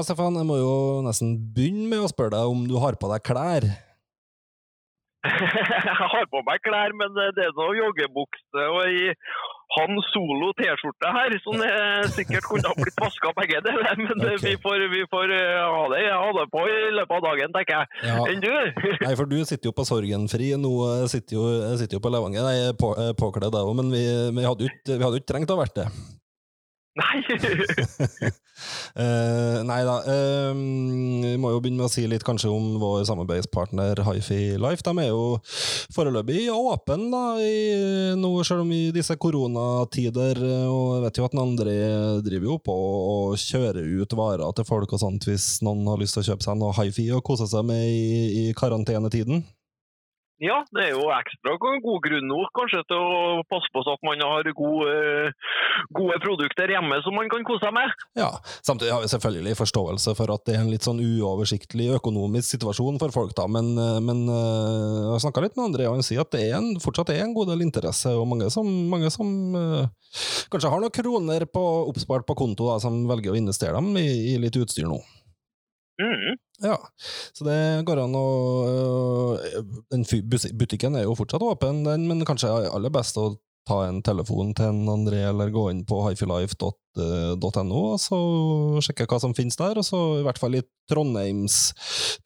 [0.00, 0.74] Ja, Stefan, jeg må jo
[1.04, 3.66] nesten begynne med å spørre deg om du har på deg klær.
[5.28, 9.10] jeg har på meg klær, men det er noe joggebukse og ei
[9.76, 11.74] Han Solo T-skjorte her, som det
[12.14, 13.92] sikkert kunne ha blitt vaska begge deler.
[14.00, 14.40] Men okay.
[14.42, 17.52] vi, får, vi får eh, ha det jeg har det på i løpet av dagen,
[17.54, 18.00] tenker jeg.
[18.08, 18.16] Ja.
[18.24, 18.48] Enn du?
[19.04, 20.48] Nei, for du sitter jo på Sorgenfri.
[20.58, 21.44] Nå eh, sitter jo,
[21.78, 22.48] sitter jo på Levanger.
[22.48, 24.02] Nei, på, påkledd, jeg òg, men vi,
[24.48, 25.86] hadde vi hadde jo ikke trengt å ha vært det.
[26.98, 27.20] Nei.
[28.98, 29.94] uh, nei da.
[30.10, 34.82] vi må jo begynne med å si litt kanskje om vår samarbeidspartner Hifi Life.
[34.82, 35.38] De er jo
[35.94, 37.54] foreløpig åpne da, i,
[38.18, 40.42] nå, selv om i disse koronatider.
[40.42, 41.76] eh, Og jeg vet jo at André
[42.26, 46.18] driver jo på å kjøre ut varer til folk og sånt hvis noen har lyst
[46.18, 49.44] til å kjøpe seg noe Hifi og kose seg med i, i karantenetiden.
[50.40, 54.22] Ja, det er jo ekstra god grunn nå kanskje til å passe på at man
[54.24, 54.94] har gode,
[55.92, 57.92] gode produkter hjemme som man kan kose seg med.
[58.16, 58.30] Ja,
[58.64, 62.96] Samtidig har vi selvfølgelig forståelse for at det er en litt sånn uoversiktlig økonomisk situasjon
[63.02, 66.06] for folk, da, men, eh, men eh, jeg har snakka litt med André, og han
[66.06, 69.12] sier at det er en, fortsatt er en god del interesse, og mange som, mange
[69.12, 69.30] som
[69.60, 69.88] eh,
[70.52, 74.08] kanskje har noen kroner på, oppspart på konto, da, som velger å investere dem i,
[74.32, 75.02] i litt utstyr nå.
[76.00, 76.38] Mhm.
[76.64, 76.76] Ja,
[77.32, 78.26] så det går an å
[78.68, 79.62] øh,
[79.92, 80.04] Den
[80.60, 83.34] butikken er jo fortsatt åpen, den, men kanskje aller best å
[83.68, 88.18] ta en telefon til en André, eller gå inn på hifilife.no og så
[88.82, 89.78] sjekke hva som finnes der.
[89.78, 91.58] Og så i hvert fall i Trondheims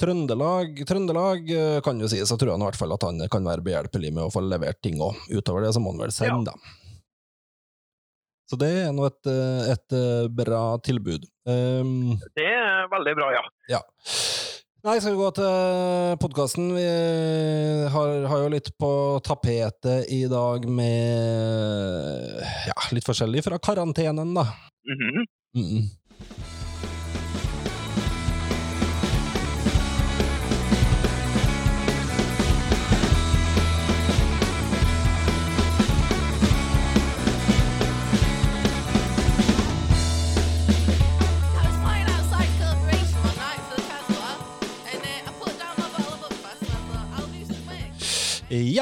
[0.01, 3.51] Trøndelag, Trøndelag øh, kan jo si, så tror jeg i hvert fall at han kan
[3.51, 5.19] være behjelpelig med å få levert ting òg.
[5.35, 6.65] Utover det så må han vel sende dem.
[8.51, 11.25] Så det er nå et, øh, et øh, bra tilbud.
[11.45, 13.43] Um, Det er veldig bra, ja.
[13.69, 13.81] ja.
[14.85, 16.67] Nei, skal vi gå til podkasten?
[16.77, 16.85] Vi
[17.93, 18.91] har, har jo litt på
[19.25, 24.45] tapetet i dag med ja, litt forskjellig fra karantenen, da.
[24.89, 25.25] Mhm.
[25.55, 25.85] Mm.
[25.87, 26.04] I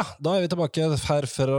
[0.03, 1.59] Ja, da er vi tilbake her fra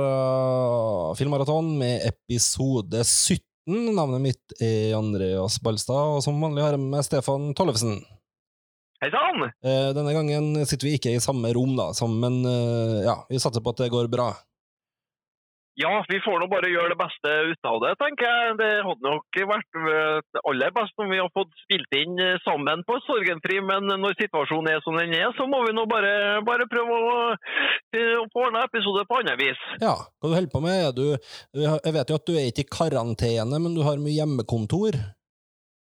[1.15, 3.93] Filmmaraton med episode 17.
[3.95, 8.01] Navnet mitt er Andreas Balstad, og som vanlig har jeg med Stefan Tollefsen.
[8.99, 9.45] Hei sann!
[9.63, 13.63] Eh, Denne gangen sitter vi ikke i samme rom, da, men eh, ja, vi satser
[13.63, 14.33] på at det går bra.
[15.75, 18.57] Ja, vi får nå bare gjøre det beste ut av det, tenker jeg.
[18.59, 22.37] Det hadde nok vært eh, det aller best om vi hadde fått spilt inn eh,
[22.45, 26.13] sammen på Sorgenfri, men når situasjonen er som den er, så må vi nå bare,
[26.45, 27.17] bare prøve å,
[27.97, 29.65] eh, å få ordna episoder på annet vis.
[29.81, 30.93] Ja, hva du holder på med?
[30.93, 31.17] Du,
[31.63, 35.01] jeg vet jo at du er ikke i karantene, men du har mye hjemmekontor.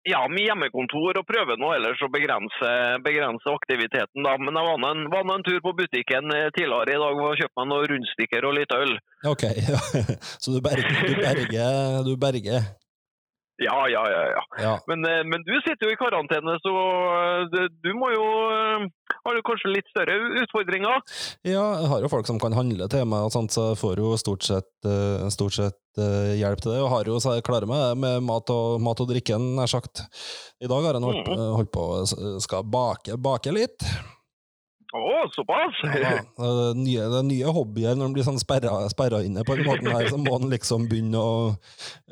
[0.07, 2.69] Ja, med hjemmekontor og prøver nå ellers å begrense,
[3.03, 4.37] begrense aktiviteten, da.
[4.39, 7.39] Men jeg var nå en, var en tur på butikken eh, tidligere i dag og
[7.41, 8.93] kjøpte meg noen rundstykker og litt øl.
[9.33, 9.81] Ok, ja.
[10.39, 12.69] så du berger, du berger, du berger.
[13.57, 14.23] Ja, ja, ja.
[14.37, 14.41] ja.
[14.61, 14.73] Ja.
[14.87, 16.73] Men, eh, men du sitter jo i karantene, så
[17.57, 18.27] eh, du- må jo
[19.27, 21.01] Har du kanskje litt større utfordringer?
[21.49, 24.03] ja, jeg har jo folk som kan handle til meg, og sånt, så jeg får
[24.05, 24.71] jo stort sett,
[25.35, 29.01] stort sett hjelp til det, og har jo, så klare med, med mat og, mat
[29.05, 30.05] og drikke, nær sagt.
[30.61, 31.87] I dag har jeg holdt, på- holdt på
[32.45, 33.87] skal bake, bake litt.
[34.97, 35.01] Å,
[35.35, 35.81] såpass?
[35.99, 39.57] Ja, det, nye, det er nye hobbyer når man blir sånn sperra, sperra inne på
[39.59, 41.33] den måten her, så må man liksom begynne å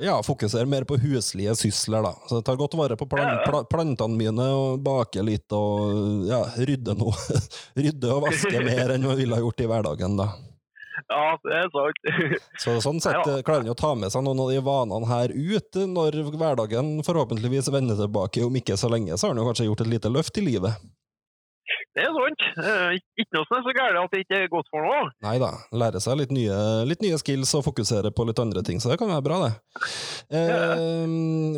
[0.03, 2.13] ja, fokusere mer på huslige sysler, da.
[2.29, 6.43] Så jeg tar godt vare på plan, pla, plantene mine og baker litt og ja,
[6.61, 7.15] rydde noe.
[7.81, 10.29] rydder og vaske mer enn man ville ha gjort i hverdagen, da.
[11.11, 11.99] Ja, det er sant.
[12.65, 13.37] Så sånn sett Ja.
[13.39, 17.01] eh, klarer han å ta med seg noen av de vanene her ut når hverdagen
[17.07, 20.13] forhåpentligvis vender tilbake om ikke så lenge, så har han jo kanskje gjort et lite
[20.13, 20.79] løft i livet.
[21.95, 22.41] Det er sant.
[22.59, 25.13] Eh, Ikke noe som er så galt at det ikke er godt for noe.
[25.23, 26.57] Nei da, lære seg litt nye,
[26.91, 29.53] litt nye skills og fokusere på litt andre ting, så det kan være bra, det.
[30.35, 31.07] Eh,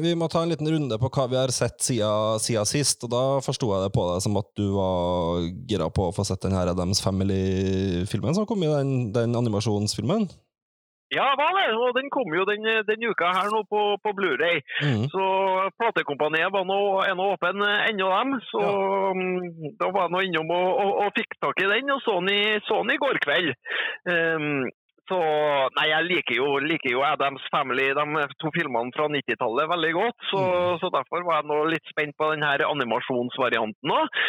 [0.04, 3.14] vi må ta en liten runde på hva vi har sett siden, siden sist, og
[3.14, 6.44] da forsto jeg det på deg som at du var gira på å få sett
[6.44, 10.28] den her Adams Family-filmen som kom i den, den animasjonsfilmen?
[11.14, 11.66] Ja, hva det?
[11.78, 14.58] Og den kom jo den, den uka her nå på, på Blu-ray.
[14.82, 15.04] Mm.
[15.12, 15.26] Så
[15.78, 18.32] platekompaniet var nå, ennå åpen eh, ennå, dem.
[18.48, 18.62] Så
[19.14, 22.18] mm, da var jeg nå innom og, og, og fikk tak i den, og så
[22.18, 23.54] den i, så den i går kveld.
[24.10, 24.66] Ehm,
[25.10, 25.20] så
[25.76, 30.18] Nei, jeg liker jo, liker jo Adams Family, de to filmene fra 90-tallet, veldig godt.
[30.30, 30.42] Så,
[30.82, 34.20] så derfor var jeg nå litt spent på denne animasjonsvarianten òg.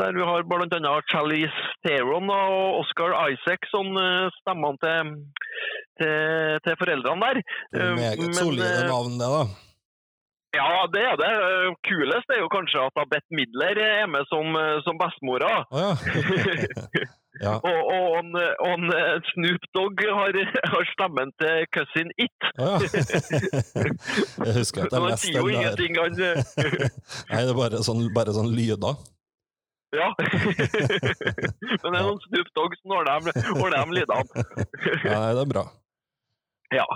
[0.00, 0.94] der vi har bl.a.
[1.10, 5.14] Charlize Theron og Oscar Isaac som eh, stemmene til,
[6.00, 7.42] til, til foreldrene der.
[7.74, 9.42] Det er Eh, Meget solide eh, navn, det, da.
[10.58, 11.30] Ja, det er det.
[11.88, 14.46] Kulest er jo kanskje at Bette Midler er med som,
[14.86, 15.52] som bestemora.
[15.70, 15.92] Oh, ja.
[17.44, 17.54] ja.
[17.70, 18.28] Og, og, han,
[18.66, 20.38] og eh, Snoop Dogg har,
[20.72, 22.40] har stemmen til Cousin It.
[22.58, 22.76] Oh, ja.
[24.46, 25.80] Jeg husker at jeg leste den der.
[26.18, 26.36] eh,
[27.30, 28.98] Nei, det er bare sånn, bare sånn lyder.
[29.90, 30.08] Ja.
[31.82, 34.44] Men det er noen Snoop Dogg som har de, har lydene.
[35.02, 35.64] Nei, det er bra.
[36.70, 36.86] Ja.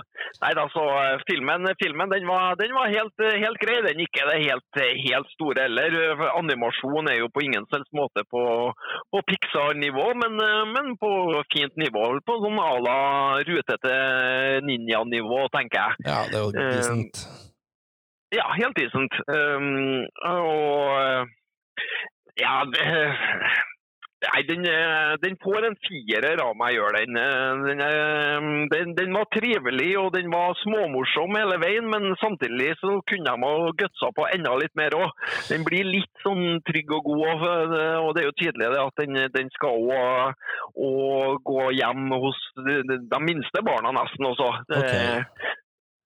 [0.41, 3.77] Nei da, så eh, filmen, filmen den var, den var helt, eh, helt grei.
[3.83, 5.97] Den er ikke det helt, eh, helt store heller.
[6.39, 8.43] Animasjon er jo på ingen selvs måte på,
[9.11, 10.39] på Pixar-nivå, men,
[10.71, 11.11] men på
[11.51, 12.07] fint nivå.
[12.27, 12.99] På sånn à la
[13.47, 13.95] rutete
[14.67, 16.07] ninja-nivå, tenker jeg.
[16.07, 17.25] Ja, det er jo decent.
[17.25, 17.41] Uh,
[18.35, 19.13] Ja, helt decent.
[19.31, 21.29] Um, og
[22.41, 22.87] ja det,
[24.25, 27.17] Nei, den, eh, den får en firer av meg, gjør den.
[27.17, 28.93] Eh, Den, eh, den.
[28.97, 33.71] Den var trivelig og den var småmorsom hele veien, men samtidig så kunne de ha
[33.81, 35.11] gutsa på enda litt mer òg.
[35.49, 37.45] Den blir litt sånn trygg og god,
[38.01, 39.77] og, det er jo tydelig at den, den skal
[40.75, 44.49] òg gå hjem hos de, de, minste barna nesten også.
[44.69, 45.61] Det- Ok.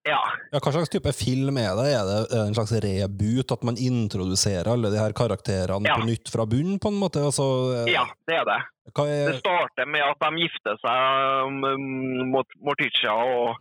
[0.08, 0.20] Ja.
[0.54, 1.88] Ja, hva slags type film er det?
[1.92, 3.52] Er det er en slags reboot?
[3.52, 5.98] At man introduserer alle de her karakterene Ja.
[6.00, 7.20] på nytt fra bunnen, på en måte?
[7.20, 7.46] Altså,
[7.86, 8.60] eh, ja, det er det.
[8.96, 13.58] Hva Det er, starter med at de gifter seg, um, Mort- Morticia og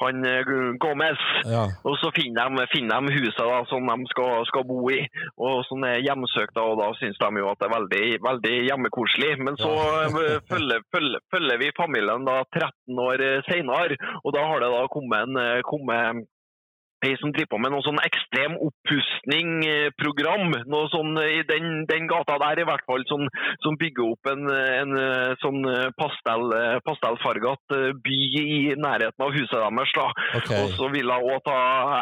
[0.00, 0.50] han eh,
[0.82, 1.22] Gomez.
[1.44, 1.64] ja.
[1.84, 5.00] Og så finner de, finner de huset da, som de skal, skal bo i,
[5.36, 6.54] og som er hjemsøkt.
[6.56, 9.30] da, og Da syns de jo at det er veldig, veldig hjemmekoselig.
[9.44, 10.40] Men så ja.
[10.50, 14.84] følger, følger, følger vi familien da 13 år eh, senere, og da har det da
[14.92, 16.26] kommet en eh, kommet
[17.06, 20.52] ei som driver på med noe sånn ekstrem oppussing-program.
[20.70, 23.24] Noe sånn i den, den gata der, i hvert fall, som,
[23.64, 25.64] som bygger opp en, en eh, sånn
[25.96, 26.46] pastell,
[26.86, 29.94] pastellfarget eh, by i nærheten av huset deres.
[29.96, 30.06] da.
[30.42, 30.60] Okay.
[30.60, 31.58] Og så vil hun òg ta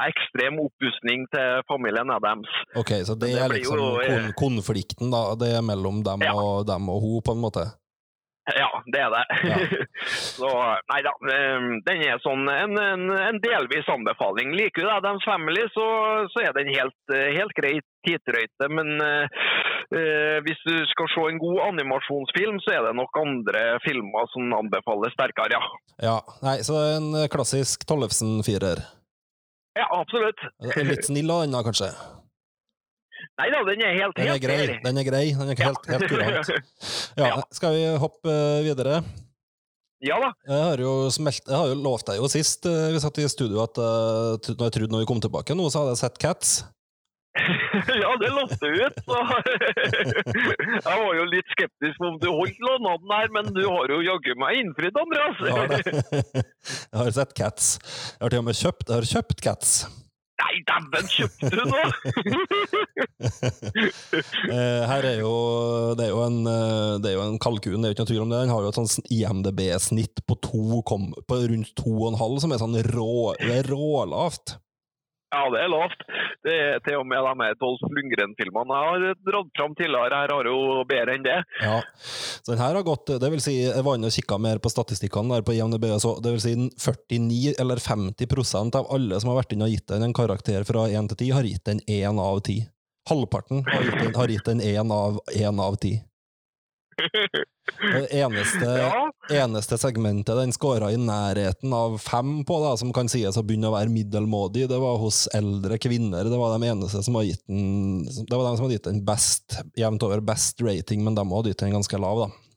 [0.09, 2.51] ekstrem oppussing til familien Adams.
[2.79, 5.35] ok, så det det er liksom jo, eh, kon konflikten, da.
[5.39, 6.35] Det er mellom dem Ja.
[6.35, 7.65] og dem og hun, på en måte?
[8.57, 9.25] Ja, det er det.
[9.51, 9.59] Ja.
[10.39, 10.51] så
[10.93, 14.55] nei da, eh, den er sånn en, en, en delvis anbefaling.
[14.57, 15.87] Liker du Adams Family, så,
[16.33, 17.75] så er den helt, helt grei
[18.09, 18.71] titrøyte.
[18.73, 24.31] Men eh, hvis du skal se en god animasjonsfilm, så er det nok andre filmer
[24.35, 25.65] som anbefales sterkere, ja.
[25.99, 28.85] Ja, nei, så en klassisk Tollefsen-firer.
[29.79, 30.41] Ja, absolutt.
[30.89, 31.93] Litt snill og den, kanskje?
[33.39, 34.63] Nei da, den er helt, Den er grei.
[34.83, 35.25] Den er grei.
[35.39, 36.49] Den er helt, helt kurant.
[37.23, 39.03] Ja, skal vi hoppe eh, videre?
[40.03, 40.33] Ja da.
[40.47, 43.27] Jeg har jo, smelt, jeg har jo lovt deg jo sist eh, vi satt i
[43.31, 46.19] studio at eh, når jeg trodde når vi kom tilbake nå, så hadde jeg sett
[46.23, 46.53] Cats.
[48.03, 48.99] ja, det lovte du ut.
[49.07, 49.19] Så.
[50.89, 54.35] jeg var jo litt skeptisk om du holdt lovnaden her, men du har jo jaggu
[54.43, 55.47] meg innfridd, Andreas.
[55.47, 57.71] Jeg har sett Cats.
[58.19, 59.79] Jeg har til og med kjøpt, jeg har kjøpt Cats.
[60.39, 61.83] Nei, dæven, kjøpte du nå?
[64.49, 65.33] Eh, her er jo,
[65.99, 68.11] det er jo en, eh, det er jo en kalkun, det er jo ikke noe
[68.11, 68.41] tvil om det.
[68.45, 73.35] Den har jo et sånn IMDb-snitt på, på rundt 2,5, som er sånn rå,
[73.69, 74.57] rålavt.
[75.29, 76.05] Ja, det er lavt.
[76.47, 80.21] Det er til og med de Dolph Lundgren-filmene jeg har dratt fram tidligere.
[80.23, 81.37] Her har jo bedre enn det.
[81.61, 81.83] Ja,
[82.41, 84.73] så den her har gått, det vil si, jeg var inne og kikka mer på
[84.73, 89.43] statistikkene der på IMDb, så det vil si 49 eller 50% av alle som har
[89.43, 92.25] vært inne og gitt den en karakter fra 1 til 10, har gitt den 1
[92.25, 92.69] av 10.
[93.09, 96.08] Halvparten har gitt den, har gitt den 1 av, 1 av 10.
[96.99, 99.11] Det eneste, Ja,
[99.45, 103.71] eneste segmentet den skåra i nærheten av fem på, da, som kan sies å begynne
[103.71, 106.27] å være middelmådig, det var hos eldre kvinner.
[106.29, 109.05] Det var de eneste som har gitt den Det var de som hadde gitt den
[109.07, 112.48] best, jevnt over best rating, men de hadde gitt den ganske lav, da.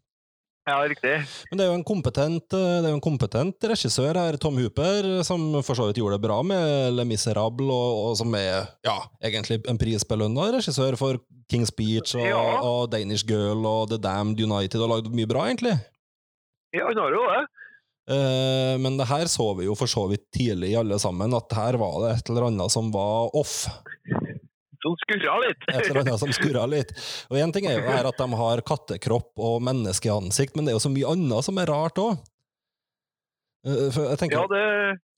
[0.69, 1.13] Ja, riktig.
[1.49, 5.47] Men det er jo en kompetent, det jo en kompetent regissør her, Tom Hooper, som
[5.65, 9.61] for så vidt gjorde det bra med Le Miserable, og, og som er ja, egentlig
[9.71, 11.17] en prisbelønna regissør for
[11.51, 12.43] King's Speech og, Ja.
[12.61, 15.73] og Danish Girl og The Damned United, og lagd mye bra, egentlig.
[16.71, 17.41] Ja, han har jo det.
[18.11, 21.77] Eh, men det her så vi jo for så vidt tidlig alle sammen, at her
[21.79, 23.65] var det et eller annet som var off.
[24.81, 25.69] Som skurra litt.
[25.69, 26.91] Et eller annet som skurra litt.
[27.29, 30.79] Og én ting er jo her at de har kattekropp og menneskeansikt, men det er
[30.79, 32.19] jo så mye annet som er rart òg.
[33.61, 34.61] Eh, tenker, Ja, det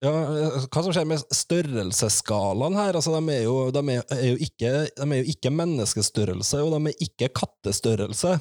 [0.03, 2.97] ja, eh, hva som skjer med størrelsesskalaen her?
[2.99, 6.75] Altså, de, er jo, de, er, er jo ikke, de er jo ikke menneskestørrelse, og
[6.75, 8.33] de er ikke kattestørrelse.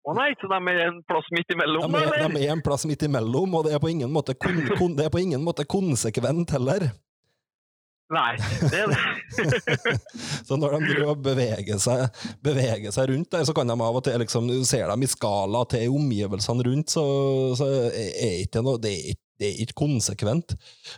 [0.00, 2.86] Å nei, så de er en plass midt imellom, De er, de er en plass
[2.88, 6.56] midt imellom, og det er på ingen måte, kon, kon, det på ingen måte konsekvent
[6.56, 6.88] heller.
[8.10, 8.34] Nei.
[10.46, 12.08] Så når de driver og beveger seg,
[12.42, 15.10] beveger seg rundt der, så kan de av og til liksom, Du ser dem i
[15.10, 17.04] skala til omgivelsene rundt, så,
[17.58, 20.56] så er ikke noe det er ikke, det er ikke konsekvent.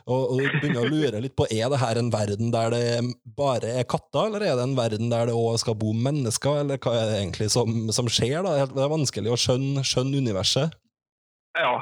[0.09, 2.87] Og, og du begynner å lure litt på er det her en verden der det
[3.39, 6.81] bare er katter, eller er det en verden der det òg skal bo mennesker, eller
[6.83, 8.41] hva er det egentlig som, som skjer?
[8.43, 8.65] da?
[8.73, 10.75] Det er vanskelig å skjønne, skjønne universet.
[11.59, 11.73] Ja.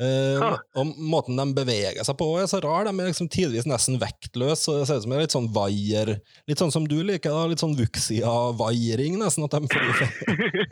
[0.00, 0.50] Uh, Ja.
[0.78, 2.84] og måten de beveger seg på er så rar.
[2.86, 4.68] De er liksom tidvis nesten vektløse.
[4.70, 6.08] og Det ser ut som en litt sånn vaier
[6.48, 7.46] Litt sånn som du liker, da.
[7.50, 9.44] Litt sånn Vuxia-vaiering, nesten.
[9.44, 9.66] At de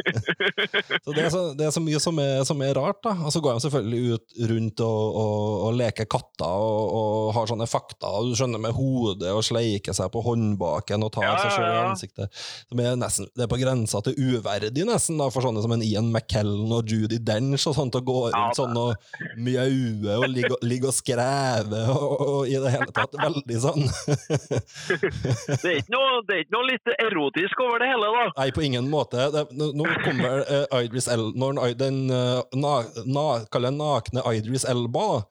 [1.05, 3.13] så det er så, det er så mye som er, som er rart, da.
[3.27, 7.51] Og så går de selvfølgelig ut rundt og, og, og leker katter og, og har
[7.51, 11.35] sånne fakta, og du skjønner, med hodet og sleiker seg på håndbaken og tar Ja,
[11.43, 12.27] seg sjøl i ansiktet.
[12.71, 15.85] Som er nesten, det er på grensa til uverdig, nesten, da, for sånne som en
[15.85, 20.27] Ian McKellen og Judy Dench og sånt, å gå Ja, rundt sånn og mjaue og
[20.33, 23.87] ligge, og- og skreve og, og, og i det hele tatt veldig sånn
[25.63, 28.27] Det er noe, det er ikke noe litt erotisk over det hele, da.
[28.39, 29.29] Nei, på ingen måte.
[29.35, 31.29] Det, nå kommer uh, Idris El...
[31.39, 32.77] Når den, eh, na,
[33.09, 35.27] na, kaller nakne Idris Elba, da.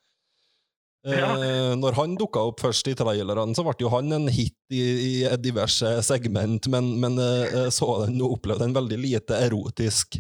[1.08, 4.82] Eh, Når han dukka opp først i trailerne, så ble jo han en hit i,
[5.22, 10.18] i diverse segment, men, men eh, så den og opplevde den veldig lite erotisk.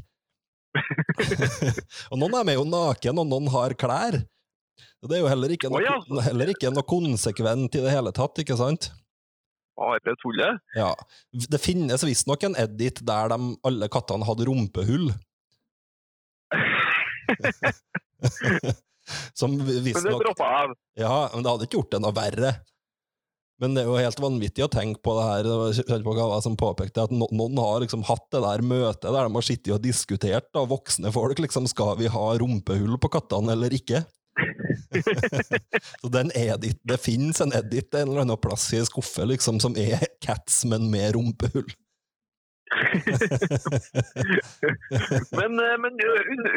[2.12, 4.15] og noen er med jo naken, og noen har klær.
[5.07, 6.22] Det er jo heller ikke, noe, oh, ja.
[6.25, 8.84] heller ikke noe konsekvent i det hele tatt, ikke sant?
[9.77, 10.53] Bare tullet.
[10.74, 10.96] Ja.
[11.29, 15.12] Det finnes visstnok en edit der de, alle kattene hadde rumpehull.
[19.38, 20.67] Som Men det visstnok droppa jeg.
[21.03, 22.51] Ja, men det hadde ikke gjort det noe verre.
[23.62, 26.02] Men det er jo helt vanvittig å tenke på det her.
[26.06, 29.48] På hva som påpekte at noen har liksom hatt det der møtet der de har
[29.48, 34.04] sittet og diskutert, da, voksne folk, liksom, skal vi ha rumpehull på kattene eller ikke?
[36.02, 39.58] Så den edit, Det fins en edit en eller annen plass i en skuffe liksom,
[39.64, 41.66] som er cats, men med rumpehull.
[45.38, 45.93] Men, eh, men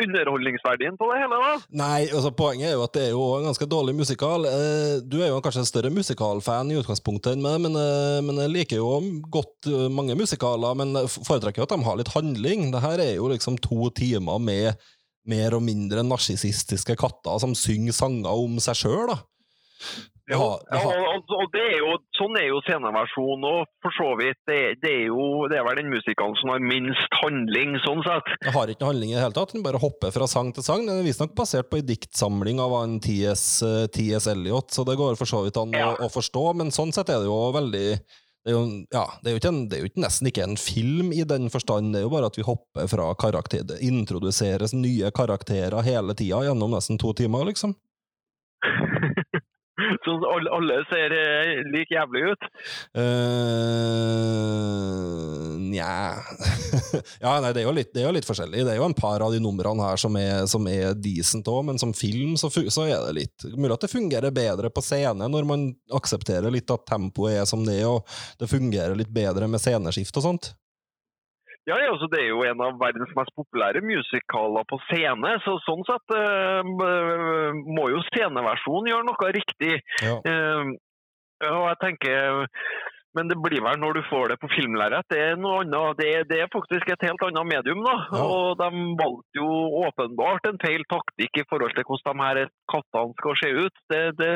[0.04, 1.52] underholdningsverdien på det hele, da?
[1.80, 4.40] Nei, altså poenget er jo at det er jo en ganske dårlig musikal.
[4.48, 8.34] Eh, Du er jo kanskje en større musikalfan i utgangspunktet enn meg, men, eh, men
[8.44, 8.88] jeg liker jo
[9.32, 12.60] godt eh, mange musikaler, men foretrekker jo at de har litt handling.
[12.74, 14.66] Det her er jo liksom to timer med
[15.30, 19.18] mer og mindre narsissistiske katter som synger sanger om seg sjøl, da.
[20.30, 24.38] Ja, og, og det er jo, sånn er jo sceneversjonen og for så vidt.
[24.46, 28.30] Det, det, er jo, det er vel den musikalen som har minst handling, sånn sett.
[28.44, 30.66] Det har ikke noe handling i det hele tatt, den bare hopper fra sang til
[30.66, 30.86] sang.
[30.86, 33.44] Den er visstnok basert på en diktsamling av en T.S.
[33.66, 34.30] eh, T.S.
[34.30, 35.92] Elliot, så det går for så vidt an å, Ja.
[35.98, 37.86] å forstå, men sånn sett er det jo veldig
[38.40, 40.44] det er jo, ja, det er jo, ikke en, det er jo ikke, nesten ikke
[40.46, 43.82] en film i den forstand, det er jo bare at vi hopper fra karakter, det
[43.84, 47.74] introduseres nye karakterer hele tida gjennom nesten to timer, liksom.
[50.04, 52.42] Så alle, alle ser eh, like jævlig ut.
[52.96, 54.40] Uh,
[55.70, 56.14] Nja
[57.22, 58.64] Ja, nei, det er, jo litt, det er jo litt forskjellig.
[58.66, 61.64] Det er jo en par av de numrene her som er, som er decent òg,
[61.70, 65.28] men som film så, så er det litt Mulig at det fungerer bedre på scene
[65.30, 65.60] når man
[65.96, 68.00] aksepterer litt at tempoet er som det er, og
[68.40, 70.52] det fungerer litt bedre med sceneskift og sånt.
[71.70, 75.56] Ja, ja, altså Det er jo en av verdens mest populære musikaler på scene, så
[75.62, 79.76] sånn sett uh, må jo sceneversjonen gjøre noe riktig.
[80.02, 80.16] Ja.
[80.26, 80.74] Uh,
[81.46, 82.42] og jeg tenker
[83.18, 85.06] Men det blir vel når du får det på filmlerret.
[85.10, 85.98] Det er noe annet.
[85.98, 87.96] Det er, det er faktisk et helt annet medium, da.
[88.14, 88.22] Ja.
[88.22, 89.48] Og de valgte jo
[89.82, 93.82] åpenbart en feil taktikk i forhold til hvordan de her kattene skal se ut.
[93.90, 94.30] Det, det,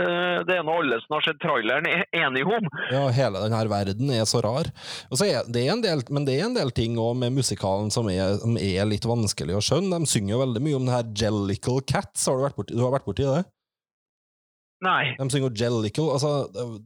[0.51, 2.69] det er noe alle som har sett traileren er enige om.
[2.91, 4.71] Ja, hele denne verden er så rar.
[5.11, 7.95] Og så er det en del, men det er en del ting også med musikalen
[7.95, 10.03] som er, som er litt vanskelig å skjønne.
[10.03, 12.27] De synger jo veldig mye om den her Jellicle Cats.
[12.27, 13.45] Har du vært borti, du har vært borti det?
[14.85, 15.15] Nei.
[15.17, 16.31] De synger jellicle, altså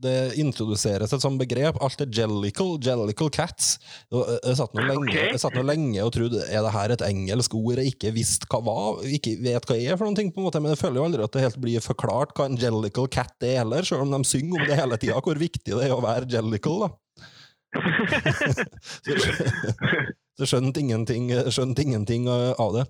[0.02, 1.80] det, introduseres et sånt begrep.
[1.82, 3.72] Alt er jellicle, jellicle cats.
[4.12, 5.32] Jeg jeg satt nå lenge, okay.
[5.32, 8.60] jeg satt lenge og trodde er det her et engelsk ord jeg ikke visste hva
[8.64, 11.08] var, ikke vet hva er for noen ting, på en måte, men jeg føler jo
[11.08, 14.20] aldri at det helt blir forklart hva en jellicle cat er heller, selv om de
[14.28, 16.86] synger om det hele tida, hvor viktig det er å være jellicle.
[16.86, 16.94] da.
[20.38, 22.84] Så skjønte ingenting, skjønt ingenting av det.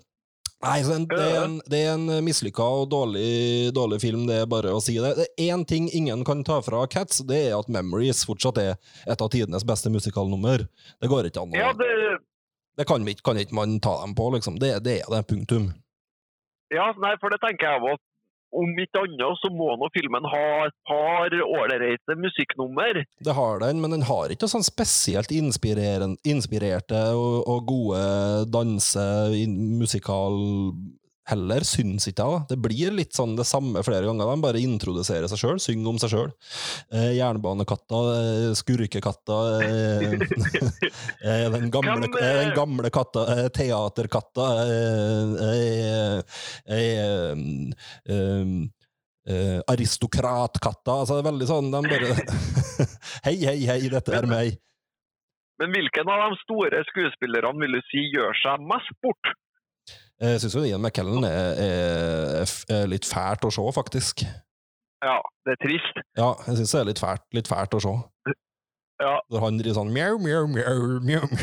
[0.59, 4.73] Nei, det er en, det er en mislykka og dårlig, dårlig film, det er bare
[4.75, 5.13] å si det.
[5.15, 8.73] Det er én ting ingen kan ta fra Cats, det er at Memories fortsatt er
[9.07, 10.65] et av tidenes beste musikalnummer.
[10.99, 11.87] Det går ikke an å Ja, det,
[12.75, 14.59] Det kan, ikke- kan ikke man ta dem på, liksom.
[14.59, 15.69] Det, det er det, punktum.
[16.71, 18.03] Ja, nei, for det tenker jeg også.
[18.55, 23.03] Om ikke annet så må nå filmen ha et par ålreite musikknummer.
[23.25, 28.01] Det har den, men den har ikke sånn spesielt inspirerte og, og gode
[28.53, 29.05] danse,
[29.37, 30.39] in, musikal
[31.29, 32.45] heller, syns ikke jeg.
[32.51, 34.29] Det blir litt sånn det samme flere ganger.
[34.29, 36.31] De bare introduserer seg sjøl, synger om seg sjøl.
[36.95, 40.15] Eh, jernbanekatta, eh, skurkekatta eh,
[41.29, 46.39] eh, den, gamle, eh, den gamle katta, teaterkatta eh, eh,
[46.77, 47.43] eh,
[48.15, 48.55] eh,
[49.29, 51.01] eh, aristokratkatta.
[51.03, 52.15] Altså, veldig sånn De bare
[53.27, 54.57] Hei, hei, hei, dette er meg.
[55.59, 59.33] Men hvilken av de store skuespillerne vil du si gjør seg mest bort?
[60.19, 62.43] Jeg syns Ian McKellen er, er,
[62.75, 64.25] er litt fælt å se, faktisk.
[65.05, 65.15] Ja,
[65.47, 65.95] det er trist.
[66.19, 67.93] Ja, jeg syns det er litt fælt, litt fælt å se.
[68.99, 69.13] Ja.
[69.31, 71.23] Når han driver sånn mjau, mjau, mjau, mjau.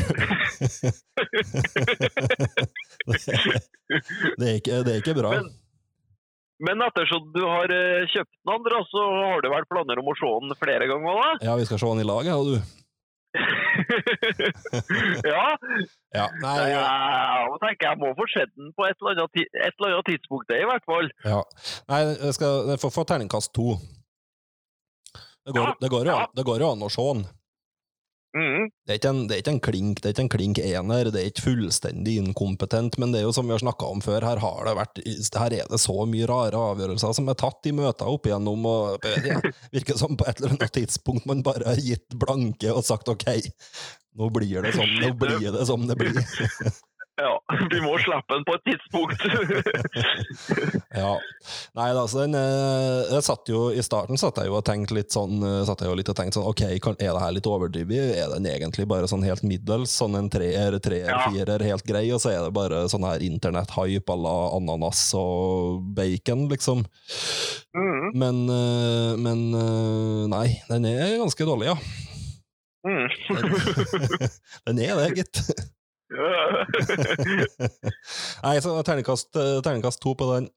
[4.37, 5.31] det, er ikke, det er ikke bra.
[5.39, 5.55] Men-
[6.59, 10.15] Men ettersom du har eh, kjøpt den andre, så har du vel planer om å
[10.17, 11.27] se den flere ganger, da?
[11.45, 12.57] Ja, vi skal se den i lag, jeg og du.
[15.31, 15.45] ja.
[16.15, 16.81] Ja, nei, ja.
[16.81, 20.47] jeg tenker jeg må få sett den på et eller annet, et eller annet tidspunkt,
[20.51, 21.11] det i hvert fall.
[21.27, 21.41] ja.
[21.91, 23.77] Nei jeg skal få terningkast to.
[25.47, 27.21] Det går, Ja, det går, jo, det går jo an å se den.
[28.35, 28.67] Mhm.
[28.87, 31.21] Det er, en, det er ikke en klink det er ikke en klink ener, det
[31.21, 34.41] er ikke fullstendig inkompetent, men det er jo som vi har snakka om før, her,
[34.43, 35.01] har det vært,
[35.39, 39.05] her er det så mye rare avgjørelser som er tatt i møter opp igjennom, og
[39.05, 43.09] det virker som på et eller annet tidspunkt man bare har gitt blanke og sagt
[43.11, 43.29] ok,
[44.17, 46.21] nå blir det sånn, nå blir det som det blir.
[47.17, 47.31] Ja,
[47.71, 49.21] vi må slippe den på et tidspunkt.
[50.97, 51.11] Ja.
[51.77, 54.95] Nei da, så den eh, Jeg satt jo I starten satt jeg jo og tenkte
[54.97, 57.35] litt sånn eh, Satt jeg jo litt og tenkte sånn Ok, kan, er det her
[57.35, 58.15] litt overdrevet?
[58.17, 59.93] Er den egentlig bare sånn helt middels?
[59.99, 61.19] Sånn en treer, treer, Ja.
[61.27, 65.83] firer, helt grei, og så er det bare sånn her internett-hype à la ananas og
[65.99, 66.81] bacon, liksom.
[67.77, 68.09] Mm.
[68.17, 69.45] Men eh, Men
[70.33, 71.77] nei, den er ganske dårlig, ja.
[72.87, 73.07] Mm.
[73.27, 74.29] Den,
[74.71, 75.43] den er det, gitt.
[78.43, 80.49] Nei, så terningkast, Ternekast terningkast to på den.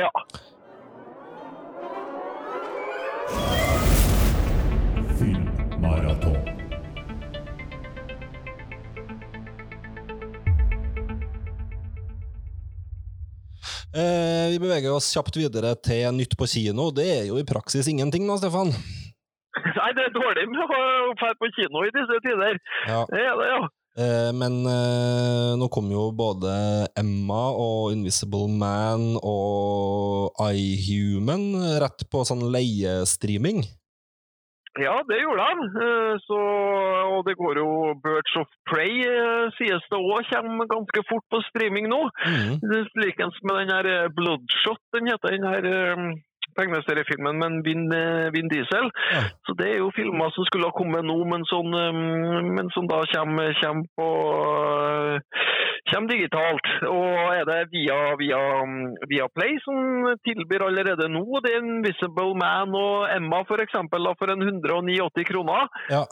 [0.00, 0.10] ja.
[5.18, 6.36] Filmmaraton.
[13.94, 16.90] Eh, vi beveger oss kjapt videre til Nytt på kino.
[16.94, 18.72] Det er jo i praksis ingenting nå, Stefan.
[19.78, 20.80] Nei, det er dårlig med å
[21.18, 22.60] dra på kino i disse tider.
[22.86, 23.02] Ja.
[23.10, 23.60] Det er det, ja.
[23.98, 26.52] Eh, men eh, nå kom jo både
[26.98, 31.50] Emma og Invisible Man og iHuman
[31.82, 33.64] rett på sånn leiestreaming.
[34.78, 35.64] Ja, det gjorde han.
[35.82, 37.68] Eh, Så, og det går jo
[38.04, 39.02] Birds of Prey,
[39.58, 42.04] sies det òg, kommer ganske fort på streaming nå.
[42.22, 42.62] Mm.
[43.02, 45.66] Likens med den her Bloodshot, den heter den her
[46.58, 48.90] tegneseriefilmen med Vin, eh, Vin Diesel.
[49.14, 49.22] Ja.
[49.46, 52.88] Så det er jo filmer som skulle ha kommet nå, men, sånn, eh, men som
[52.90, 54.08] da kommer, kommer på
[54.58, 55.44] eh,
[55.88, 56.66] Kommer digitalt.
[56.84, 58.38] Og er det via, via,
[59.08, 61.22] via Play som tilbyr allerede nå.
[61.40, 65.64] Det er Invisible Man og Emma for eksempel, for en 189 kroner.
[65.88, 66.02] Ja.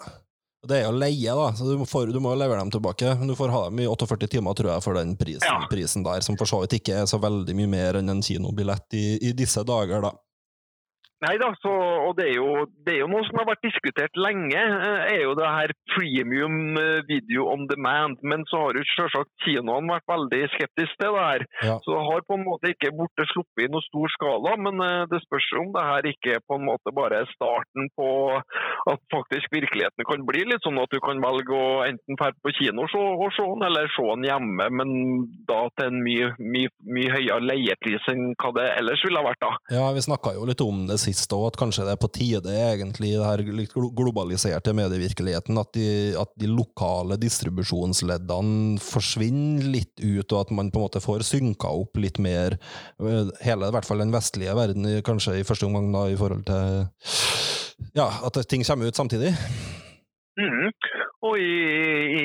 [0.66, 3.12] Det er jo leie, da, så du må, for, du må levere dem tilbake.
[3.20, 5.60] Men du får ha dem i 48 timer, tror jeg, for den prisen, Ja.
[5.70, 8.96] prisen der, som for så vidt ikke er så veldig mye mer enn en kinobillett
[8.96, 10.14] i, i disse dager, da.
[11.24, 11.72] Nei da, så,
[12.06, 15.22] og det er, jo, det er jo noe som har vært diskutert lenge, eh, er
[15.24, 18.20] jo det her premium eh, video on demand.
[18.20, 21.44] Men så har jo selvsagt kinoene vært veldig skeptiske til det her.
[21.64, 21.76] Ja.
[21.84, 25.06] Så det har på en måte ikke borte sluppet i noe stor skala, men eh,
[25.08, 28.10] det spørs om det her ikke på en måte bare er starten på
[28.92, 32.52] at faktisk virkeligheten kan bli litt sånn at du kan velge å enten dra på
[32.58, 34.92] kino og se den, eller se den hjemme, men
[35.48, 39.42] da til en mye, mye, mye høyere leiepris enn hva det ellers ville ha vært.
[39.42, 39.52] da.
[39.78, 42.52] Ja, vi snakka jo litt om det sist òg, at kanskje det er på tide,
[42.52, 45.88] egentlig, i litt globaliserte medievirkeligheten, at de,
[46.18, 51.70] at de lokale distribusjonsleddene forsvinner litt ut, og at man på en måte får synka
[51.72, 52.58] opp litt mer
[53.44, 56.86] hele, i hvert fall den vestlige verden, kanskje i første omgang da, i forhold til
[57.96, 59.32] ja, at ting kommer ut samtidig.
[60.36, 60.72] Mhm.
[61.26, 61.52] Og i,
[62.20, 62.24] i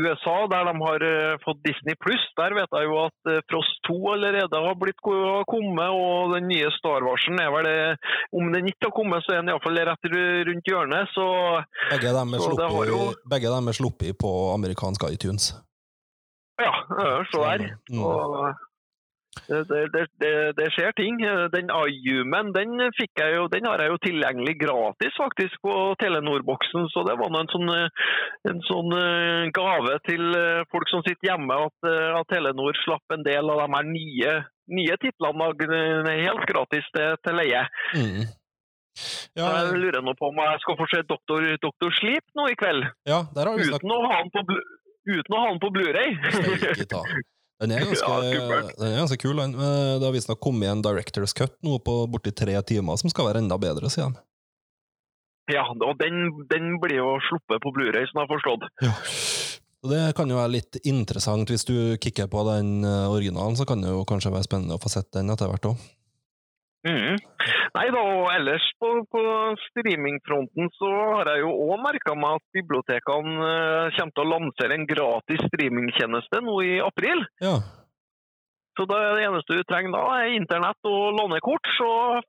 [0.00, 3.80] USA, der de har eh, fått Disney Pluss, der vet jeg jo at eh, Frost
[3.88, 7.78] 2 allerede har blitt ko- kommet, og den nye Star Warsen er vel det
[8.38, 10.10] Om den ikke har kommet, så er den iallfall rett
[10.48, 11.26] rundt hjørnet, så
[11.92, 15.50] Begge dem er sluppet, jo- begge dem er sluppet på amerikansk iTunes.
[16.58, 17.68] ja, eh, så der.
[17.92, 18.02] Mm.
[18.02, 18.54] Og,
[19.46, 21.20] Det, det, det, det, det skjer ting.
[21.54, 26.88] Den iUmen den, jeg jo, den har jeg jo tilgjengelig gratis faktisk på Telenor-boksen.
[26.92, 28.08] Så det var en sånn, eh,
[28.50, 33.16] en sånn eh, gave til eh, folk som sitter hjemme, at, eh, at Telenor slapp
[33.16, 34.34] en del av de her nye,
[34.80, 37.64] nye titlene eh, helt gratis til, til leie.
[37.94, 38.26] Mm.
[39.38, 42.56] Ja, jeg lurer nå på om jeg skal få se Doktor, Doktor Sleep nå i
[42.58, 44.42] kveld, ja, uten å ha den på,
[45.06, 46.16] uten å ha den på Blu-ray.
[47.60, 49.36] Den er ganske, Ja, den er ganske kul.
[49.40, 49.54] den.
[49.58, 53.26] Eh, Det har visstnok kommet en Directors Cut nå på borti tre timer, som skal
[53.32, 54.22] være enda bedre, sier de.
[55.48, 58.66] Ja, og den, den blir jo sluppet på Blu-ray, som jeg har forstått.
[58.84, 58.92] Ja.
[59.82, 61.48] og Det kan jo være litt interessant.
[61.48, 64.82] Hvis du kikker på den eh, originalen, så kan det jo kanskje være spennende å
[64.82, 65.86] få sett den etter hvert òg.
[66.86, 67.16] Mhm.
[67.74, 69.22] Nei da, og ellers på, på
[69.64, 74.78] streamingfronten så har jeg jo òg merka meg at bibliotekene eh, kommer til å lansere
[74.78, 77.24] en gratis streamingtjeneste nå i april.
[77.42, 77.56] Ja.
[78.78, 81.66] Så det eneste du trenger da, er internett og lånekort.
[81.74, 81.88] Så,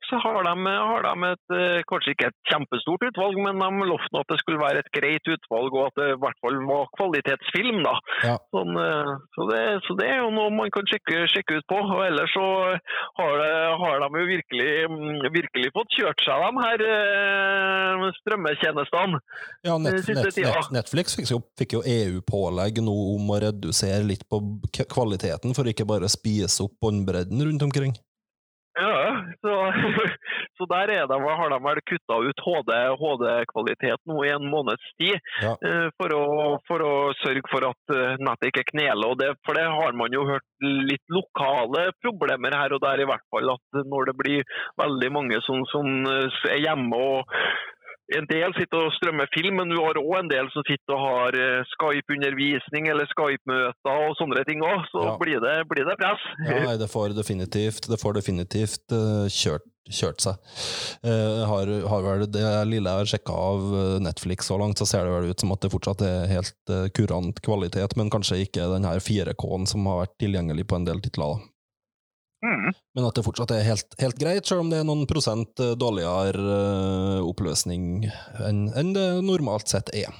[0.10, 4.24] så har, de, har de et eh, kanskje ikke et kjempestort utvalg, men de lovte
[4.24, 7.84] at det skulle være et greit utvalg, og at det i hvert fall var kvalitetsfilm.
[7.86, 7.94] da.
[8.26, 8.36] Ja.
[8.56, 11.80] Sånn, eh, så, det, så det er jo noe man kan sjekke, sjekke ut på.
[11.86, 12.48] og Ellers så
[13.20, 19.22] har, det, har de jo virkelig, mm, virkelig fått kjørt seg, de her eh, strømmetjenestene.
[19.70, 20.66] Ja, net, Siste tida.
[20.74, 24.42] Netflix fikk jo, fikk jo EU-pålegg nå om å redusere litt på
[24.90, 27.94] kvaliteten, for ikke bare å spise opp båndbredden rundt omkring.
[28.80, 29.54] Ja, så,
[30.58, 32.72] så der er de, har de vel kutta ut HD
[33.02, 35.18] HD-kvalitet nå i en måneds tid.
[35.42, 35.56] Ja.
[35.68, 36.24] eh, For å,
[36.70, 39.10] for å sørge for at eh, nettet ikke kneler.
[39.10, 43.10] Og det, for det har man jo hørt litt lokale problemer her og der, i
[43.10, 43.52] hvert fall.
[43.58, 47.36] At når det blir veldig mange som, som eh, er hjemme og
[48.18, 51.02] en del sitter og strømmer film, men du har òg en del som sitter og
[51.04, 54.86] har eh, Skype-undervisning eller Skype-møter og sånne ting òg.
[54.92, 55.18] Så Ja.
[55.22, 56.24] blir, det, blir det press.
[56.48, 60.42] Ja, nei, det får definitivt, det får definitivt eh, kjørt, kjørt seg.
[61.06, 63.70] Eh, har, har vel det lille jeg har sjekka av
[64.02, 67.42] Netflix så langt, så ser det vel ut som at det fortsatt er helt kurant
[67.46, 71.38] kvalitet, men kanskje ikke den her 4K-en som har vært tilgjengelig på en del titler.
[71.38, 71.48] da.
[72.46, 72.72] Mm.
[72.96, 75.76] Men at det fortsatt er helt, helt greit, selv om det er noen prosent eh,
[75.80, 78.06] dårligere eh, oppløsning
[78.48, 80.14] enn enn det normalt sett er.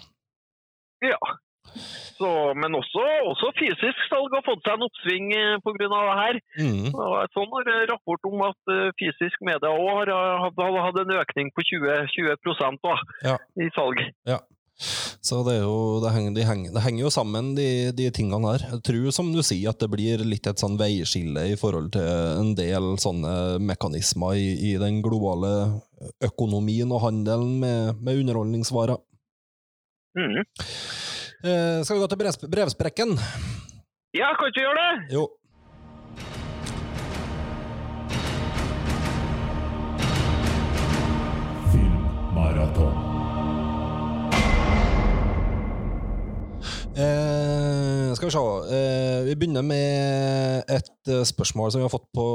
[1.06, 1.20] Ja.
[2.20, 2.30] Så,
[2.60, 5.30] men også, også fysisk salg har fått seg en oppsving
[5.64, 5.88] pga.
[5.88, 6.40] det her.
[6.60, 6.90] Mm.
[7.36, 10.48] Sånn eh, rapport om at eh, fysisk media òg har eh,
[10.84, 13.38] hatt en økning på 20, 20 da, Ja.
[13.56, 14.04] i salg.
[14.80, 18.54] Så det, er jo, det, henger, de henger, det henger jo sammen, de, de tingene
[18.54, 18.64] her.
[18.72, 22.08] Jeg tror, som du sier, at det blir litt et sånn veiskille i forhold til
[22.08, 25.52] en del sånne mekanismer i, i den globale
[26.24, 29.02] økonomien og handelen med, med underholdningsvarer.
[30.20, 30.40] Mm.
[30.40, 33.14] Eh, skal vi gå til brev, brevsprekken?
[34.16, 34.94] Ja, kan ikke vi gjøre det?
[35.14, 35.28] Jo.
[41.76, 42.99] Filmmaraton.
[47.00, 48.40] Eh, skal vi se.
[48.76, 52.26] Eh, vi begynner med et eh, spørsmål som vi har fått på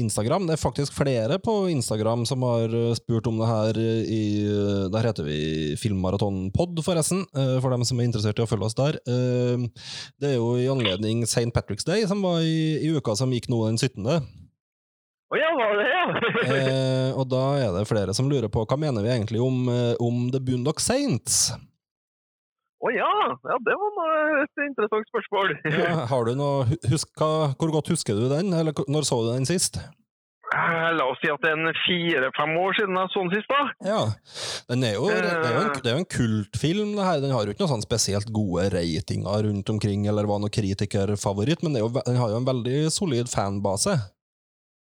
[0.00, 0.46] Instagram.
[0.48, 3.80] Det er faktisk flere på Instagram som har eh, spurt om det her.
[3.82, 7.26] I, eh, der heter vi Filmmaratonpod, forresten,
[7.60, 8.96] for dem som er interessert i å følge oss der.
[9.04, 9.68] Eh,
[10.22, 11.50] det er jo i anledning St.
[11.52, 14.00] Patrick's Day, som var i, i uka som gikk nå den 17.
[15.26, 16.04] Å ja, var det ja?
[16.56, 19.66] Eh, og da er det flere som lurer på hva mener vi egentlig om,
[20.00, 21.50] om The Boondock Saints?
[22.86, 23.10] Å ja.
[23.50, 25.54] ja, det var et interessant spørsmål.
[25.82, 29.18] Ja, har du noe, hu- husk, hva, hvor godt husker du den, eller når så
[29.26, 29.80] du den sist?
[30.54, 33.62] Eh, La oss si at det er fire-fem år siden jeg så den sist, da.
[33.88, 34.02] Ja,
[34.70, 37.22] den er jo, det, er jo en, det er jo en kultfilm, det her.
[37.24, 41.66] Den har jo ikke noen sånn spesielt gode ratinger rundt omkring, eller var noen kritikerfavoritt,
[41.66, 43.98] men det jo, den har jo en veldig solid fanbase.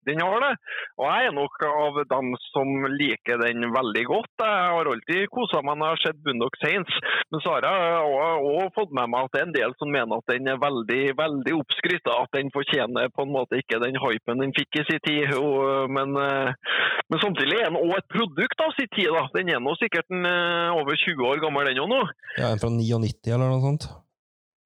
[0.10, 0.52] Den har det.
[0.98, 4.32] Og jeg er nok av dem som liker den veldig godt.
[4.42, 6.98] Jeg har alltid kosa meg når jeg har sett Bundock Saints.
[7.32, 10.22] Men så har jeg òg fått med meg at det er en del som mener
[10.22, 12.12] at den er veldig veldig oppskrytt.
[12.16, 15.36] At den fortjener på en måte ikke den hypen den fikk i sin tid.
[15.38, 16.78] Og, men, eh,
[17.12, 19.12] men samtidig er den òg et produkt av sin tid.
[19.14, 19.28] da.
[19.38, 22.02] Den er nå sikkert en, eh, over 20 år gammel, den òg nå.
[22.38, 23.92] Ja, en fra 99 eller noe sånt.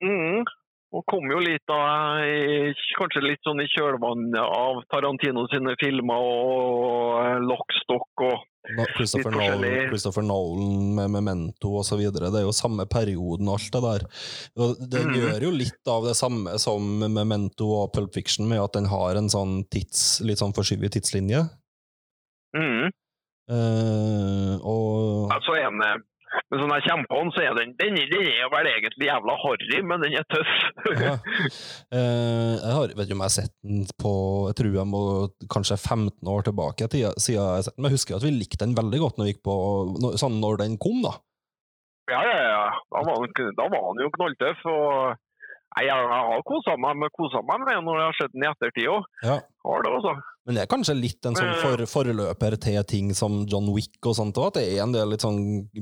[0.03, 0.45] Mm.
[0.95, 1.77] Og kom jo litt da,
[2.95, 8.45] kanskje litt sånn i kjølvannet av Tarantino sine filmer og Lockstock og
[8.95, 9.89] Christopher, Nolan.
[9.91, 12.31] Christopher Nolan med Memento og så videre.
[12.33, 14.07] Det er jo samme perioden, alt det der.
[14.55, 15.17] Og den Mhm.
[15.19, 16.81] gjør jo litt av det samme som
[17.13, 21.43] Memento og Pulp Fiction, med at den har en sånn tids, litt sånn forskyvet tidslinje.
[22.55, 22.89] mm.
[23.47, 25.77] Eh, og Altså en,
[26.49, 29.35] Men sånn jeg kommer på den, så er den, den, den er vel egentlig jævla
[29.41, 30.55] harry, men den er tøff.
[31.05, 31.15] Ja.
[31.95, 34.11] Eh, jeg har, vet ikke om jeg har sett den på
[34.49, 35.01] Jeg tror jeg må
[35.51, 37.83] kanskje 15 år tilbake siden jeg har sett den.
[37.83, 39.55] Men jeg husker at vi likte den veldig godt når vi gikk på
[40.01, 41.13] når, sånn når den kom, da.
[42.11, 42.65] Ja, ja, ja.
[42.93, 44.65] Da var den, da var den jo knalltøff.
[44.71, 45.15] og
[45.75, 48.49] jeg, jeg har kosa meg med, koset meg med når jeg har sett den i
[48.51, 49.09] ettertid òg.
[49.25, 49.37] Ja.
[49.67, 50.15] Har det, altså.
[50.45, 54.13] Men det er kanskje litt en sånn for, forløper til ting som John Wick og
[54.17, 54.51] sånt òg?
[54.53, 55.39] At det er en del litt sånn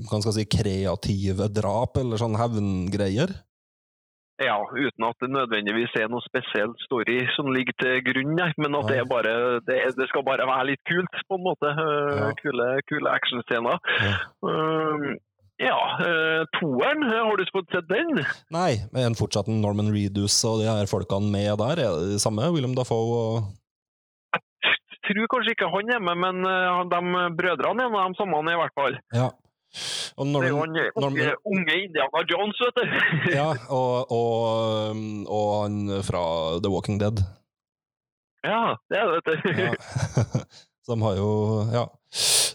[0.07, 3.33] kan skal si, kreative drap eller sånn hevngreier?
[4.41, 8.33] Ja, uten at det nødvendigvis er noe spesiell story som ligger til grunn.
[8.57, 9.33] Men at det, er bare,
[9.67, 11.69] det, det skal bare være litt kult, på en måte.
[11.69, 12.31] Eh, Ja.
[12.39, 13.77] Kule, kule actionscener.
[14.01, 14.15] Ja.
[14.47, 15.05] Um,
[15.61, 18.23] ja, eh, toeren, har du fått sett den?
[18.51, 21.83] Nei, men fortsatt Norman Reedus og de her folkene med der?
[21.85, 22.49] Er det de samme?
[22.55, 23.51] William Dafoe og
[25.03, 28.77] Tror kanskje ikke han hjemme, men eh, de brødrene er nå de samme i hvert
[28.77, 28.99] fall.
[29.15, 29.29] Ja.
[30.21, 32.83] Og Det er jo han unge, unge Indiana Jones, vet du.
[33.39, 36.25] ja, og, og, um, og han fra
[36.61, 37.23] The Walking Dead.
[38.43, 39.51] Ja, det er det, vet du.
[39.65, 40.43] Ja.
[40.87, 41.29] Som har jo
[41.71, 41.87] Ja.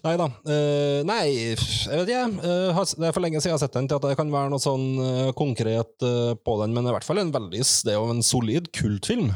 [0.04, 0.28] Nei da.
[0.46, 2.26] Uh, nei, jeg vet ikke.
[2.44, 4.52] Uh, det er for lenge siden jeg har sett den til at det kan være
[4.52, 7.98] noe sånn uh, konkret eh, på den, men i hvert fall en veldig Det er
[7.98, 9.32] jo en solid kultfilm.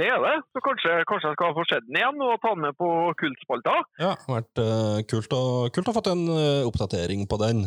[0.00, 0.36] Det er det.
[0.54, 2.88] Så kanskje, kanskje jeg skal få sett den igjen og ta den med på
[3.20, 3.76] kultspalta?
[4.00, 7.66] Ja, det har vært uh, kult, å, kult å få en uh, oppdatering på den.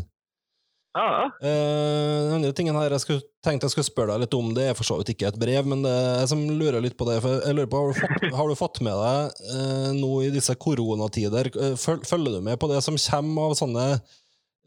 [0.96, 1.24] Ja, ja.
[1.44, 4.70] Eh, den andre tingen her jeg skulle, tenkte jeg skulle spørre deg litt om, det
[4.70, 7.08] er for så vidt ikke et brev, men det er jeg som lurer litt på
[7.10, 7.18] det.
[7.26, 10.32] For jeg lurer på, Har du fått, har du fått med deg uh, nå i
[10.34, 13.90] disse koronatider føl, Følger du med på det som kommer av sånne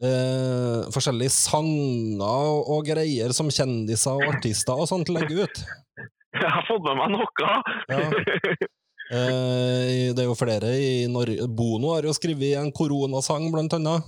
[0.05, 5.63] eh, forskjellige sanger og greier som kjendiser og artister og sånt legger ut?
[6.43, 7.55] Jeg har fått med meg noe.
[7.89, 8.67] Ja.
[9.09, 14.05] Eh, det er jo flere i Norge Bono har jo skrevet en koronasang, blant annet.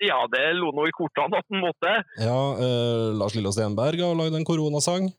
[0.00, 1.92] Ja, det lå noe i kortene at han måtte.
[2.22, 5.10] Ja, eh, Lars Lillo Stenberg har lagd en koronasang.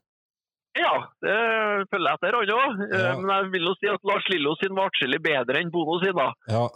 [0.76, 0.92] Ja,
[1.24, 1.36] det
[1.88, 2.80] følger jeg etter, han òg.
[2.90, 3.12] Ja.
[3.16, 6.18] Men jeg vil jo si at Lars Lillo sin var atskillig bedre enn Bono sin,
[6.18, 6.26] da.
[6.50, 6.66] Ja,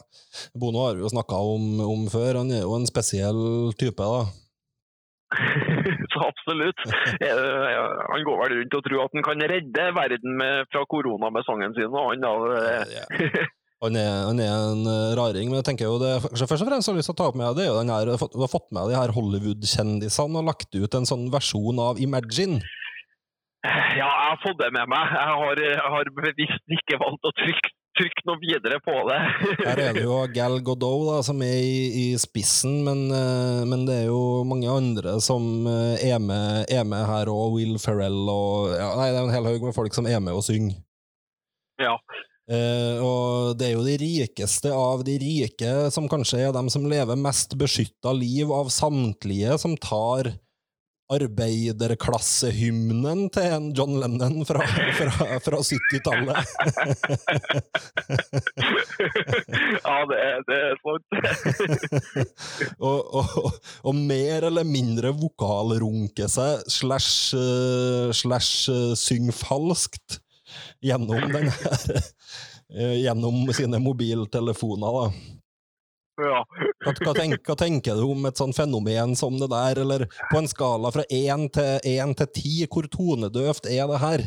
[0.56, 2.40] Bono har vi jo snakka om, om før.
[2.40, 3.42] Han er jo en spesiell
[3.80, 4.22] type, da.
[6.12, 6.80] Så absolutt.
[7.22, 11.46] Han går vel rundt og tror at han kan redde verden med, fra korona med
[11.46, 11.94] sangen sin.
[11.94, 13.40] og han da, eh,
[13.80, 16.68] Han er, han er en eh, raring, men jeg tenker jo det kanskje først og
[16.68, 18.42] fremst har jeg lyst til å ta opp med det er jo den her, du
[18.42, 22.60] har fått med de her Hollywood-kjendisene og lagt ut en sånn versjon av Imagine.
[23.60, 25.12] Ja, jeg har fått det med meg.
[25.12, 29.18] Jeg har, jeg har bevisst ikke valgt å trykke, trykke noe videre på det.
[29.68, 33.84] Her er det jo Gal Godot da, som er i, i spissen, men, eh, men
[33.88, 37.58] det er jo mange andre som eh, er med, er med her òg.
[37.58, 40.40] Will Ferrell og ja, Nei, det er en hel haug med folk som er med
[40.40, 40.80] og synger.
[41.80, 41.98] Ja.
[42.50, 46.88] Eh, og det er jo de rikeste av de rike som kanskje er dem som
[46.88, 50.32] lever mest beskytta liv av samtlige, som tar
[51.10, 54.62] arbeiderklassehymnen til en John Lennon fra,
[54.96, 55.10] fra,
[55.42, 56.38] fra 70-tallet.
[59.84, 61.04] ja, det, er- det er sant.
[62.90, 63.28] og, og,
[63.90, 70.20] og mer eller mindre vokalrunke seg, slash, eh, slash eh, syng falskt
[70.84, 72.00] gjennom den her
[72.70, 75.06] eh, Gjennom sine mobiltelefoner, da.
[76.20, 76.40] Ja.
[76.84, 80.40] Hva, hva, tenk, hva tenker du om et sånt fenomen som det der, eller på
[80.40, 84.26] en skala fra én til, ti, hvor tonedøvt er det her?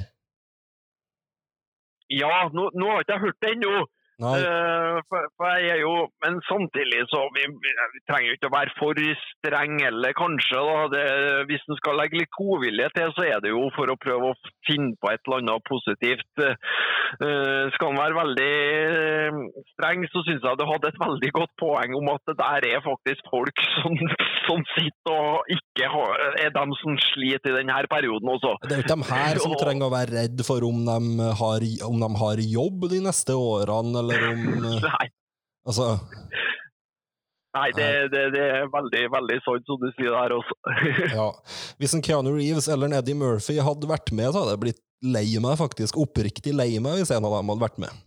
[2.13, 3.83] Ja, nå, nå har ikke hørt det ennå.
[4.21, 8.51] Eh, for, for jeg er jo, men samtidig så vi, vi, vi trenger jo ikke
[8.51, 10.59] å være for streng eller kanskje.
[10.69, 11.05] da, det,
[11.49, 14.37] Hvis en skal legge litt godvilje til, så er det jo for å prøve å
[14.67, 16.29] finne på et eller annet positivt.
[17.21, 19.41] Uh, skal en være veldig eh,
[19.73, 22.85] streng, så syns jeg du hadde et veldig godt poeng om at det der er
[22.85, 23.97] faktisk folk som,
[24.47, 28.55] som sitter og ikke har, er dem som sliter i denne perioden også.
[28.65, 31.67] det er jo ikke de her som trenger å være redd for om de har,
[31.89, 35.07] om de har jobb de neste årene, eller om eh, Nei.
[35.63, 35.89] Altså,
[37.53, 40.55] Nei, det, det, det er veldig veldig sant som du sier der også.
[41.19, 41.27] ja.
[41.77, 44.81] Hvis en Keanu Reeves eller en Eddie Murphy hadde vært med, så hadde jeg blitt
[45.05, 45.99] lei meg, faktisk.
[46.01, 48.01] Oppriktig lei meg hvis en av dem hadde vært med.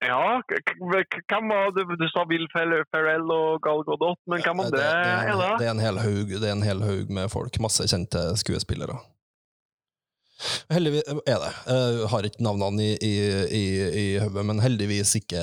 [0.00, 1.84] Ja, hvem var det?
[2.00, 5.50] Du sa Will Ferrell og Gal Gadot, men hvem andre det, er det, det?
[5.60, 7.60] det er en hel haug det er en hel haug med folk.
[7.60, 8.96] Masse kjente skuespillere.
[10.72, 11.50] Heldigvis er det.
[11.70, 13.14] Jeg har ikke navnene i, i,
[13.60, 13.64] i,
[14.02, 15.42] i hodet, men heldigvis ikke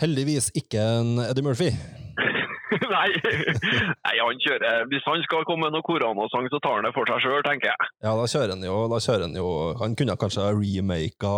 [0.00, 1.70] Heldigvis ikke en Eddie Murphy.
[2.92, 3.08] Nei.
[3.12, 7.08] Nei, han kjører Hvis han skal komme med noe koronasang, så tar han det for
[7.08, 7.90] seg sjøl, tenker jeg.
[8.04, 9.48] Ja, da kjører han jo, da kjører han jo
[9.80, 11.32] Han kunne kanskje remaka,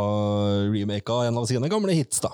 [0.75, 2.33] remaka en av sine gamle hits, da.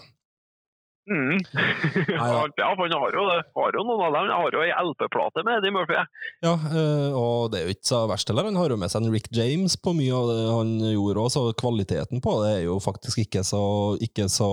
[1.11, 1.39] Mm.
[2.11, 3.43] Ja, han har jo, det.
[3.55, 4.29] har jo noen av dem.
[4.31, 5.97] Han har jo ei LP-plate med Eddie Murphy.
[6.45, 8.47] Ja, eh, og det er jo ikke så verst heller.
[8.47, 11.33] Han har jo med seg en Rick James på mye av det han gjorde òg,
[11.35, 13.63] så kvaliteten på det er jo faktisk ikke så,
[14.07, 14.51] ikke, så,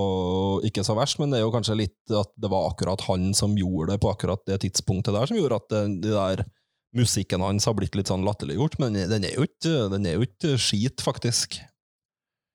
[0.67, 1.21] ikke så verst.
[1.21, 4.11] Men det er jo kanskje litt at det var akkurat han som gjorde det på
[4.13, 6.45] akkurat det tidspunktet der, som gjorde at det, det der
[6.97, 8.79] musikken hans har blitt litt sånn latterliggjort.
[8.81, 11.59] Men den er jo ikke, den er jo ikke skit, faktisk.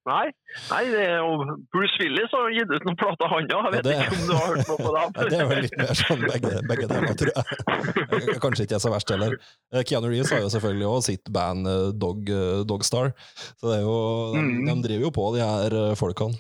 [0.03, 0.33] Nei,
[0.71, 3.69] nei det er jo Bruce Willis har gitt ut noen plater, han òg.
[3.69, 5.13] Jeg vet Ja, det- ikke om du har hørt noe på dem?
[5.17, 8.37] Ja, det er vel litt mer sånn begge, begge deler, tror jeg.
[8.43, 9.37] Kanskje ikke er så verst heller.
[9.73, 13.13] Eh, Keanu Reeves har jo selvfølgelig også sitt band eh, Dog, eh, Dogstar,
[13.61, 13.99] så det er jo,
[14.35, 14.65] de, Mm.
[14.67, 16.35] de driver jo på, de her folkene.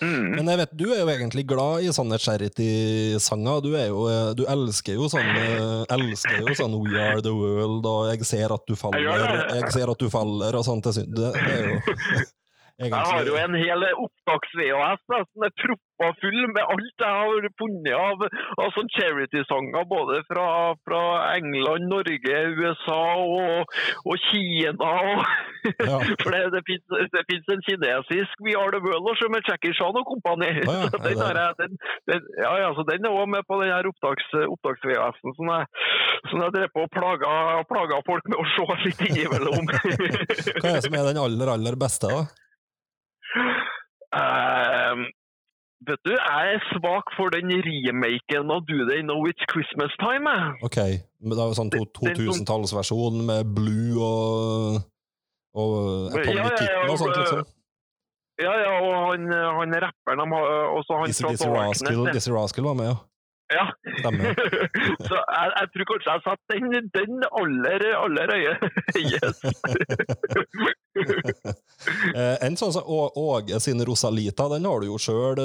[0.00, 0.36] Mm.
[0.36, 3.60] Men jeg vet, du er jo egentlig glad i sånne charity-sanger.
[3.64, 3.72] Du,
[4.38, 5.26] du elsker jo sånn
[5.90, 9.72] elsker jo sånn We Are The World, og Jeg ser at du faller, Jeg det.
[9.74, 10.84] ser at du faller, og sånt.
[10.86, 11.80] Det, det, det er jo
[12.80, 17.92] Jeg har jo en hel opptaks-VHS som er proppa full med alt jeg har funnet
[17.92, 18.22] av,
[18.64, 20.46] av sånn charity-sanger, både fra,
[20.88, 21.00] fra
[21.36, 23.74] England, Norge, USA og,
[24.08, 24.92] og Kina.
[25.12, 25.24] Og,
[25.60, 25.98] Ja.
[26.24, 26.62] For det, det
[27.28, 30.48] fins en kinesisk We Are The World også, med Jackie Chan og kompani.
[30.64, 31.76] Å ja, den, er det- jeg- den,
[32.08, 35.68] den, ja, ja, så den er òg med på den her opptaks, opptaks-VHS-en som jeg,
[36.32, 37.34] som jeg drev på og plaga,
[37.68, 39.68] plaga folk med å se litt innimellom.
[40.62, 42.24] Hva er det som er den aller, aller beste, da?
[44.20, 45.00] Ehm,
[45.88, 50.32] vet du, jeg er svak for den remaken av Do They Know It's Christmas Time.
[50.66, 50.78] Ok,
[51.22, 54.82] men det er jo sånn to- Den- den som- 2000-tallsversjon med Blue og,
[55.54, 55.70] og
[56.14, 57.44] Atomic Ja, ja, ja, og sånt, liksom.
[58.40, 59.20] Ja, ja, og han,
[59.58, 60.44] han rapperen de har
[60.78, 61.06] også han.
[62.14, 62.96] Dizzy Rascal var med, ja.
[63.50, 63.66] Ja.
[65.08, 68.52] Så jeg, jeg tror kanskje jeg satt den, den aller, aller øye.
[69.12, 69.40] yes!
[72.46, 75.40] en sånn som Åge sin Rosalita, den har du jo sjøl.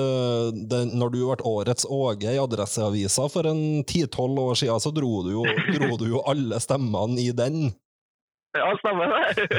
[0.66, 5.34] Når du ble årets Åge i Adresseavisa for en ti-tolv år siden, så dro du,
[5.40, 7.74] jo, dro du jo alle stemmene i den.
[8.56, 9.50] Ja, stemmer det.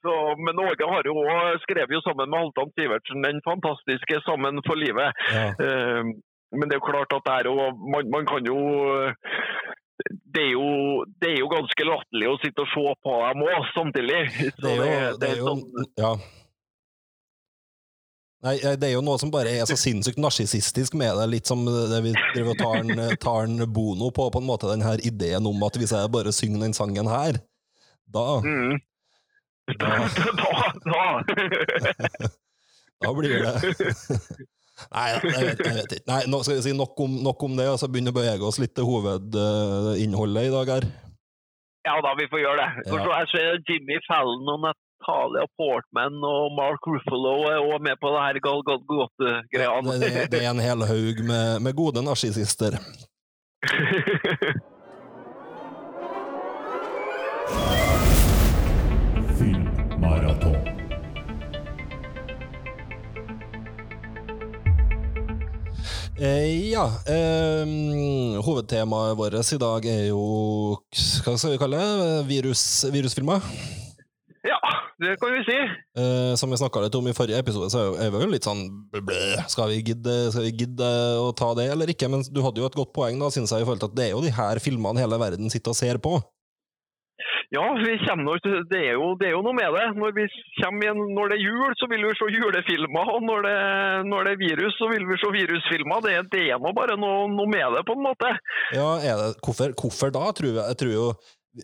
[0.00, 4.62] Så, men Åge har jo òg skrevet jo sammen med Halvdan Sivertsen den fantastiske 'Sammen
[4.64, 5.12] for livet'.
[5.34, 5.48] Ja.
[5.66, 6.14] Eh,
[6.52, 7.56] Men det er jo klart at det er jo
[7.94, 8.58] man, man kan jo
[10.36, 10.66] det er, jo,
[11.22, 14.18] det er jo ganske latterlig å sitte og se på dem òg, samtidig.
[14.62, 16.10] Det er jo, det er jo sånn- Ja.
[18.46, 21.24] Nei, eh, det er jo noe som bare er så sinnssykt narsissistisk med det.
[21.32, 24.68] Litt som det vi driver og tar en, tar en Bono på, på en måte
[24.70, 27.40] den her ideen om at hvis jeg bare synger den sangen her,
[28.06, 28.76] da, Mm.
[29.80, 29.96] Da-
[30.38, 30.52] Da,
[30.84, 31.06] da.
[33.02, 34.52] da blir det
[34.92, 36.06] Nei, jeg vet, jeg vet ikke.
[36.10, 38.44] Nei, nå skal vi si nok om, nok om det, og så begynne å bevege
[38.44, 40.88] oss litt til hovedinnholdet i dag her.
[41.86, 42.70] Ja da, vi får gjøre det.
[42.90, 43.06] Ja.
[43.22, 48.22] Jeg ser Jimmy Fallon og Natalia Portman og Mark Ruffalo er også med på det
[48.26, 48.80] her Gal Gal
[49.54, 52.80] Det, det, det er en hel haug med, med gode narsissister.
[66.16, 67.68] Eh, ja, eh,
[68.40, 70.20] hovedtemaet vårt i dag er jo
[71.26, 72.22] Hva skal vi kalle det?
[72.30, 73.44] Virus, virusfilmer.
[74.48, 74.56] ja,
[75.02, 75.58] det kan vi si.
[76.00, 78.64] Eh, som vi snakka litt om i forrige episode, så er vi jo litt sånn
[78.94, 79.20] blø,
[79.52, 80.88] skal vi, gidde, skal vi gidde
[81.20, 82.08] å ta det eller ikke?
[82.08, 84.08] Men du hadde jo et godt poeng, da, synes jeg, i forhold til at det
[84.08, 86.16] er jo de her filmene hele verden sitter og ser på.
[87.54, 89.84] Ja, vi kommer det, er jo, det er jo noe med det.
[89.94, 93.12] Når, igjen, når det er jul, så vil vi se julefilmer.
[93.14, 93.56] Og når det,
[94.10, 96.02] når det er virus, så vil vi se virusfilmer.
[96.06, 98.32] Det, det er nå bare noe, noe med det, på en måte.
[98.74, 100.64] Ja, det, hvorfor, hvorfor da, tror jeg?
[100.72, 101.06] jeg tror jo,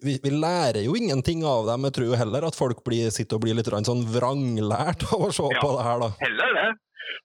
[0.07, 1.89] vi, vi lærer jo ingenting av dem.
[1.91, 5.33] Jeg tror jo heller at folk blir, sitter og blir litt sånn vranglært av å
[5.35, 5.61] se Ja.
[5.61, 6.13] på det her, da.
[6.23, 6.71] Heller det.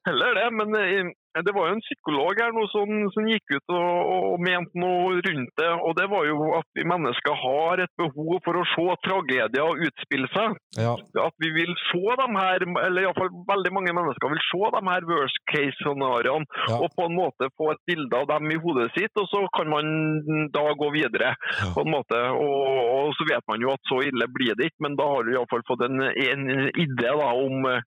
[0.07, 1.09] Heller det, men eh,
[1.45, 5.21] det var jo en psykolog her nå som, som gikk ut og, og mente noe
[5.25, 5.71] rundt det.
[5.87, 10.29] Og det var jo at vi mennesker har et behov for å se tragedier utspille
[10.33, 10.57] seg.
[10.77, 10.95] Ja.
[11.23, 15.09] At vi vil se de her, eller iallfall veldig mange mennesker vil se de her
[15.09, 16.47] worst case-scenarioene.
[16.67, 16.79] Ja.
[16.81, 19.69] Og på en måte få et bilde av dem i hodet sitt, og så kan
[19.71, 21.33] man da gå videre.
[21.61, 21.71] Ja.
[21.73, 22.17] på en måte.
[22.17, 22.63] Og,
[22.97, 25.33] og så vet man jo at så ille blir det ikke, men da har du
[25.33, 27.85] iallfall fått en, en idé da, om, eh,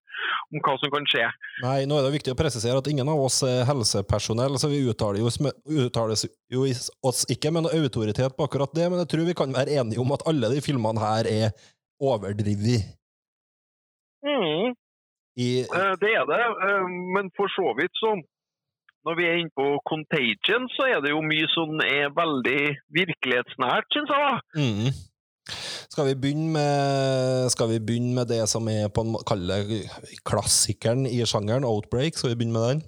[0.51, 1.27] om hva som kan skje.
[1.65, 5.21] Nei, nå er det viktig å presisere at ingen av oss helsepersonell, så vi uttaler,
[5.23, 5.53] jo,
[5.87, 6.19] uttaler
[6.53, 6.65] jo
[7.07, 10.03] oss ikke med noe autoritet på akkurat det, men jeg tror vi kan være enige
[10.03, 11.53] om at alle de filmene her er
[12.01, 12.97] overdrevet
[14.21, 14.77] Mm,
[15.41, 18.11] eh, det er det, eh, men for så vidt så
[19.07, 22.61] når vi er inne på Contagion, så er det jo mye som er veldig
[22.99, 24.43] virkelighetsnært, syns jeg.
[24.61, 24.91] Mhm.
[25.91, 29.57] Skal vi begynne med, skal vi begynne med det som er på en måte kalle
[30.29, 32.15] klassikeren i sjangeren, Outbreak?
[32.15, 32.83] Skal vi begynne med den?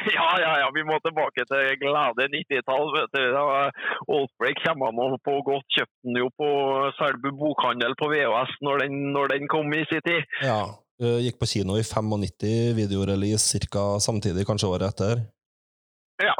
[0.16, 0.68] Ja, ja, ja.
[0.74, 2.92] vi må tilbake til glade 90-tall.
[2.96, 3.24] vet du.
[4.16, 5.66] Oldbreak kommer han på godt.
[5.76, 6.50] Kjøpte den jo på
[6.98, 10.38] Selbu bokhandel på VHS når den, når den kom i sin tid.
[10.44, 10.62] Ja.
[11.00, 13.84] Gikk på kino i 95, videorelease ca.
[14.04, 15.22] samtidig, kanskje året etter.
[16.20, 16.34] Ja,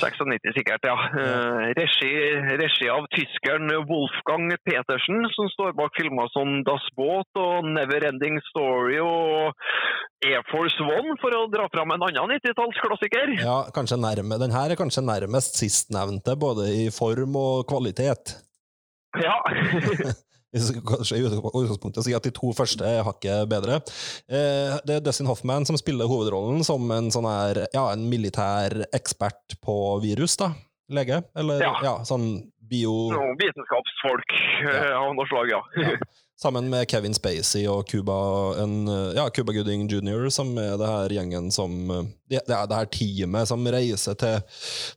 [0.00, 0.94] 96 sikkert, ja.
[1.20, 2.12] Eh, Regi,
[2.60, 8.96] regi av tyskeren Wolfgang Petersen, som står bak filmer som Das Båt og Neverending Story
[9.04, 9.52] og
[10.24, 13.36] Air Force One, for å dra fram en annen 90-tallsklassiker.
[13.42, 14.40] Ja, kanskje nærme.
[14.40, 18.38] Den her er kanskje nærmest sistnevnte, både i form og kvalitet.
[19.20, 19.36] Ja.
[20.52, 23.78] Hvis vi kanskje i utgangspunktet sier at de to første er hakket bedre.
[24.28, 28.82] Eh, det er Dustin Hoffman som spiller hovedrollen som en sånn her, ja, en militær
[28.92, 30.52] ekspert på virus, da.
[30.92, 31.22] Lege?
[31.38, 31.94] Eller ja, Ja.
[32.04, 32.26] sånn
[32.72, 32.92] bio...
[33.14, 34.36] Noen vitenskapsfolk
[34.66, 34.76] ja.
[35.00, 35.62] av noe slag, ja.
[36.42, 38.16] Sammen med Kevin Spacey og Cuba,
[38.58, 41.76] en, ja, Cuba Gooding jr., som er det her gjengen som
[42.26, 44.40] Det, er det her teamet som reiser til,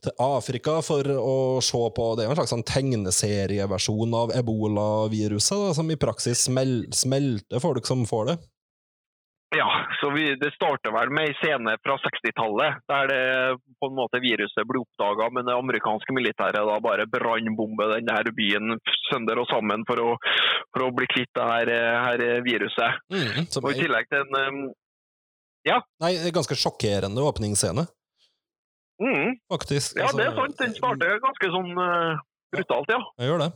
[0.02, 5.92] til Afrika for å se på Det er en slags sånn tegneserieversjon av ebolaviruset, som
[5.92, 8.38] i praksis smel, smelter folk som får det.
[9.54, 13.20] Ja, så vi, Det starter vel med en scene fra 60-tallet, der det
[13.78, 18.30] på en måte viruset ble oppdaga, men det amerikanske militæret da bare brannbomber den her
[18.34, 18.74] byen
[19.06, 20.08] sønder og sammen for å,
[20.74, 21.70] for å bli kvitt det her,
[22.08, 22.98] her viruset.
[23.14, 24.64] Mm, Og I tillegg til en um,
[26.02, 27.86] nei, en ganske sjokkerende åpningsscene,
[29.02, 29.94] mm, faktisk.
[29.94, 30.58] Ja, Altså, det er sant.
[30.58, 32.18] Den starter ganske sånn uh,
[32.54, 33.00] brutalt, ja.
[33.22, 33.52] Jeg gjør det.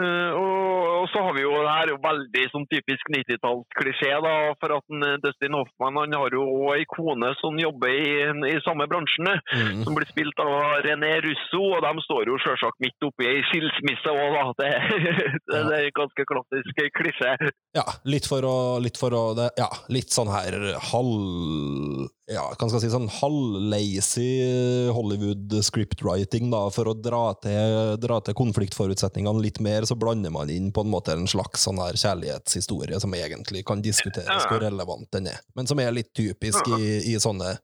[0.00, 4.34] Eh, og, så har vi jo det her er jo veldig sånn typisk 90-tallsklisjé, da,
[4.60, 8.14] for at eh, Dustin Hoffman han har jo òg ei kone som jobber i,
[8.54, 9.84] i samme bransjen, Mm.
[9.86, 14.10] som blir spilt av René Russo, og de står jo selvsagt midt oppi ei skilsmisse
[14.10, 14.44] òg, da.
[14.58, 14.70] Det,
[15.48, 17.32] det, det er en ganske klassisk klisjé.
[17.76, 20.58] Ja, litt for å, litt for å det, Ja, litt sånn her
[20.90, 22.10] halv...
[22.32, 28.36] Ja, kan skal si, sånn halv-lazy Hollywood scriptwriting, da, for å dra til, dra til
[28.38, 32.96] konfliktforutsetningene litt mer, så blander man inn på en måte en slags sånn her kjærlighetshistorie
[33.02, 37.18] som egentlig kan diskuteres hvor relevant den er, men som er litt typisk i, i
[37.20, 37.58] sånne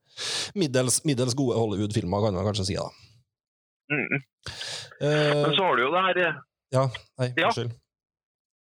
[0.61, 2.91] middels, middels gode Hollywood-filmer, kan man kanskje si, da.
[3.91, 4.21] Mm.
[5.01, 6.21] Eh, Men så har du jo det her
[6.71, 6.85] ja,
[7.19, 7.49] nei, Ja.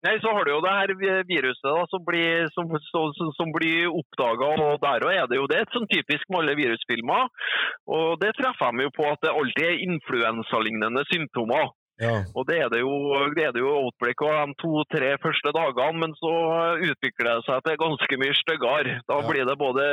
[0.06, 0.92] Nei, så har du jo det her
[1.26, 5.46] viruset da, som blir, som, som, som- som blir oppdaga, og der er det jo
[5.50, 5.64] det.
[5.74, 7.26] Sånn typisk med alle virusfilmer.
[7.90, 11.72] Og det treffer de jo på at det alltid er influensalignende symptomer.
[11.96, 12.12] Ja.
[12.36, 12.92] Og det er det jo,
[13.32, 16.32] det er det jo outbreak av de to-tre første dagene, men så
[16.90, 18.96] utvikler det seg til ganske mye styggere.
[19.08, 19.28] Da Ja.
[19.30, 19.86] blir det både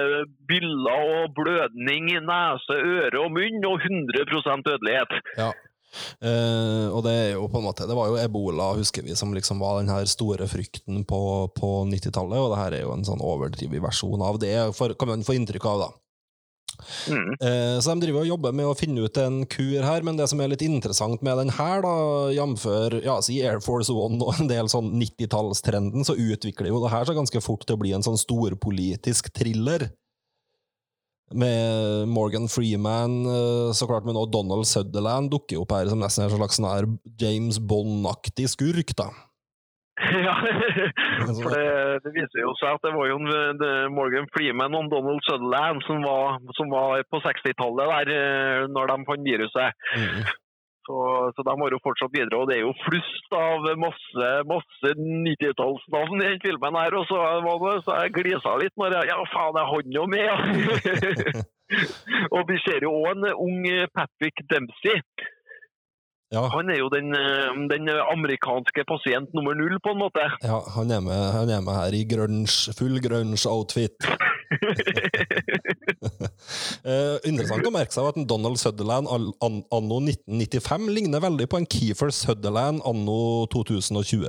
[0.50, 5.16] byller og blødning i nese, øre og munn, og 100 dødelighet.
[5.40, 5.52] Ja.
[6.24, 9.34] Eh, og det er jo på en måte Det var jo ebola, husker vi, som
[9.36, 11.24] liksom var den her store frykten på,
[11.58, 15.14] på 90-tallet, og det her er jo en sånn overdrevet versjon av det, for, kan
[15.14, 15.92] man få inntrykk av, da.
[17.08, 17.36] Mm.
[17.38, 20.28] Uh, så de driver og jobber med å finne ut en kur her, men det
[20.32, 21.96] som er litt interessant med den her, da,
[22.36, 26.94] jamfør ja, si Air Force One og en del sånn 90-tallstrenden, så utvikler jo det
[26.94, 29.92] her seg ganske fort til å bli en sånn storpolitisk thriller.
[31.34, 36.28] Med Morgan Freeman, eh, så klart, men også Donald Sutherland dukker opp her som nesten
[36.28, 39.12] en slags sånn James Bond-aktig skurk, da.
[40.26, 40.34] Ja,
[41.38, 41.66] for det,
[42.04, 46.02] det viser jo seg at det var jo en, Morgan Freeman og Donald Sutherland som
[46.06, 49.78] var, som var på 60-tallet der eh, når de fant viruset.
[49.98, 50.24] Mm.
[50.84, 50.98] Så,
[51.36, 56.20] så de har jo fortsatt videre, og det er jo flust av masse, masse 90-tallsnavn
[56.20, 56.98] i den filmen her.
[57.00, 60.28] Og så, det, så jeg glisa litt når jeg Ja, faen, jeg han jo med,
[60.28, 61.44] ja!
[62.36, 63.64] og vi ser jo òg en ung
[63.96, 65.00] Patrick Dempsey.
[66.34, 70.24] Ja, Han er jo den, eh, den amerikanske pasient nummer null, på en måte.
[70.42, 73.98] ja han, er med, han er med her i grunge, full grunge-outfit.
[76.84, 81.68] Eh, interessant å merke seg at en Donald Sutherland anno 1995 ligner veldig på en
[81.70, 84.28] Keefer Sutherland anno 2020.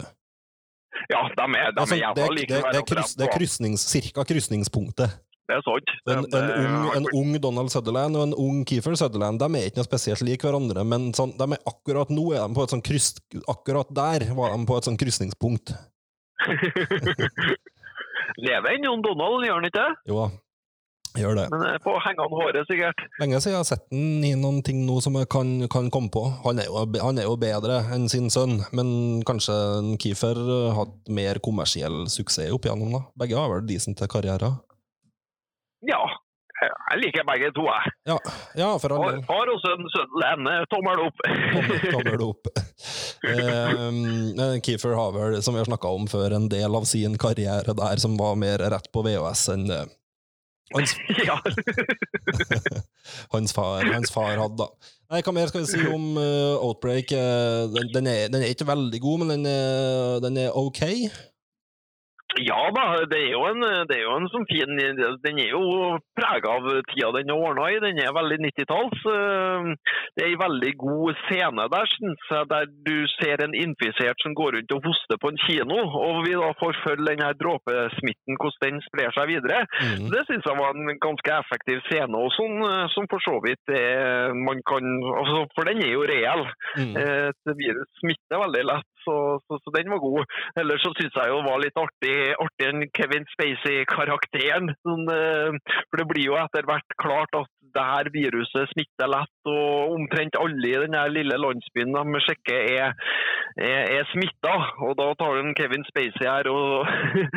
[1.10, 3.32] Ja, de er, de Altså, er det, jævla like det, det, er kryss, det er
[3.34, 5.18] krysnings, cirka krysningspunktet.
[5.44, 5.90] Det er sant.
[6.08, 9.82] En, en, ung, en ung Donald Sutherland og en ung Keefer Sutherland De er ikke
[9.82, 12.84] noe spesielt lik hverandre, men sånn, de er akkurat nå er de på et sånn
[12.84, 13.10] kryss,
[13.50, 15.74] Akkurat der var de på et sånn krysningspunkt.
[18.44, 19.84] Lever ennå Donald, gjør han ikke?
[19.84, 20.10] det?
[20.10, 20.26] Jo da,
[21.20, 21.46] gjør det.
[21.52, 23.04] Men på hengende håret, sikkert.
[23.20, 26.10] Lenge siden jeg har sett den i noen ting nå som jeg kan, kan komme
[26.14, 26.24] på.
[26.46, 28.88] Han er, jo, han er jo bedre enn sin sønn, men
[29.28, 29.54] kanskje
[30.00, 33.04] Keefer Kiefer har mer kommersiell suksess opp igjennom, da.
[33.24, 34.56] Begge har vel decente karrierer.
[35.88, 36.02] Ja,
[36.64, 37.92] jeg liker begge to, jeg.
[38.08, 38.18] Ja,
[38.56, 39.24] ja for all del.
[39.26, 41.24] far og sønn, sønn, tommel opp.
[41.90, 42.48] Tommel- opp.
[43.24, 47.74] Eh, Kiefer har vel, som vi har snakka om før, en del av sin karriere
[47.76, 49.84] der som var mer rett på VHS enn det,
[50.72, 50.94] Hans,
[53.34, 54.92] hans, far, hans far hadde, da.
[55.12, 57.12] Nei, Hva mer skal vi si om uh, Outbreak?
[57.12, 60.80] Eh, den, den, er, den er ikke veldig god, men den er, den er ok.
[62.42, 64.72] Ja da, det er jo en, det er jo en sånn fin
[65.22, 67.78] Den er jo prega av tida den er ordna i.
[67.82, 69.04] Den er veldig 90-talls.
[69.06, 69.68] Eh,
[70.14, 74.34] Det er en veldig god scene der, synes jeg, der du ser en infisert som
[74.38, 75.78] går rundt og hoster på en kino.
[76.00, 79.64] Og vi da får følge den her dråpesmitten, hvordan den sprer seg videre.
[79.82, 80.06] Mm.
[80.14, 83.74] Det synes jeg var en ganske effektiv scene, og sånn, eh, som for så vidt
[83.74, 84.86] er, man kan
[85.22, 86.46] altså, For den er jo reell.
[86.78, 86.94] Mm.
[87.04, 90.36] Et virus smitter veldig lett, så, så, så den var god.
[90.60, 94.72] Ellers så syns jeg jo det var litt artig, artig den Kevin Spacey-karakteren.
[94.86, 99.34] Sånn, eh, for det blir jo etter hvert klart at det her viruset smitter lett,
[99.50, 102.94] og omtrent alle i denne lille landsbyen de sjekker er,
[103.58, 104.54] er, er smitta.
[104.86, 106.86] Og da tar den Kevin Spacey her og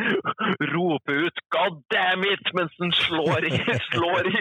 [0.74, 3.54] roper ut 'God damn it!' mens den slår i,
[3.92, 4.36] slår i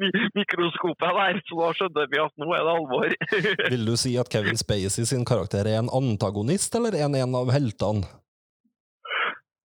[0.00, 1.40] mi- mikroskopet der.
[1.48, 3.08] Så da skjønner vi at nå er det alvor.
[3.74, 7.52] Vil du si at Kevin Spacey sin karakter er en antagonist, eller en, en av
[7.54, 8.04] heltene?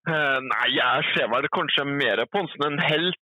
[0.06, 3.18] Eh, Nei, jeg ser vel kanskje mer på han som en helt,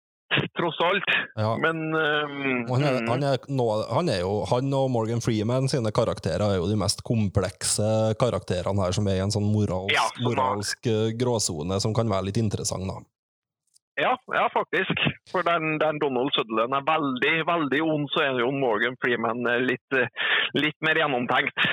[0.59, 1.15] tross alt.
[1.37, 1.53] Ja.
[1.63, 5.71] Men um, Han, er, mm, han, er nå, han er jo Han og Morgan Freeman
[5.71, 7.89] sine karakterer er jo de mest komplekse
[8.21, 12.31] karakterene her, som er i en sånn moralsk, Ja, moralsk eh, gråsone som kan være
[12.31, 13.01] litt interessant, da.
[14.01, 14.93] Ja, ja, faktisk.
[15.33, 19.61] For den, den Donald Sutherland er veldig veldig ond, så er jo Morgan Freeman eh,
[19.61, 20.09] litt, eh,
[20.57, 21.67] litt mer gjennomtenkt.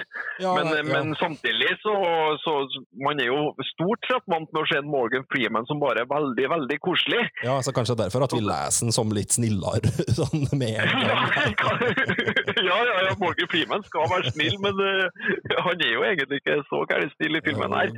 [0.43, 0.83] Ja, men, ja.
[0.89, 1.95] men samtidig så,
[2.43, 2.53] så
[2.99, 6.11] Man er jo stort sett vant med å se en Morgan Freeman som bare er
[6.11, 7.23] veldig, veldig koselig.
[7.43, 11.19] ja, så kanskje derfor at vi leser den som litt snillere, sånn med en Ja,
[11.63, 11.83] gang.
[12.69, 15.29] ja, ja, ja, Morgan Freeman skal være snill, men uh,
[15.65, 17.93] han er jo egentlig ikke så gæren snill i filmen her.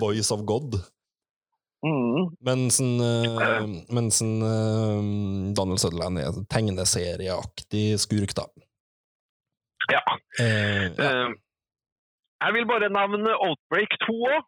[0.00, 0.80] Voice of God.
[1.82, 2.28] Mm.
[2.46, 2.78] Mens
[4.22, 8.44] en, uh, Donald Sutherland er tegneserieaktig skurk, da.
[9.90, 10.02] Ja.
[10.38, 11.08] Uh, ja.
[11.10, 11.30] Eh,
[12.42, 14.46] Jeg vil bare nevne Outbreak 2 òg.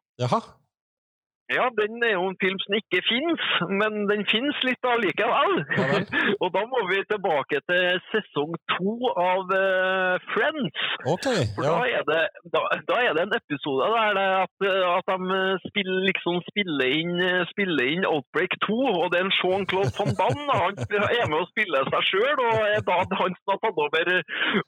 [1.55, 3.45] Ja, den er jo en film som ikke finnes,
[3.81, 5.55] men den finnes litt allikevel.
[5.79, 5.91] Ja
[6.43, 10.81] og da må vi tilbake til sesong to av uh, Friends.
[11.15, 11.75] Okay, For Ja.
[11.75, 12.23] da, er det,
[12.55, 14.67] da, da er det en episode der det at,
[14.99, 17.15] at de spiller, liksom spiller inn,
[17.53, 20.59] spiller inn Outbreak 2, og det er en Jean-Claude Van Damme.
[20.65, 20.75] Han
[21.21, 24.13] er med og spiller seg sjøl, og er da han som har tatt over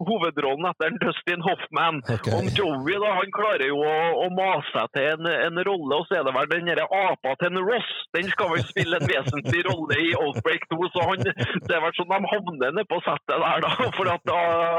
[0.09, 2.01] hovedrollen etter en Dustin Hoffman.
[2.17, 2.35] Okay.
[2.37, 6.09] Og Joey da, han klarer jo å, å mase seg til en, en rolle, og
[6.09, 7.91] så er det vel den derre apa til en Ross.
[8.17, 11.25] Den skal vel spille en vesentlig rolle i Outbreak 2, så han,
[11.67, 13.73] det er vel sånn de havner nede på settet der, da.
[13.97, 14.39] For at da,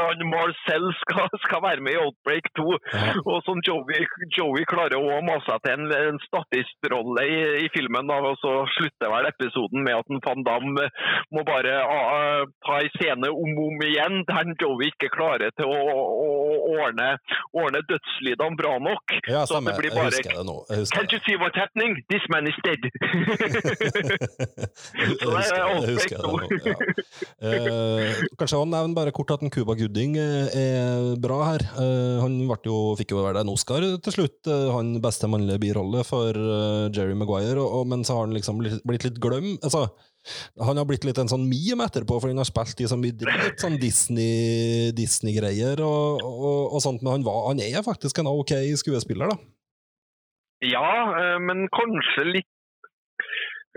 [0.10, 2.68] han Marcel skal, skal være med i Outbreak 2.
[3.24, 4.06] Og som Joey,
[4.38, 8.54] Joey klarer å mase seg til en, en statistrolle i, i filmen, da, og så
[8.78, 10.88] slutter vel episoden med at en Van Damme
[11.34, 15.70] må bare uh, ta en scene om og om igjen, der Joey ikke klarer til
[15.70, 16.28] å, å,
[16.68, 17.10] å ordne,
[17.56, 19.16] ordne dødslydene bra nok.
[19.28, 19.78] Ja, så stemmer.
[19.78, 20.58] det blir Jeg husker det nå.
[20.96, 21.38] Can't you see
[21.78, 22.04] happening?
[22.10, 22.82] This man is dead.
[24.98, 26.76] jeg det er husker, jeg husker det.
[27.42, 27.52] Ja.
[27.52, 31.66] Eh, kanskje han nevner bare kort at en Cuba Gooding eh, er bra her.
[31.78, 36.04] Eh, han jo, fikk jo være en Oscar til slutt, eh, han beste mannlige birolle
[36.08, 39.56] for eh, Jerry Maguire, og, og, men så har han liksom blitt, litt glem.
[39.62, 39.88] Altså,
[40.60, 43.16] han har blitt litt en sånn meme etterpå, for han har spilt i så mye
[43.16, 48.32] dritt, sånn Disney- Disney-greier og, og, og sånt, men han, var, han er faktisk en
[48.34, 49.57] ok skuespiller, da.
[50.66, 50.90] Ja,
[51.20, 52.54] eh, men kanskje litt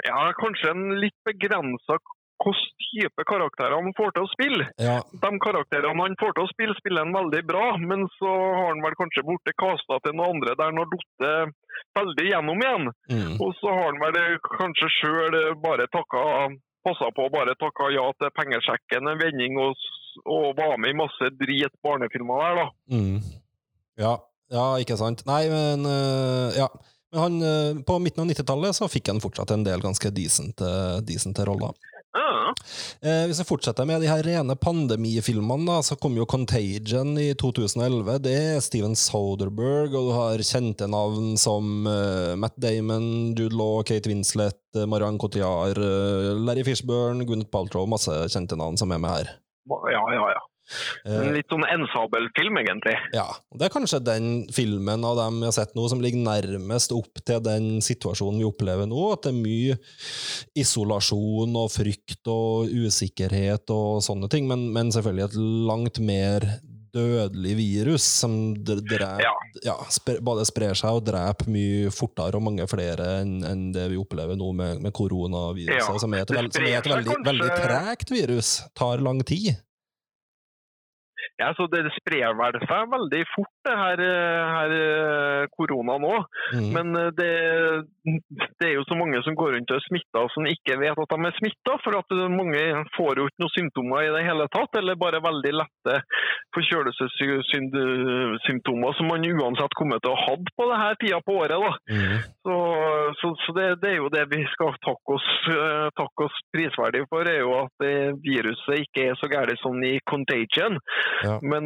[0.06, 1.98] Ja, kanskje en litt begrensa
[2.40, 4.66] hvilken type karakterer han får til å spille.
[4.80, 8.70] Ja, De karakterene han får til å spille, spiller han veldig bra, men så har
[8.70, 11.54] han vel kanskje blitt kasta til noen andre der han har falt
[12.00, 12.88] veldig gjennom igjen.
[13.12, 13.36] mm.
[13.44, 16.24] Og så har han vel kanskje sjøl bare takka
[16.84, 19.76] passa på bare takka ja til pengesjekken en vending og,
[20.24, 22.66] og var med i masse drit barnefilmer der, da.
[22.96, 23.18] Mm.
[24.00, 24.14] Ja,
[24.50, 25.24] ja, ikke sant.
[25.28, 26.70] Nei, men øh, ja.
[27.10, 30.68] Men han, øh, på midten av 90-tallet så fikk han fortsatt en del ganske decente,
[31.06, 31.74] decente roller.
[32.14, 32.52] Ja.
[33.06, 37.30] Eh, hvis vi fortsetter med de her rene pandemifilmene, da, så kom jo Contagion i
[37.38, 38.18] 2011.
[38.24, 43.82] Det er Steven Soderberg, og du har kjente navn som uh, Matt Damon, Jude Law,
[43.86, 49.02] Kate Winslet, uh, Marianne Cotillard, uh, Larry Fishburne, Gwyneth Paltrow, masse kjente navn som er
[49.02, 49.34] med her.
[49.70, 50.46] ja, ja, ja.
[51.04, 52.94] Eh, En litt sånn ensabelfilm, egentlig.
[53.16, 53.26] Ja,
[53.58, 57.22] det er kanskje den filmen av dem vi har sett nå som ligger nærmest opp
[57.26, 59.78] til den situasjonen vi opplever nå, at det er mye
[60.58, 65.38] isolasjon og frykt og usikkerhet og sånne ting, men, men selvfølgelig et
[65.70, 66.46] langt mer
[66.90, 68.32] dødelig virus som
[68.66, 69.30] dr- dreper Ja.
[69.62, 69.76] ja,
[70.26, 74.34] både sprer seg og dreper mye fortere og mange flere enn en det vi opplever
[74.38, 78.10] nå med, med koronaviruset, Ja, som er et, veld, som er et veldig, veldig tregt
[78.10, 78.50] virus.
[78.74, 79.52] Tar lang tid.
[81.40, 86.14] Ja, så Det sprer vel seg veldig fort, det her, eh, her eh, korona nå.
[86.54, 86.70] Mm.
[86.74, 87.32] Men eh, det,
[88.58, 91.12] det er jo så mange som går rundt og er smitta som ikke vet at
[91.12, 91.72] de er smitta.
[91.84, 92.62] For at mange
[92.96, 95.94] får jo ikke noen symptomer i det hele tatt, eller bare veldig lette
[96.56, 101.58] forkjølelsessymptomer som man uansett kommer til å ha hatt på denne tida på året.
[101.60, 101.72] da.
[101.92, 102.16] Mm.
[102.46, 102.54] Så,
[103.20, 105.28] så, så det, det er jo det vi skal takke oss,
[105.98, 107.76] takke oss prisverdig for, er jo at
[108.24, 110.74] viruset ikke er så gærent som i Contagion.
[111.26, 111.34] Ja.
[111.44, 111.64] Men,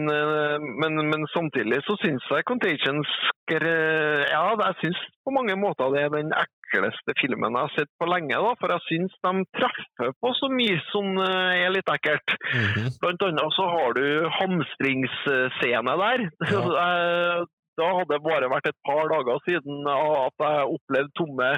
[0.83, 3.03] men, men samtidig så syns jeg Contagion
[3.51, 8.09] Ja, jeg syns på mange måter det er den ekleste filmen jeg har sett på
[8.09, 8.35] lenge.
[8.35, 12.37] da, For jeg syns de treffer på så mye som eh, er litt ekkelt.
[12.55, 12.89] Mhm.
[13.03, 14.07] Blant annet så har du
[14.41, 16.25] hamstringsscene der.
[16.55, 17.45] Ja.
[17.75, 21.49] Da hadde det bare vært et par dager siden at jeg opplevde tomme,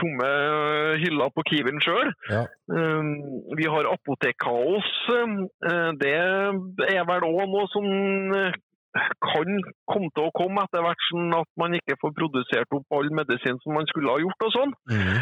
[0.00, 0.30] tomme
[0.98, 2.10] hyller på Kiwien sjøl.
[2.32, 2.40] Ja.
[3.60, 4.88] Vi har apotekkaos.
[5.14, 6.16] Eh, Det
[6.96, 7.86] er vel òg noe som
[8.40, 8.58] eh,
[8.92, 13.08] kan komme til å komme etter hvert, sånn at man ikke får produsert opp all
[13.14, 14.76] medisin som man skulle ha gjort og sånn.
[14.92, 15.16] Mm.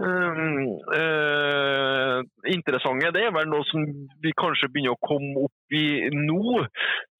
[0.00, 0.60] Um,
[0.96, 2.18] uh,
[2.48, 3.84] interessante det er vel noe som
[4.24, 6.62] vi kanskje begynner å komme opp i nå.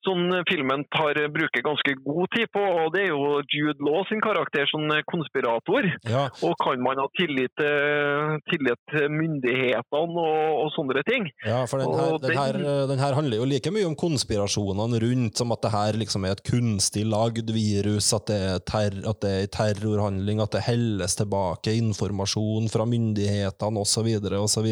[0.00, 4.22] Sånn filmen tar, bruker ganske god tid på, og det er jo Jude Law sin
[4.24, 5.84] karakter som konspirator.
[6.08, 11.28] Ja, Og kan man ha tillit til, tillit til myndighetene og, og sånne ting?
[11.44, 15.36] Ja, for den her, den, her, den- her handler jo like mye om konspirasjonene rundt,
[15.36, 19.20] som at det her liksom er et kunstig lagd virus, at det er, ter, at
[19.20, 24.08] det er terrorhandling, at det helles tilbake informasjon fra myndighetene osv.
[24.40, 24.68] osv.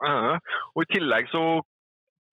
[0.00, 0.34] Eh,
[0.74, 1.40] Og I tillegg så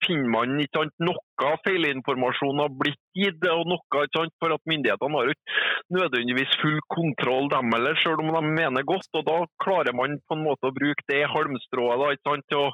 [0.06, 4.62] finner man ikke sant, noe feilinformasjon har blitt gitt, og noe ikke sant, for at
[4.70, 5.64] myndighetene har ikke
[5.98, 9.08] nødvendigvis full kontroll dem heller, selv om de mener godt.
[9.14, 11.98] og Da klarer man på en måte å bruke det halmstrået.
[12.02, 12.72] da, ikke sant, og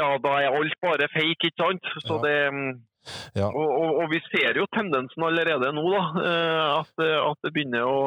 [0.00, 1.36] ja, Da er alt bare fake.
[1.50, 1.82] ikke sant?
[2.06, 2.22] Så Ja.
[2.26, 2.80] det...
[3.34, 3.48] Ja.
[3.48, 7.86] Og, og, og vi ser jo tendensen allerede nå, da, eh, at, at det begynner
[7.86, 8.00] å,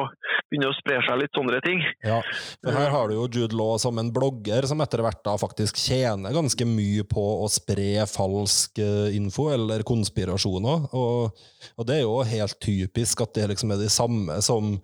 [0.50, 1.82] begynner å spre seg litt sånne ting.
[2.04, 2.20] Ja,
[2.62, 5.80] for her har du jo Jude Law som en blogger som etter hvert da faktisk
[5.80, 12.04] tjener ganske mye på å spre falsk eh, info eller konspirasjoner, og, og det er
[12.04, 14.76] jo helt typisk at det liksom er de samme som,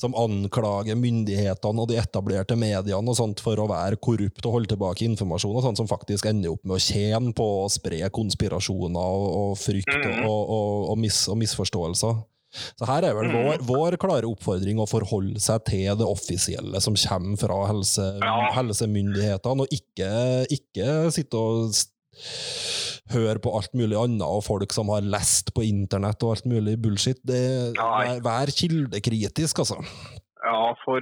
[0.00, 4.74] som anklager myndighetene og de etablerte mediene og sånt for å være korrupt og holde
[4.74, 9.18] tilbake informasjon, og sånt som faktisk ender opp med å tjene på å spre konspirasjoner
[9.24, 12.22] og, og frykt og, og, og, og, mis, og misforståelser.
[12.54, 16.94] Så her er vel vår, vår klare oppfordring å forholde seg til det offisielle som
[16.98, 18.06] kommer fra helse,
[18.54, 20.10] helsemyndighetene, og ikke,
[20.54, 21.74] ikke sitte og
[23.12, 26.76] høre på alt mulig annet og folk som har lest på internett og alt mulig
[26.80, 27.20] bullshit.
[27.26, 29.80] Det, vær, vær kildekritisk, altså.
[30.44, 31.00] Ja, for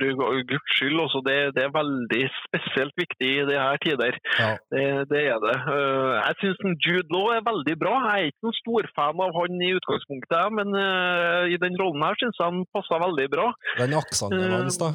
[0.51, 0.99] guds skyld.
[1.03, 4.19] Også det, det er veldig spesielt viktig i de her tider.
[4.39, 4.51] Ja.
[4.73, 5.57] Det, det er det.
[5.75, 7.95] Eh, Jeg syns Jude Law er veldig bra.
[8.07, 12.07] Jeg er ikke noen stor fan av han i utgangspunktet, men eh, i den rollen
[12.07, 13.49] her syns jeg han passer veldig bra.
[13.83, 14.93] Den aksenten Eh, hans, da.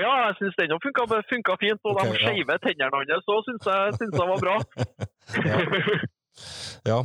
[0.00, 1.04] Ja, jeg syns den funka,
[1.34, 1.82] funka fint.
[1.84, 2.22] Og okay, de ja.
[2.24, 4.56] skeive tennene hans òg syns jeg, synes jeg var bra.
[6.88, 7.02] Ja.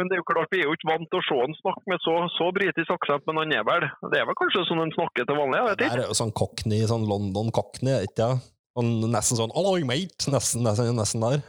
[0.00, 1.92] Men det er jo klart, vi er jo ikke vant til å se han snakke
[1.92, 4.94] med så, så britisk aksent, men han er vel Det er vel kanskje sånn han
[4.96, 5.58] snakker til vanlig?
[5.60, 5.98] jeg vet ikke.
[5.98, 8.30] Det er jo sånn cockney, sånn London cockney, ikke?
[8.78, 11.44] Sånn, nesten sånn 'Alloy, mate', nesten, nesten, nesten der.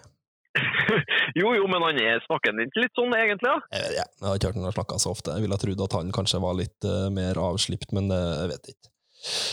[1.39, 3.47] Jo, jo, men han er, snakker din litt sånn egentlig?
[3.47, 3.59] da?
[3.71, 4.07] Jeg, vet, ikke.
[4.19, 5.35] jeg har ikke hørt ham snakke så ofte.
[5.37, 8.73] Jeg ville trodd at han kanskje var litt uh, mer avslipt, men uh, jeg vet
[8.73, 8.91] ikke.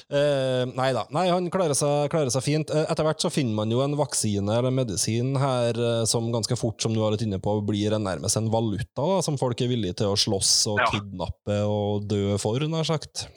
[0.09, 1.05] Eh, nei da.
[1.14, 2.73] Nei, han klarer seg, klarer seg fint.
[2.73, 6.57] Uh, etter hvert så finner man jo en vaksine eller medisin her uh, som ganske
[6.59, 9.61] fort, som du var litt inne på, blir en, nærmest en valuta da, som folk
[9.61, 10.89] er villige til å slåss og Ja.
[10.95, 13.29] kidnappe og dø for, nær sagt.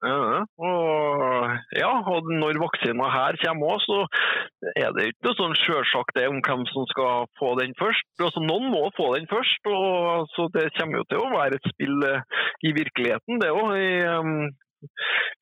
[0.00, 5.58] Ja, og, ja, og når vaksina her kommer også, så er det ikke noe sånn
[5.60, 8.06] sjølsagt det om hvem som skal få den først.
[8.16, 11.68] Altså, noen må få den først, og så det kommer jo til å være et
[11.74, 12.00] spill
[12.64, 14.56] i virkeligheten, det òg.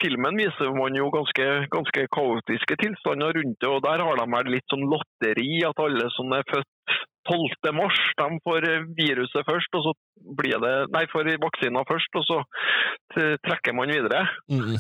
[0.03, 4.53] Filmen viser man jo ganske, ganske kaotiske tilstander rundt det, og der har de vel
[4.55, 7.73] litt sånn lotteri, at alle som er født 12.
[7.77, 8.67] mars, de får
[8.97, 9.93] viruset først, og så
[10.39, 12.39] blir det Nei, får vaksina først, og så
[13.45, 14.23] trekker man videre.
[14.49, 14.79] Mm.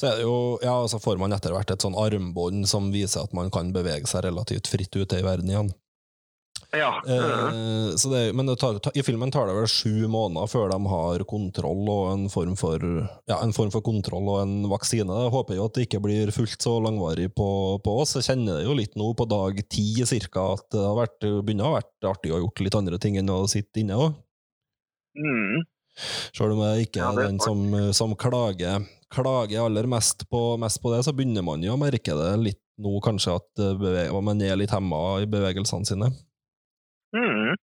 [0.00, 0.34] Så jo,
[0.64, 4.08] ja, så får man etter hvert et sånn armbånd som viser at man kan bevege
[4.08, 5.72] seg relativt fritt ute i verden igjen.
[6.72, 7.02] Ja.
[7.06, 10.78] Eh, så det, men tar, ta, i filmen tar det vel sju måneder før de
[10.92, 12.84] har kontroll og en form for,
[13.30, 15.16] ja, en form for kontroll og en vaksine.
[15.24, 17.48] Jeg håper jo at det ikke blir fullt så langvarig på,
[17.82, 18.14] på oss.
[18.20, 21.66] Jeg kjenner det jo litt nå på dag ti cirka at det har vært, begynner
[21.66, 24.14] å ha vært artig å ha gjort litt andre ting enn å sitte inne òg.
[25.18, 25.66] Mm.
[26.30, 27.66] Selv om jeg ikke Ja, er den som,
[27.96, 32.14] som klager, klager aller mest på, mest på det, så begynner man jo å merke
[32.14, 33.62] det litt nå, kanskje, at
[34.24, 36.08] man er litt hemma i bevegelsene sine.
[37.16, 37.56] Mm.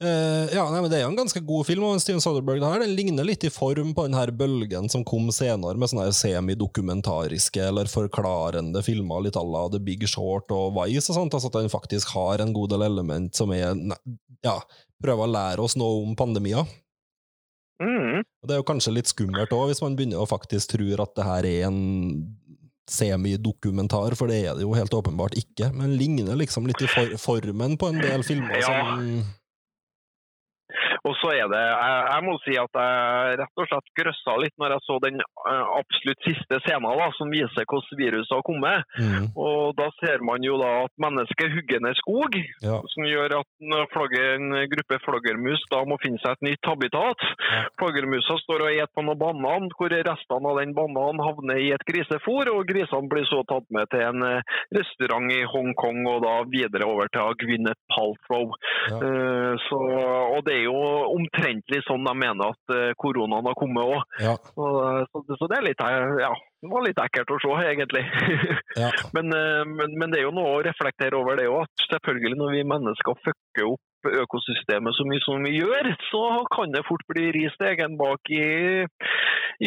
[0.00, 2.70] Eh, ja, nei, men Det er jo en ganske god film, og Steven Soderbergh det
[2.70, 6.08] her, den ligner litt i form på den her bølgen som kom senere, med sånne
[6.08, 11.34] her semidokumentariske eller forklarende filmer, litt à la The Big Short og Vice, og sånt,
[11.34, 13.98] altså at den faktisk har en god del element som er nei,
[14.46, 14.58] ja,
[15.02, 16.66] prøver å lære oss noe om pandemier.
[17.82, 18.24] Mm.
[18.46, 21.26] Det er jo kanskje litt skummelt òg, hvis man begynner å faktisk tror at det
[21.26, 21.82] her er en
[22.88, 27.16] semidokumentar, for det er det jo helt åpenbart ikke, men ligner liksom litt i for
[27.20, 28.66] formen på en del filmer Ja.
[28.66, 29.24] som
[31.06, 34.54] Og så er det jeg, jeg må si at jeg rett og slett grøssa litt
[34.58, 38.84] når jeg så den eh, absolutt siste scenen da, som viser hvordan viruset har kommet.
[38.98, 42.34] mm, Og Da ser man jo da at mennesket hugger ned skog,
[42.64, 42.80] Ja.
[42.94, 47.22] som gjør at en, flagger, en gruppe flaggermus da må finne seg et nytt habitat.
[47.52, 47.62] Ja.
[47.80, 51.84] Flaggermusa står og et på noen banan, hvor restene av den bananen havner i et
[51.88, 56.34] grisefôr, og grisene blir så tatt med til en eh, restaurant i Hongkong og da
[56.50, 58.52] videre over til Gwyneth Paltrow.
[58.90, 58.98] Ja.
[58.98, 59.78] Uh, så,
[60.34, 60.78] og det er jo
[61.14, 64.20] omtrentlig sånn de mener at eh, koronaen har kommet òg.
[64.22, 64.68] Ja, Så,
[65.12, 66.32] så, så det er litt, eh, ja,
[66.62, 68.04] det var litt ekkelt å se, egentlig.
[68.82, 68.90] ja.
[69.16, 71.66] men, eh, men, men det er jo noe å reflektere over det òg.
[71.68, 76.22] At selvfølgelig når vi mennesker fucker opp økosystemet så mye som vi gjør, så
[76.54, 78.44] kan det fort bli ris til egen bak i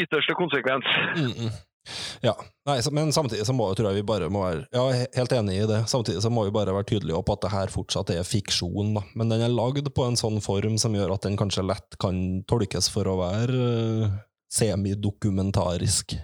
[0.02, 0.88] ytterste konsekvens.
[1.20, 1.52] Mm -mm.
[2.22, 2.36] Ja,
[2.70, 4.84] Nei, men samtidig så må tror jeg vi bare må være Ja,
[5.18, 5.80] helt enig i det.
[5.90, 8.94] Samtidig så må vi bare være tydelige på at det her fortsatt er fiksjon.
[9.00, 9.06] Da.
[9.18, 12.44] Men den er lagd på en sånn form som gjør at den kanskje lett kan
[12.50, 13.72] tolkes for å være
[14.06, 14.20] uh,
[14.54, 16.20] semidokumentarisk.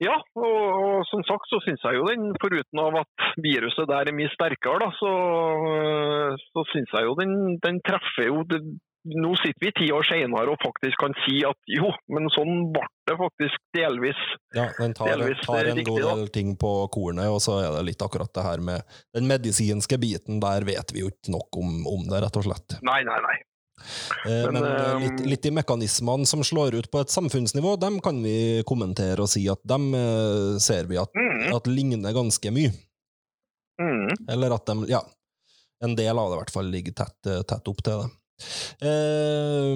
[0.00, 0.56] Ja, og,
[0.86, 4.32] og som sagt så syns jeg jo den, foruten av at viruset der er mye
[4.34, 5.12] sterkere, da, så,
[5.72, 7.32] øh, så syns jeg jo den,
[7.64, 8.60] den treffer jo det,
[9.06, 12.82] Nå sitter vi ti år senere og faktisk kan si at jo, men sånn ble
[13.06, 14.22] det faktisk delvis.
[14.56, 17.76] Ja, Den tar, Delvis tar en riktig, god del ting på kornet, og så er
[17.76, 18.82] det litt akkurat det her med
[19.14, 20.40] den medisinske biten.
[20.42, 22.80] Der vet vi jo ikke nok om, om det, rett og slett.
[22.82, 23.36] Nei, nei, nei.
[24.24, 27.76] Eh, Men, Men, eh, eh, litt, litt de mekanismene som slår ut på et samfunnsnivå,
[27.78, 29.92] dem kan vi kommentere og si at dem
[30.58, 32.72] ser vi at, Mm, at ligner ganske mye.
[33.78, 34.28] mm.
[34.32, 35.02] Eller at de, ja,
[35.84, 38.08] en del av det i hvert fall ligger tett, tett opp til det.
[38.84, 39.72] Eh,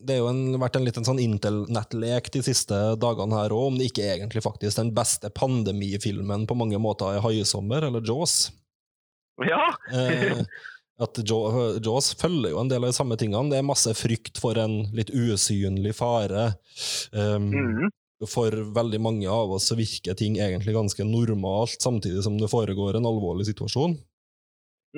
[0.00, 3.78] det har jo en, vært en liten sånn internettlek de siste dagene her òg, om
[3.78, 8.50] det ikke er egentlig faktisk den beste pandemifilmen på mange måter er 'Haisommer', eller 'Jaws'.
[9.44, 9.62] Ja.
[9.92, 10.42] Eh,
[10.98, 13.52] at Jaws følger jo en del av de samme tingene.
[13.52, 16.54] Det er masse frykt for en litt usynlig fare.
[17.12, 17.90] Um, Mm.
[18.26, 22.98] For veldig mange av oss så virker ting egentlig ganske normalt, samtidig som det foregår
[22.98, 23.94] en alvorlig situasjon.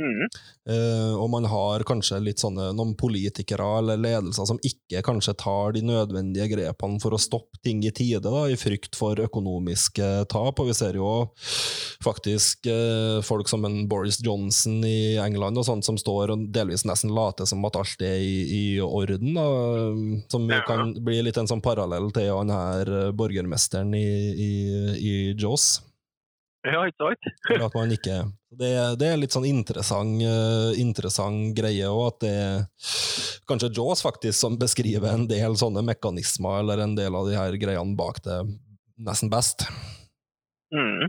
[0.01, 0.27] Mm.
[0.71, 5.75] Eh, og man har kanskje litt sånne noen politikere eller ledelser som ikke kanskje tar
[5.77, 10.63] de nødvendige grepene for å stoppe ting i tide, da, i frykt for økonomiske tap.
[10.63, 11.11] Og vi ser jo
[12.05, 16.87] faktisk uh, folk som en Boris Johnson i England og sånt, som står og delvis
[16.89, 19.35] nesten later som at alt er i, i orden.
[19.37, 19.47] Da,
[20.33, 20.63] som Ja.
[20.67, 24.53] kan bli litt en sånn parallell til han her eh, borgermesteren i, i,
[24.97, 25.81] i Jaws.
[26.67, 27.29] Ja, ikke sant?
[27.97, 28.17] Ikke
[28.51, 32.67] Det, det er litt sånn interessant, eh, interessant greie, òg, at det er
[33.49, 37.57] kanskje Jaws faktisk som beskriver en del sånne mekanismer, eller en del av de her
[37.63, 38.43] greiene bak det,
[39.01, 39.65] nesten best.
[40.75, 41.09] Mm.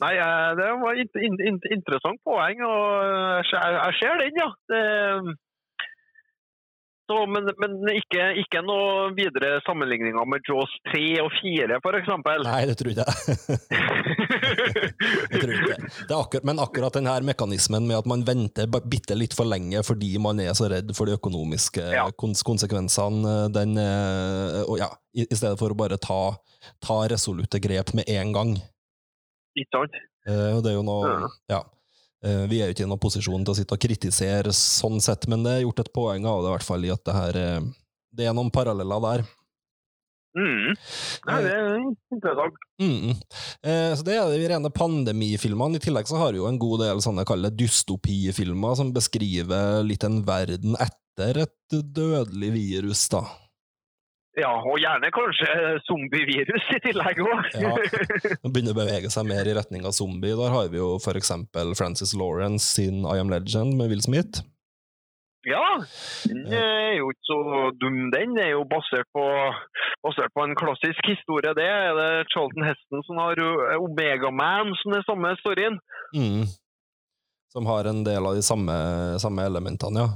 [0.00, 4.50] Nei, eh, det var et in, in, interessant poeng, og ser, jeg ser den, ja.
[4.72, 4.82] Det,
[7.10, 12.44] så, men men ikke, ikke noe videre sammenligninger med Jaws 3 og 4, for eksempel.
[12.46, 13.04] Nei, det tror jeg.
[15.32, 15.76] jeg tror ikke.
[16.08, 20.12] Det akkurat, men akkurat denne mekanismen med at man venter bitte litt for lenge fordi
[20.22, 22.06] man er så redd for de økonomiske Ja.
[22.20, 26.20] kons konsekvensene, den eh, ja, i, i stedet for å bare ta,
[26.84, 28.54] ta resolutte grep med en gang.
[29.58, 29.98] Ikke sant?
[30.28, 31.64] Eh, det er jo noe Ja.
[32.20, 35.24] Eh, vi er jo ikke i noen posisjon til å sitte og kritisere sånn sett,
[35.30, 37.38] men det er gjort et poeng av det, i hvert fall, i at det her
[37.40, 37.68] eh,
[38.10, 39.28] Det er noen paralleller der.
[40.36, 40.76] Mm.
[41.26, 41.70] Nei, det er
[42.14, 42.58] interessant.
[42.78, 43.14] Mm.
[43.66, 45.78] Eh, så det er de rene pandemifilmene.
[45.78, 50.06] I tillegg så har vi jo en god del sånne kalle dystopifilmer som beskriver litt
[50.06, 53.24] en verden etter et dødelig virus, da.
[54.38, 55.54] Ja, og gjerne kanskje
[55.88, 57.48] zombievirus i tillegg òg.
[57.58, 57.72] Ja.
[58.30, 60.36] Det begynner å bevege seg mer i retning av zombie.
[60.38, 64.44] Der har vi jo eksempel Francis Lawrence sin I Am Legend med Will Smith.
[65.48, 65.80] Ja,
[66.28, 67.40] den er jo ikke så
[67.80, 68.36] dum, den.
[68.38, 69.24] Er jo basert på,
[70.04, 71.54] basert på en klassisk historie.
[71.56, 75.80] Det er det Charlton Heston som har Omegaman Omega Man som er samme storyen.
[76.14, 76.44] Mm.
[77.50, 78.76] Som har en del av de samme,
[79.18, 80.10] samme elementene, ja.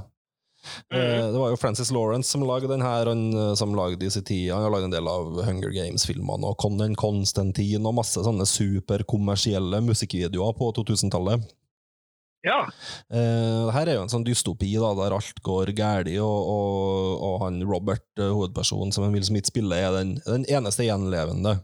[0.93, 4.11] Eh, Det var jo Francis Lawrence som lagde den her, han eh, som lagde i
[4.13, 4.51] sin tid.
[4.53, 9.83] Han har lagd en del av Hunger Games-filmene og Conan Constantine og masse sånne superkommersielle
[9.85, 11.45] musikkvideoer på 2000-tallet.
[12.45, 12.59] Ja.
[13.09, 17.39] Uh, her er jo en sånn dystopi da, der alt går galt, og, og, og
[17.41, 21.55] han Robert, hovedpersonen som Will Smith spiller, er den, den eneste gjenlevende.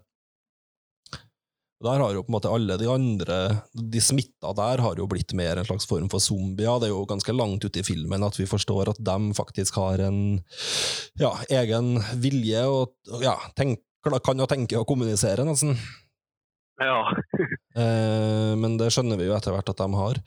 [1.82, 3.38] Der har jo på en måte alle de andre,
[3.74, 6.78] de smitta der, har jo blitt mer en slags form for zombier.
[6.78, 10.04] Det er jo ganske langt ute i filmen at vi forstår at de faktisk har
[10.06, 10.22] en
[11.20, 15.74] ja, egen vilje og ja, tenk, kan jo tenke og kommunisere, nesten.
[16.82, 17.02] Ja.
[17.72, 20.18] Eh, men det skjønner vi jo etter hvert at de har.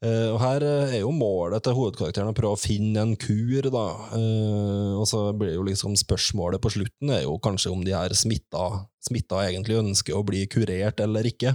[0.00, 3.68] Eh, og her eh, er jo målet til hovedkarakteren å prøve å finne en kur,
[3.68, 3.82] da.
[4.16, 8.16] Eh, og så blir jo liksom spørsmålet på slutten er jo kanskje om de her
[8.16, 11.52] smitta, smitta egentlig ønsker å bli kurert eller ikke.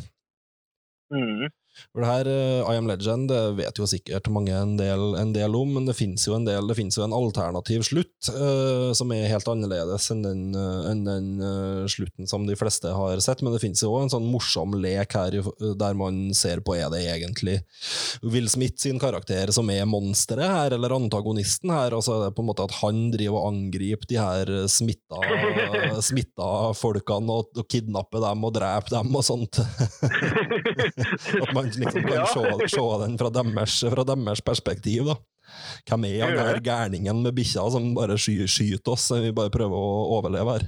[1.10, 1.49] Mm.
[1.94, 5.34] For det her, eh, I Am Legend, det vet jo sikkert mange en del, en
[5.34, 8.92] del om, men det finnes jo en del, det finnes jo en alternativ slutt uh,
[8.98, 13.24] som er helt annerledes enn den, uh, enn den uh, slutten som de fleste har
[13.24, 13.44] sett.
[13.46, 15.40] Men det finnes jo også en sånn morsom lek her
[15.80, 17.60] der man ser på er det egentlig
[18.24, 22.38] Will Smith sin karakter som er monsteret her, eller antagonisten her, og så er det
[22.38, 25.22] på en måte at han driver og angriper de her smitta,
[26.10, 29.62] smitta folkene og, og kidnapper dem og dreper dem og sånt.
[31.44, 35.16] At man liksom kan se, se den fra deres, fra deres perspektiv, da.
[35.90, 39.08] Hvem er han der gærningen med bikkja som bare sky, skyter oss?
[39.18, 40.68] Vi bare prøver å overleve her.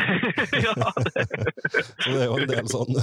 [0.00, 1.24] ja, det,
[2.04, 2.94] Så det er jo en del sånn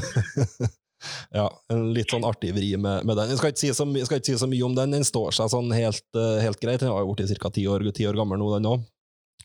[1.36, 3.34] Ja, en litt sånn artig vri med, med den.
[3.34, 4.96] Jeg skal si så, my- jeg skal ikke si så mye om den.
[4.96, 6.80] Den står seg sånn helt, eh, helt greit.
[6.82, 7.52] Den har jo blitt ca.
[7.54, 8.86] ti år, år gammel nå, den òg.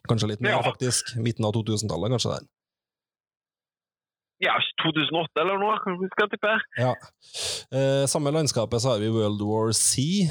[0.08, 0.62] Kanskje litt mer, Ja.
[0.64, 1.12] faktisk.
[1.20, 2.38] Midten av 2000-tallet, kanskje.
[2.38, 2.48] den.
[4.42, 6.56] Ja, 2008 eller noe, kanskje vi skal tippe.
[6.80, 6.94] Ja.
[7.74, 10.26] Eh, samme landskapet så har vi World War C.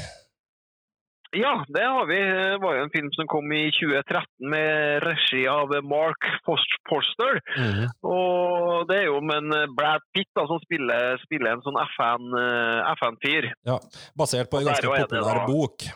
[1.31, 2.19] Ja, det har vi.
[2.19, 6.79] Det var jo en film som kom i 2013 med regi av Mark Forster.
[6.91, 7.39] Forster.
[7.55, 7.87] -hmm.
[8.03, 12.83] Og det er jo med en Brad Pitt da, som spiller, spiller en sånn FN-fyr.
[12.99, 13.45] FN-fyr.
[13.63, 13.77] Ja,
[14.19, 15.87] basert på en ganske populær bok.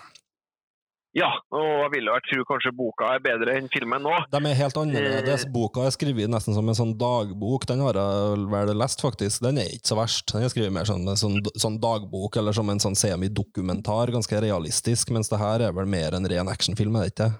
[1.15, 4.11] Ja, og jeg vil jo tro kanskje boka er bedre enn filmen nå.
[4.33, 5.45] De er helt annerledes.
[5.45, 5.51] Eh.
[5.53, 7.63] Boka er skrevet nesten som en sånn dagbok.
[7.69, 9.39] Den har jeg vel lest, faktisk.
[9.45, 10.33] Den er ikke så verst.
[10.33, 14.11] Den er skrevet mer som en sånn, sånn dagbok, eller som en sånn semidokumentar.
[14.11, 17.31] Ganske realistisk, mens det her er vel mer en ren actionfilm, er det ikke?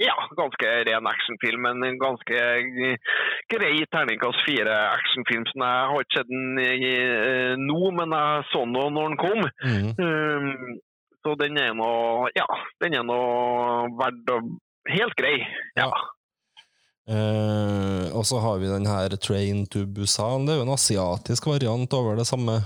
[0.00, 2.40] Ja, ganske ren actionfilm, men en ganske
[3.52, 5.44] grei terningkast fire actionfilm.
[5.52, 9.20] som Jeg har ikke sett den eh, nå, men jeg så den nå når den
[9.20, 9.48] kom.
[9.68, 9.88] Mm.
[10.00, 10.76] Um,
[11.26, 11.90] så den er nå
[12.38, 12.46] Ja,
[12.82, 13.18] den er nå
[13.98, 14.40] verdt å
[14.86, 15.40] Helt grei.
[15.74, 15.88] Ja.
[17.10, 20.46] Eh, og så har vi den her Train to Busan.
[20.46, 22.60] Det er jo en asiatisk variant over det samme.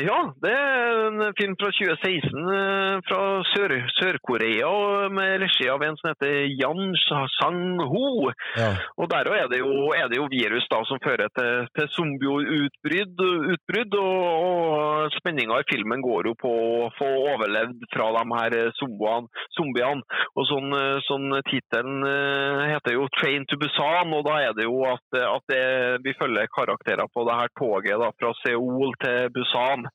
[0.00, 3.20] Ja, det er en film fra 2016 eh, fra
[3.52, 6.94] Sør- Sør-Korea -Sør med regi av en som heter Jan
[7.36, 8.30] Sang-ho.
[8.56, 8.70] Ja.
[8.96, 13.94] Og der er det jo, er det jo virus da som fører til, til zombieutbrudd,
[13.98, 19.28] og, og spenninga i filmen går jo på å få overlevd fra de her zombiene.
[19.58, 20.02] zombiene.
[20.36, 24.64] Og sånn, eh, sånn Tittelen eh, heter jo 'Train to Busan', og da er det
[24.64, 25.64] jo at, at det,
[26.04, 29.89] vi følger karakterer på det her toget da, fra Seoul til Busan.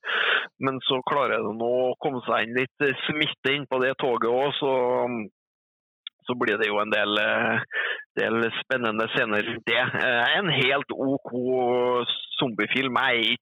[0.64, 3.92] Men så klarer det nå å komme seg inn litt eh, smitte inn på det
[4.00, 4.72] toget òg, så,
[6.28, 7.82] så blir det jo en del, eh,
[8.20, 9.82] del spennende scener rundt det.
[10.02, 11.32] Eh, En helt OK
[12.36, 12.96] zombiefilm.
[13.08, 13.36] Jeg,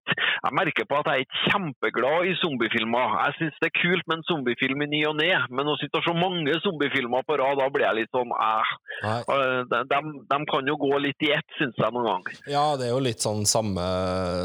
[0.45, 3.17] jeg merker på at jeg er ikke kjempeglad i zombiefilmer.
[3.25, 6.03] Jeg syns det er kult med en zombiefilm i ny og ne, men å sitte
[6.05, 8.75] så mange zombiefilmer på rad, da blir jeg litt sånn eh.
[9.11, 10.01] Eh, De, de,
[10.31, 12.39] de kan jo gå litt i ett, syns jeg noen gang.
[12.51, 13.85] Ja, det er jo litt sånn samme,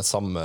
[0.06, 0.44] samme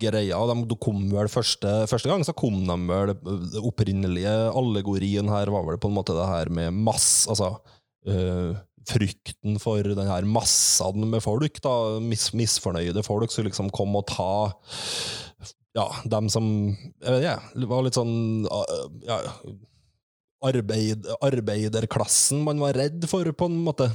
[0.00, 0.40] greia.
[0.50, 5.64] De, kom vel første, første gang, så kom de vel Det opprinnelige allegorien her var
[5.68, 7.54] vel på en måte det her med mass, altså
[8.10, 8.56] øh,
[8.88, 11.74] frykten for den her massen med folk, da,
[12.04, 14.32] mis, misfornøyde folk som liksom kom og ta
[15.74, 18.44] ja, dem som Jeg vet ikke, var litt sånn
[19.08, 19.18] ja,
[20.44, 23.88] arbeid, arbeiderklassen man var redd for, på en måte.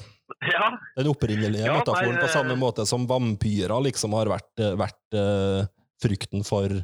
[0.46, 4.76] Ja, Den opprinnelige Ja, metaforen nei, på samme måte som vampyrer liksom har vært, eh,
[4.78, 5.66] vært uh,
[6.00, 6.76] frykten for,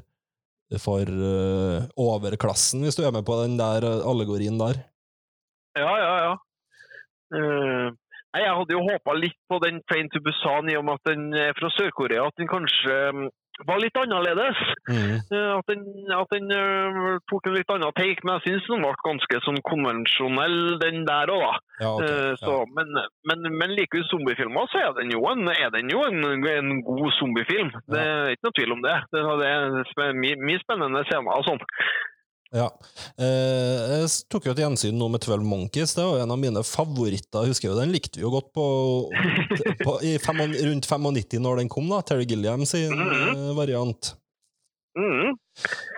[0.82, 4.82] for uh, overklassen, hvis du er med på den der eh, allegorien der.
[5.78, 6.34] Ja, ja, ja.
[7.34, 7.88] Eh,
[8.36, 11.34] jeg hadde jo håpa litt på den Train to Busan i og med at den
[11.40, 13.28] er fra Sør-Korea, at den kanskje mm,
[13.64, 14.60] var litt annerledes.
[14.90, 15.14] Mm.
[15.32, 18.84] Eh, at den, at den uh, tok en litt annen take, men jeg syns den
[18.84, 21.54] ble ganske sånn konvensjonell, den der òg, da.
[21.86, 22.10] Ja, okay.
[22.12, 22.72] uh, så, ja.
[22.76, 23.00] men,
[23.32, 25.48] men, men liker du zombiefilmer, så er den jo en,
[25.78, 27.72] den jo en, en god zombiefilm.
[27.88, 28.98] Det er ikke noe tvil om det.
[29.16, 29.54] Det, det
[30.10, 31.64] er mye spennende scener og sånn.
[32.56, 32.70] Ja.
[33.20, 35.95] Eh, jeg tok jo et gjensyn nå med 12 Monkeys.
[35.97, 37.43] Det var en av mine favoritter.
[37.43, 38.66] Jeg husker jo, Den likte vi jo godt på,
[39.84, 41.89] på i fem, rundt 95 når den kom.
[41.91, 44.14] da Terry Gilliam sin eh, variant.
[44.96, 45.34] Mm.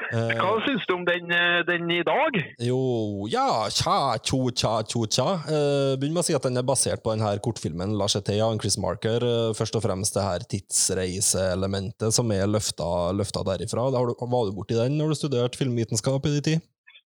[0.10, 2.38] Hva Hva syns du om den, eh, den i dag?
[2.58, 5.28] jo, ja, tja, tjo, tja, tjo, tja.
[5.46, 8.58] Uh, begynner med å si at den er basert på denne kortfilmen La Jetée og
[8.64, 9.22] Chris Marker.
[9.22, 13.92] Uh, først og fremst det her tidsreiseelementet som er løfta, løfta derifra.
[13.94, 16.68] Da har du, var du borti den når du studerte filmvitenskap i din tid?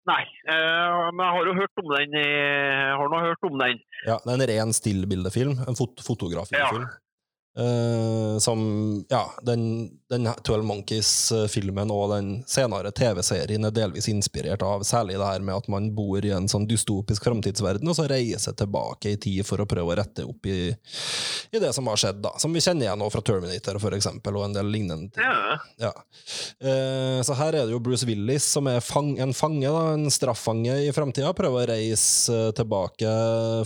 [0.08, 2.20] Nei, uh, men jeg har jo hørt om den.
[2.20, 3.84] Jeg har nå hørt om den.
[4.04, 5.60] Ja, det er en ren stillbildefilm.
[5.68, 6.84] En fot fotografifilm.
[6.84, 7.07] Ja.
[7.58, 14.84] Eh, som Ja, den, den 12 Monkeys-filmen og den senere TV-serien er delvis inspirert av
[14.86, 18.54] særlig det her med at man bor i en sånn dystopisk framtidsverden, og så reiser
[18.58, 20.70] tilbake i tid for å prøve å rette opp i,
[21.50, 22.34] i det som har skjedd, da.
[22.38, 25.26] Som vi kjenner igjen nå fra Terminator, for eksempel, og en del lignende ting.
[25.26, 25.58] Ja.
[25.88, 25.92] Ja.
[26.62, 30.06] Eh, så her er det jo Bruce Willis som er fang, en fange, da, en
[30.14, 31.34] straffange i framtida.
[31.36, 33.10] Prøver å reise tilbake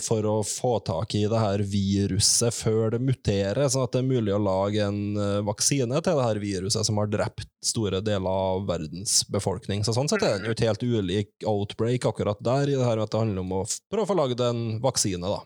[0.03, 4.09] for å få tak i det her viruset før det muterer, sånn at det er
[4.09, 8.29] mulig å lage en eh, vaksine til det her viruset som har drept store deler
[8.29, 9.85] av verdens befolkning.
[9.87, 13.03] Så sånn sett er den jo et helt ulik outbreak akkurat der, i det her
[13.03, 15.43] at det handler om å prøve å få lagd en vaksine, da.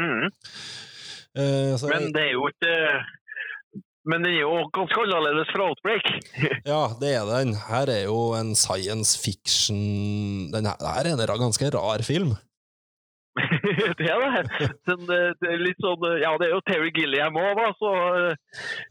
[0.00, 0.30] Mm.
[1.36, 2.72] Eh, så Men det er jo ikke
[4.08, 6.08] Men den er jo ganske annerledes fra Outbreak.
[6.72, 7.54] Ja, det er den.
[7.68, 12.34] Her er jo en science fiction Den her er en ganske rar film.
[13.98, 14.44] det er.
[14.86, 17.92] Men det, det er litt sånn Ja, det er jo Terry Gilliam òg, da, så
[18.18, 18.34] eh,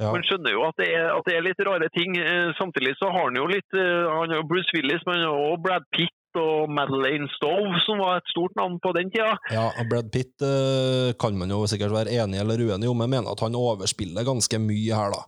[0.01, 0.09] Ja.
[0.15, 2.17] man skjønner jo at det, er, at det er litt rare ting.
[2.17, 5.61] Eh, Samtidig så har han jo litt eh, Han har jo Bruce Willis, men også
[5.67, 9.33] Brad Pitt og Madeleine Stove, som var et stort navn på den tida.
[9.51, 13.33] Ja, Brad Pitt eh, kan man jo sikkert være enig eller uenig om, men mener
[13.35, 15.25] at han overspiller ganske mye her, da.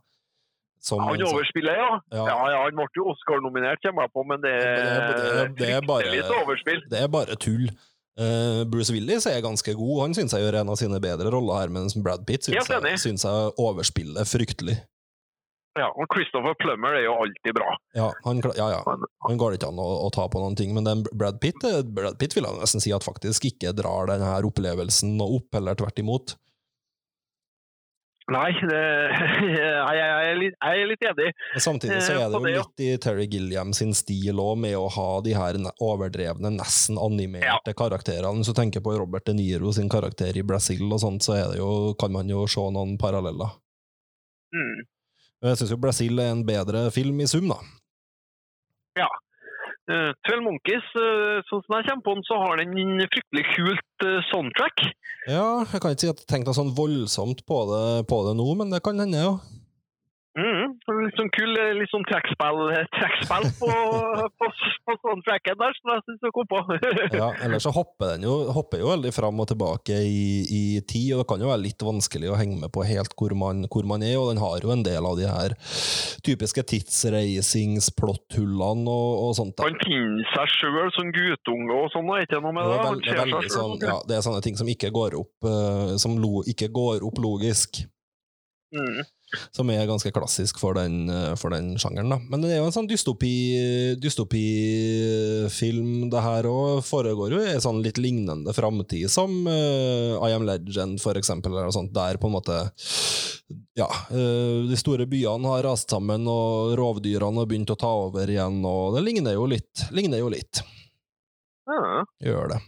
[0.84, 1.92] Som Han sånn- overspiller, ja.
[2.12, 2.24] Ja.
[2.28, 5.70] Ja, ja, Han ble jo Oscar-nominert, kommer jeg på, men det det er- det det
[5.78, 6.82] er bare- litt overspill.
[6.92, 7.70] Det er bare tull.
[8.14, 11.64] Eh, Bruce Willis er ganske god, han syns jeg gjør en av sine bedre roller
[11.64, 14.78] her, mens Brad Pitt syns jeg, syns jeg overspiller fryktelig.
[15.74, 17.72] Ja, og Christopher Plummer er jo alltid bra.
[17.98, 18.82] Ja, han, ja, ja.
[19.26, 21.82] Han, går ikke an å, å ta på noen ting, men den Brad Pitt, eh,
[21.82, 25.80] Brad Pitt vil jeg nesten si at faktisk ikke drar denne opplevelsen noe opp, eller
[25.80, 26.36] tvert imot.
[28.32, 28.82] Nei, det,
[29.98, 31.32] jeg, er litt, jeg er litt enig.
[31.60, 34.88] Samtidig så Eh, er det jo litt i Terry Gilliam sin stil òg, med å
[34.94, 38.40] ha de her overdrevne, nesten animerte karakterene.
[38.40, 41.46] Hvis du tenker på Robert De Niro sin karakter i Brasil, og sånt, så er
[41.52, 43.58] det jo, kan man jo se noen paralleller.
[44.54, 44.84] Mm.
[45.44, 47.60] Jeg syns jo Brasil er en bedre film i sum, da.
[48.94, 49.10] Uh,
[49.88, 54.06] Twelve Monkeys, eh, sånn som jeg kommer på den, så har den en fryktelig kult
[54.08, 54.86] eh, soundtrack.
[55.28, 58.48] Ja, jeg kan ikke si at jeg tenkte sånn voldsomt på det, på det nå,
[58.60, 59.34] men det kan hende, ja.
[60.34, 60.72] Mm.
[61.04, 63.68] Litt sånn kul, eh, litt sånn trekkspill, eh, trekkspill på,
[64.42, 64.48] på,
[64.90, 66.58] på soundtracken der, som jeg syns du kom på.
[67.20, 67.28] ja.
[67.46, 71.20] Ellers så hopper den jo, hopper jo veldig fram og tilbake i, i tid, og
[71.22, 74.02] det kan jo være litt vanskelig å henge med på helt hvor man, hvor man
[74.02, 75.54] er, og den har jo en del av de her
[76.26, 79.54] typiske tidsreisings-plotthullene og, og sånt.
[79.62, 82.90] Han finner seg sjøl som guttunge og sånn, er ikke noe med Det det?
[82.90, 86.18] Han det, veldig sånn, ja, det er sånne ting som ikke går opp, eh, som
[86.18, 87.86] lo, ikke går opp logisk.
[88.74, 89.06] Mm.
[89.52, 92.10] Som er ganske klassisk for den, eh, for den sjangeren.
[92.14, 92.20] Da.
[92.30, 96.84] Men det er jo en sånn dystopi- dystopifilm, det her òg.
[96.86, 101.52] Foregår jo i en sånn litt lignende framtid som uh, I Am Legend, for eksempel.
[101.56, 102.60] Eller sånt, der på en måte
[103.78, 103.88] Ja.
[104.12, 108.62] uh, de store byene har rast sammen, og rovdyrene har begynt å ta over igjen,
[108.66, 109.88] og det ligner jo litt.
[109.92, 110.62] Ligner jo litt.
[111.70, 112.04] Ja.
[112.22, 112.60] Gjør det.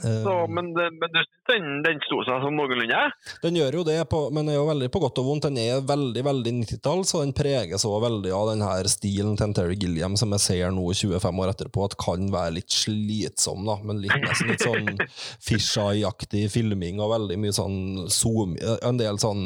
[0.00, 3.00] Eh, Så, men, men du syns den, den sto seg sånn noenlunde?
[3.42, 5.48] Den gjør jo det, på, men er jo veldig på godt og vondt.
[5.48, 9.54] Den er veldig veldig 90-tall, så den preges også veldig av den her stilen til
[9.56, 13.78] Terry Gilliam som jeg ser nå 25 år etterpå, at kan være litt slitsom, da,
[13.84, 14.88] men litt, nesten litt sånn
[15.48, 17.80] fisheye-aktig filming og veldig mye sånn
[18.10, 19.42] zoom En del sånn,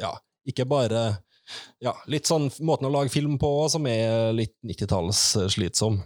[0.00, 0.12] ja,
[0.48, 1.06] ikke bare
[1.82, 5.20] Ja, litt sånn måten å lage film på som er litt 90-talls
[5.54, 6.00] slitsom.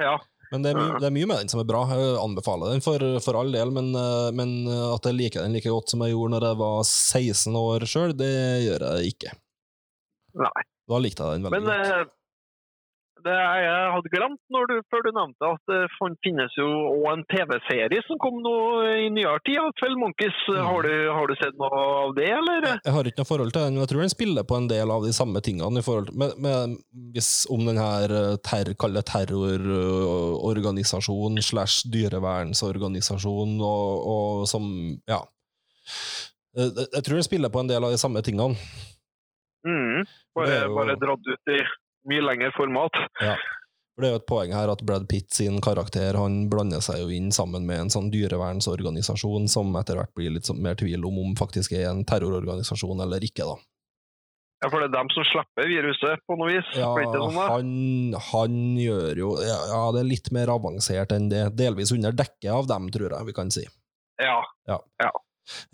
[0.00, 0.14] Ja.
[0.52, 1.82] Men det er, mye, det er mye med den som er bra.
[1.96, 5.72] Jeg anbefaler den for, for all del, men, eh, men at jeg liker den like
[5.72, 8.32] godt som jeg gjorde når jeg var 16 år sjøl, det
[8.66, 9.32] gjør jeg ikke.
[10.42, 10.66] Nei.
[10.92, 12.12] Da likte jeg den veldig Men godt.
[13.26, 15.80] Eh, det jeg hadde glemt når du, før du nevnte at det
[16.24, 18.54] finnes jo også en TV-serie som kom nå
[19.04, 20.38] i nyere tid, 'Twelve Monkeys.
[20.50, 20.54] Mm.
[20.66, 22.60] Har, du, har du sett noe av det, eller?
[22.84, 24.88] Jeg har ikke noe forhold til den, men jeg tror den spiller på en del
[24.90, 26.58] av de samme tingene til, med, med,
[27.14, 34.62] hvis, om den her eh, ter, terrororganisasjon slash dyrevernsorganisasjon og, og som
[35.08, 35.20] Ja.
[36.56, 38.56] Eh, Jeg tror den spiller på en del av de samme tingene.
[39.64, 40.04] Mm.
[40.34, 41.58] Bare, jo- bare dratt ut i
[42.08, 42.96] mye lengre format.
[43.22, 43.36] Ja.
[44.00, 47.10] Det er jo et poeng her at Brad Pitt sin karakter han blander seg jo
[47.12, 51.18] inn sammen med en sånn dyrevernsorganisasjon som etter hvert blir litt sånn mer tvil om
[51.20, 53.44] om faktisk er en terrororganisasjon eller ikke.
[53.44, 53.58] da.
[54.62, 56.68] Ja, For det er dem som slipper viruset, på noe vis?
[56.78, 56.92] Ja,
[57.50, 61.48] han, han gjør jo ja, ja, det er litt mer avansert enn det.
[61.58, 63.66] Delvis under dekket av dem, tror jeg vi kan si.
[64.22, 64.38] Ja,
[64.70, 64.78] Ja.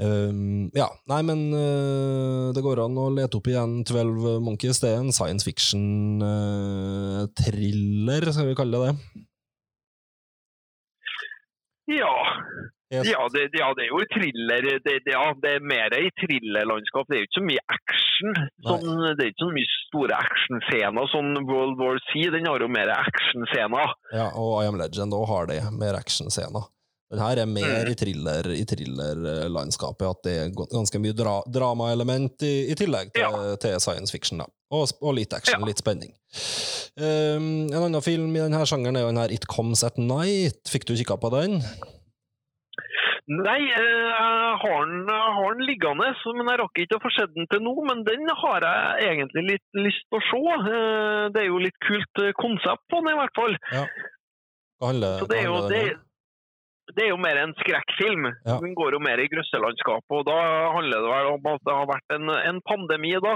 [0.00, 4.80] Um, ja, nei, men uh, det går an å lete opp igjen 12 Monkeys.
[4.82, 8.94] Det er en science fiction-thriller, skal vi kalle det det.
[11.98, 12.16] Ja.
[12.88, 14.62] Ja, det, ja, det er jo thriller.
[14.64, 17.04] Det, det, ja, det er mer i thrillerlandskap.
[17.08, 18.30] Det er jo ikke så mye action.
[18.64, 18.86] Sånn,
[19.18, 21.04] det er ikke så mye store actionscener.
[21.12, 23.86] Sånn World War C den har jo mer actionscener.
[24.16, 26.64] Ja, og I Am Legend òg har det, mer actionscener.
[27.10, 27.90] Den her er mer Mm.
[27.90, 33.56] i thriller i thrillerlandskapet, at det er ganske mye dra dramaelement i, i tillegg til,
[33.62, 34.38] til science fiction.
[34.42, 34.46] da.
[34.70, 35.66] Og, og litt action, Ja.
[35.70, 36.12] litt spenning.
[37.00, 40.60] Um, en annen film i denne sjangeren er jo den her It Comes At Night.
[40.68, 41.62] Fikk du kikka på den?
[43.28, 46.06] Nei, eh, jeg har den, har den liggende,
[46.36, 47.74] men jeg rakk ikke å få sett den til nå.
[47.84, 50.40] Men den har jeg egentlig litt lyst til å se.
[50.72, 53.56] Eh, Det er jo litt kult eh, konsept på den, i hvert fall.
[54.80, 55.82] Hva handler, Så det er jo, det?
[56.96, 58.28] Det er jo mer en skrekkfilm.
[58.46, 58.56] Ja.
[58.62, 60.14] Den går jo mer i grøsselandskapet.
[60.18, 60.38] og Da
[60.76, 63.12] handler det vel om at det har vært en, en pandemi.
[63.24, 63.34] da,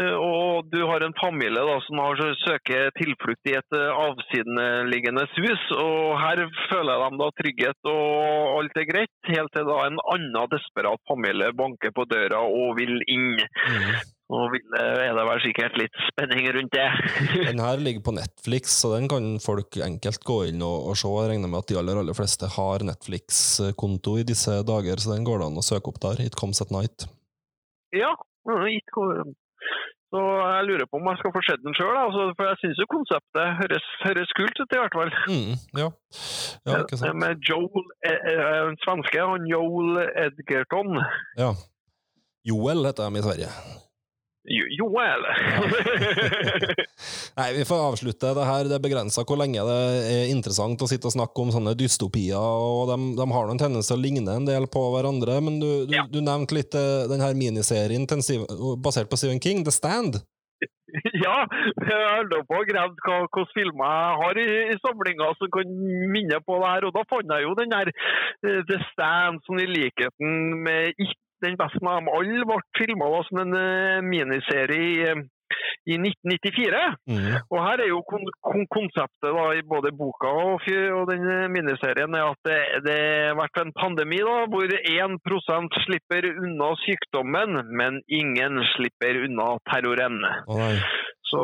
[0.00, 5.26] eh, Og du har en familie da som har søker tilflukt i et eh, avsidenliggende
[5.36, 5.64] hus.
[5.76, 10.48] og Her føler de da trygghet og alt er greit, helt til da en annen
[10.52, 13.38] desperat familie banker på døra og vil inn.
[13.40, 14.00] Mm.
[14.30, 16.86] Og vil, er det vel sikkert litt spenning rundt det.
[17.50, 21.10] Den her ligger på Netflix, så den kan folk enkelt gå inn og, og se.
[21.10, 25.26] Jeg regner med at de aller, aller fleste har Netflix-konto i disse dager, så den
[25.26, 26.22] går det an å søke opp der.
[26.22, 27.08] It Comes At Night.
[27.90, 28.14] Ja,
[28.70, 28.94] it,
[30.10, 30.20] så
[30.54, 32.86] jeg lurer på om jeg skal få sett den sjøl, altså, for jeg syns jo
[32.90, 35.12] konseptet høres, høres kult ut, i hvert fall.
[35.30, 35.52] Mm,
[35.82, 35.90] ja.
[36.66, 37.20] ja, ikke sant?
[37.22, 40.98] Med Joel, eh, eh, en svenske, han Joel Edgerton.
[41.38, 41.52] Ja.
[42.50, 43.52] Joel heter de i Sverige.
[44.48, 45.24] Jo, Joel!
[47.38, 48.68] Nei, vi får avslutte det her.
[48.70, 49.76] Det er begrensa hvor lenge det
[50.14, 53.90] er interessant å sitte og snakke om sånne dystopier, og de, de har noen tendens
[53.90, 55.36] til å ligne en del på hverandre.
[55.44, 56.06] Men du, du, Ja.
[56.08, 58.08] du nevnte litt eh, den her miniserien
[58.80, 60.22] basert på Stephen King, The Stand.
[61.24, 61.36] ja,
[61.86, 65.70] jeg holder på å grave hva hvilke filmer jeg har i, i samlinga som kan
[66.16, 69.62] minne på det her, og da fant jeg jo den der eh, The Stand, sånn
[69.62, 71.14] i likheten med It,
[71.44, 75.22] den beste av dem alle, ble filma som en eh, miniserie i, eh,
[75.90, 76.82] i 1994.
[77.10, 77.26] Mm.
[77.48, 81.48] Og her er jo kon kon konseptet da, i både boka og, og den eh,
[81.52, 82.98] miniserien er at det, det
[83.30, 90.20] har vært en pandemi da, hvor 1% slipper unna sykdommen, men ingen slipper unna terroren.
[90.46, 90.84] Oh.
[91.30, 91.40] Så,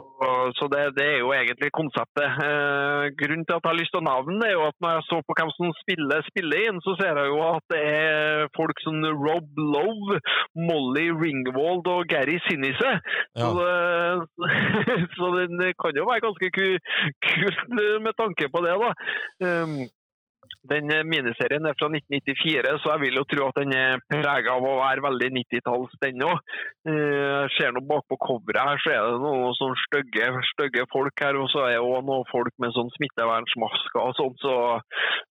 [0.58, 2.38] så det, det er jo egentlig konseptet.
[2.46, 4.96] Eh, grunnen til at jeg har lyst til å nevne det, er jo at når
[4.96, 8.50] jeg så på hvem som spiller, spiller inn, så ser jeg jo at det er
[8.58, 10.20] folk som Rob Love,
[10.68, 12.96] Molly Ringwald og Gary Sinise.
[13.38, 13.46] Ja.
[13.46, 14.46] Så, det,
[15.18, 17.62] så den kan jo være ganske kult
[18.06, 18.90] med tanke på det, da.
[19.46, 19.78] Um,
[20.70, 24.56] den eh, miniserien er fra 1994, så jeg vil jo tro at den er prega
[24.56, 26.56] av å være veldig 90-talls, den òg.
[26.86, 29.80] Jeg ser nå bakpå coveret her, så er det noen sånne
[30.52, 34.38] stygge, folk her, og så er det òg noen folk med sånn smittevernsmasker og sånt,
[34.42, 34.54] så,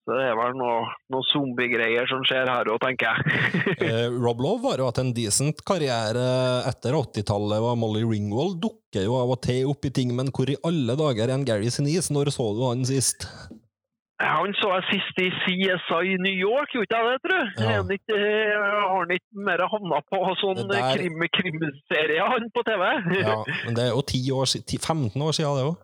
[0.03, 3.41] så det er vel noen noe zombiegreier som skjer her òg, tenker jeg.
[3.85, 6.23] Eh, Rob Love har jo hatt en decent karriere
[6.69, 10.49] etter 80-tallet, og Molly Ringwald dukker jo av og til opp i ting, men hvor
[10.49, 12.13] i alle dager er en Gary Sinise?
[12.15, 13.27] Når så du han sist?
[14.23, 17.47] Han så jeg sist i CSI New York, gjorde jeg det, tror jeg?
[17.59, 17.71] Ja.
[17.81, 18.53] Han ikke, eh,
[18.89, 22.83] har han ikke mer havna på sånn der- krim, krimserie han på TV?
[23.19, 23.35] Ja,
[23.65, 25.75] men det er jo 10 år, 10, 15 år siden, det òg.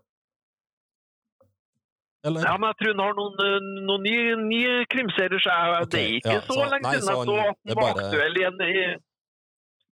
[2.24, 2.42] Eller?
[2.48, 5.92] Ja, men jeg tror han har noen, eh, noen nye, nye krimserier, så jeg, okay,
[5.92, 8.60] det er ikke ja, så, så- lenge siden jeg så at han var aktuell igjen
[8.68, 8.74] i,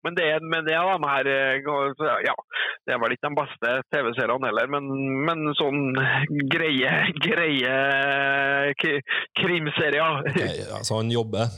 [0.05, 1.69] men det, men det er de her eh,
[2.25, 2.35] Ja,
[2.85, 4.89] det vel ikke de beste TV-seriene heller, men,
[5.27, 5.95] men sånn
[6.53, 6.91] greie,
[7.25, 7.75] greie
[9.41, 10.21] krimserier.
[10.29, 11.49] Okay, ja, så han jobber.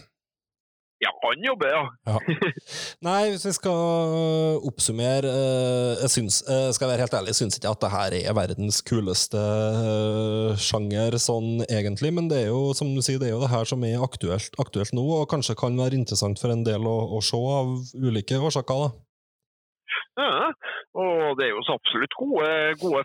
[0.98, 1.82] Ja, han jobber, ja.
[2.10, 2.18] Ja.
[3.06, 7.60] Nei, hvis vi skal oppsummere eh, Jeg syns, eh, skal være helt ærlig, jeg syns
[7.60, 12.74] ikke at det her er verdens kuleste eh, sjanger sånn egentlig, men det er jo
[12.78, 15.58] som du sier, det er jo det her som er aktuelt, aktuelt nå, og kanskje
[15.60, 18.88] kan være interessant for en del å, å se av ulike årsaker.
[18.88, 19.07] da.
[20.18, 20.50] Ja,
[20.98, 22.50] og det er jo så absolutt gode,
[22.82, 23.04] gode,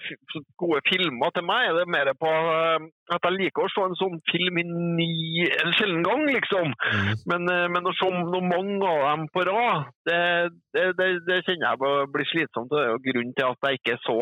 [0.57, 1.69] gode filmer til meg.
[1.77, 5.45] Det er mer på eh, at jeg liker å se en sånn film i ni,
[5.45, 6.73] en sjelden gang, liksom.
[6.73, 7.11] Mm.
[7.29, 10.21] Men, eh, men å se noe mange av dem på rad, det,
[10.73, 12.73] det, det, det kjenner jeg blir slitsomt.
[12.73, 14.17] Det er jo grunnen til at jeg ikke så,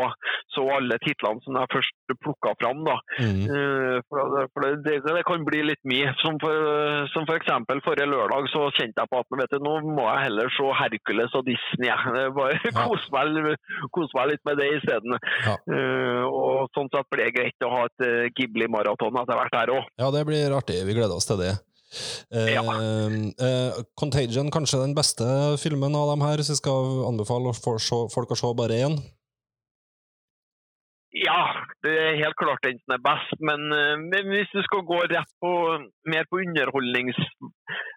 [0.56, 2.82] så alle titlene som jeg først plukka fram.
[2.88, 2.98] da.
[3.22, 3.44] Mm.
[3.46, 6.10] Eh, For, for det, kan bli litt mye.
[6.24, 9.78] Som for, som for eksempel forrige lørdag så kjente jeg på at vet du, nå
[9.86, 11.86] må jeg heller se Hercules og Disney.
[11.86, 13.56] Det er Kose meg,
[13.92, 15.16] kos meg litt med det isteden.
[15.44, 15.56] Ja.
[15.68, 19.74] Uh, og sånn sett blir det greit å ha et uh, Ghibli-maraton etter hvert her
[19.76, 19.90] òg.
[20.00, 20.80] Ja, det blir artig.
[20.88, 21.54] Vi gleder oss til det.
[22.30, 22.62] Uh, Ja.
[22.62, 25.26] uh, Contagion, kanskje den beste
[25.58, 29.00] filmen av dem her, så jeg skal anbefale folk å se bare én.
[31.10, 34.84] Ja, det er helt klart den som er best, men, eh, men hvis du skal
[34.86, 35.52] gå rett på
[36.06, 37.18] mer på underholdnings...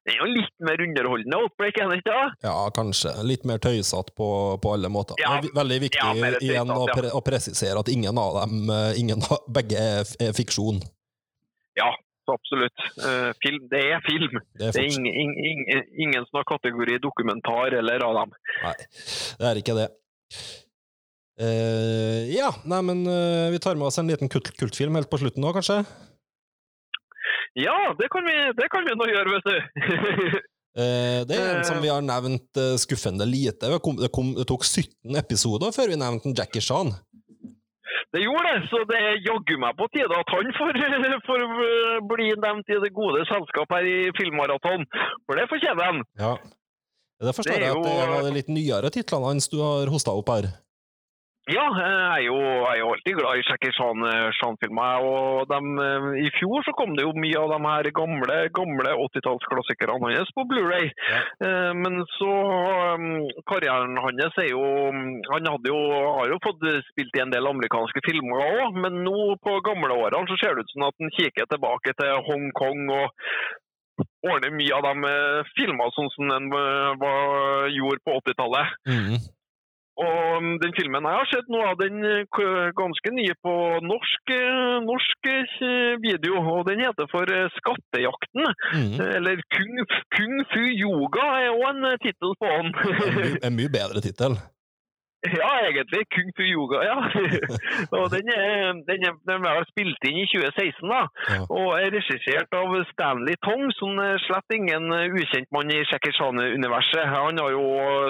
[0.03, 2.15] Det er jo litt mer underholdende Outbreak, er det ikke?
[2.17, 2.47] det?
[2.49, 3.13] Ja, kanskje.
[3.23, 4.29] Litt mer tøysete på,
[4.63, 5.15] på alle måter.
[5.21, 8.65] Ja, er veldig viktig ja, tøysatt, igjen å, pre å presisere at ingen av dem,
[8.73, 10.81] eh, ingen av, begge er, fiksjon.
[11.77, 11.93] Ja,
[12.25, 12.83] så absolutt.
[12.97, 14.41] Uh, film, det er film.
[14.57, 18.35] Det er Det er ingen, ingen, ingen som har kategori dokumentar eller av dem.
[18.65, 18.75] Nei,
[19.39, 19.89] det er ikke det.
[21.41, 25.17] Eh, ja, nei, men uh, vi tar med oss en liten kult kultfilm helt på
[25.17, 25.79] slutten nå, kanskje?
[27.57, 29.57] Ja, det kan vi, det kan vi nå gjøre, vet du.
[30.77, 33.65] uh, det er en som vi har nevnt skuffende lite.
[33.65, 36.93] Det, kom, det, kom, det tok 17 episoder før vi nevnte en Jackie Chan.
[38.13, 40.77] Det gjorde det, så det er jaggu meg på tide at han får,
[41.29, 41.45] får
[42.11, 44.85] bli nevnt i det gode selskap her i Filmmaraton.
[45.25, 46.03] For det fortjener han.
[46.21, 46.35] Ja.
[47.23, 49.89] Det forstår jeg at det er jo- av de litt nyere titlene hans du har
[49.89, 50.51] hosta opp her.
[51.51, 55.03] Ja, jeg er jo, jeg er jo alltid glad i Jackie Chan- Chan-filmer.
[55.03, 58.93] og dem, eh, I fjor så kom det jo mye av de her gamle, gamle
[59.09, 60.87] 80-tallsklassikerne hans på Blu-ray.
[61.11, 61.19] Ja.
[61.47, 62.31] Eh, Men så
[62.95, 64.63] um, Karrieren hans er jo
[65.33, 65.77] Han jo,
[66.15, 66.63] har jo fått
[66.93, 70.63] spilt i en del amerikanske filmer òg, men nå på gamle årene så ser det
[70.63, 73.11] ut som at han kikker tilbake til Hongkong og
[74.23, 78.77] ordner mye av de eh, filmer sånn som den eh, var, gjorde på 80-tallet.
[78.87, 79.17] Mhm.
[80.01, 83.53] Og um, den filmen jeg har sett noe av, den eh, ganske nye på
[83.85, 87.29] norsk, eh, norsk eh, video, og den heter for
[87.59, 88.49] Skattejakten.
[88.73, 88.95] Mm.
[89.19, 89.83] Eller Kung,
[90.17, 92.73] Kung Fu Yoga er òg en tittel på den.
[92.73, 94.39] En, my, en mye bedre tittel.
[95.23, 96.03] Ja, egentlig.
[96.13, 96.97] Kung Fu Yoga, ja.
[97.97, 101.01] og den er, den er, den er spilt inn i 2016, da.
[101.33, 101.41] Ja.
[101.47, 107.05] Og er regissert av Stanley Tong, som er slett ingen ukjent mann i Jackie Chan-universet.
[107.13, 107.67] Han har jo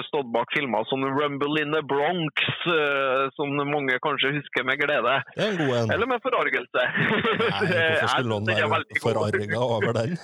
[0.08, 5.20] stått bak filmer som Rumble in the Bronx, eh, som mange kanskje husker med glede.
[5.36, 5.94] Det er en god en.
[5.96, 6.88] Eller med forargelse.
[6.88, 10.18] Nei, hvorfor skulle veldig være forarga over den?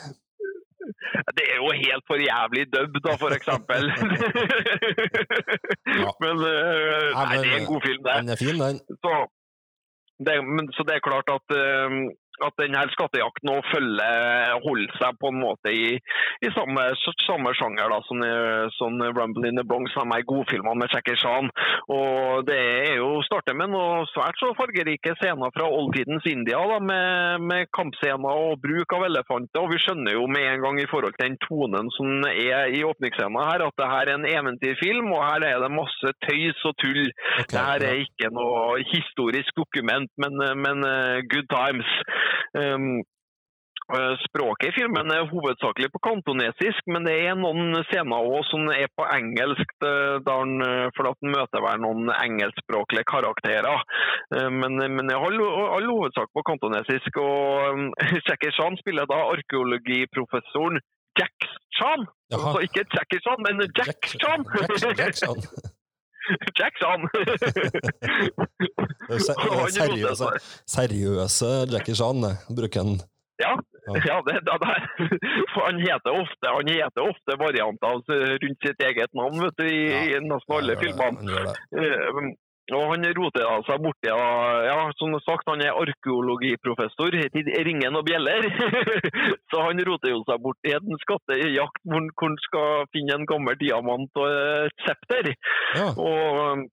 [1.39, 3.83] Det er jo helt for jævlig dubb, da, for eksempel.
[6.03, 6.11] Ja.
[6.23, 8.13] Men, eh, Nei, det er en god film, det.
[8.21, 8.77] Den er fin, den.
[9.05, 9.15] Så
[10.27, 11.97] det, men, så det er klart at, eh,
[12.47, 15.97] at denne skattejakten følger, holder seg på en måte i,
[16.47, 16.87] i samme,
[17.27, 18.25] samme sjanger da, som,
[18.77, 21.51] som Rumble in the Bronx, som er godfilmene med Jackie Chan.
[21.93, 26.79] Og det er jo starter med noen svært så fargerike scener fra oldtidens India, da,
[26.91, 29.63] med, med kampscener og bruk av elefanter.
[29.63, 32.85] Og vi skjønner jo med en gang i forhold til den tonen som er i
[32.87, 36.77] åpningsscenen her, at det her er en eventyrfilm, og her er det masse tøys og
[36.83, 37.03] tull.
[37.41, 41.91] Okay, Det her er ikke noe historisk dokument, men, men eh, good times.
[42.59, 43.03] Um,
[44.23, 48.87] Språket i filmen er hovedsakelig på kantonesisk, men det er noen scener også som er
[48.95, 50.63] på engelsk, eh, han,
[50.95, 53.83] for at han møter vel noen engelskspråklige karakterer.
[54.37, 55.43] Eh, Men, men i all,
[55.75, 57.19] all hovedsak på kantonesisk.
[57.19, 57.91] Og um,
[58.29, 60.79] Jackie Chan spiller da arkeologiprofessoren
[61.19, 62.07] Jack Chan.
[62.31, 62.55] Jaha.
[62.55, 64.47] Så ikke Jackie Chan, men Jack, Chan.
[64.79, 65.43] Jack, Jack Chan.
[66.59, 67.01] Jack Chan.
[69.11, 69.19] Er
[69.79, 70.29] seriøse,
[70.77, 72.23] seriøse Jackie Chan,
[72.57, 73.01] bruker han.
[73.41, 73.55] Ja,
[73.89, 73.95] Ja.
[74.05, 74.75] ja det, det, det.
[75.57, 77.95] Han heter ofte, han heter ofte varianter
[78.43, 79.81] rundt sitt eget navn vet du, i,
[80.13, 82.35] i nesten alle Ja, filmene.
[82.77, 84.19] Og han roter seg borti ja,
[84.67, 87.25] ja, som sagt, han er arkeologiprofessor i
[87.67, 88.47] Ringen og bjeller.
[89.51, 94.21] Så han roter jo seg borti en skattejakt hvor han- skal finne en gammel diamant
[94.23, 95.33] og et septer.
[95.77, 95.91] Ja.
[95.99, 96.67] Og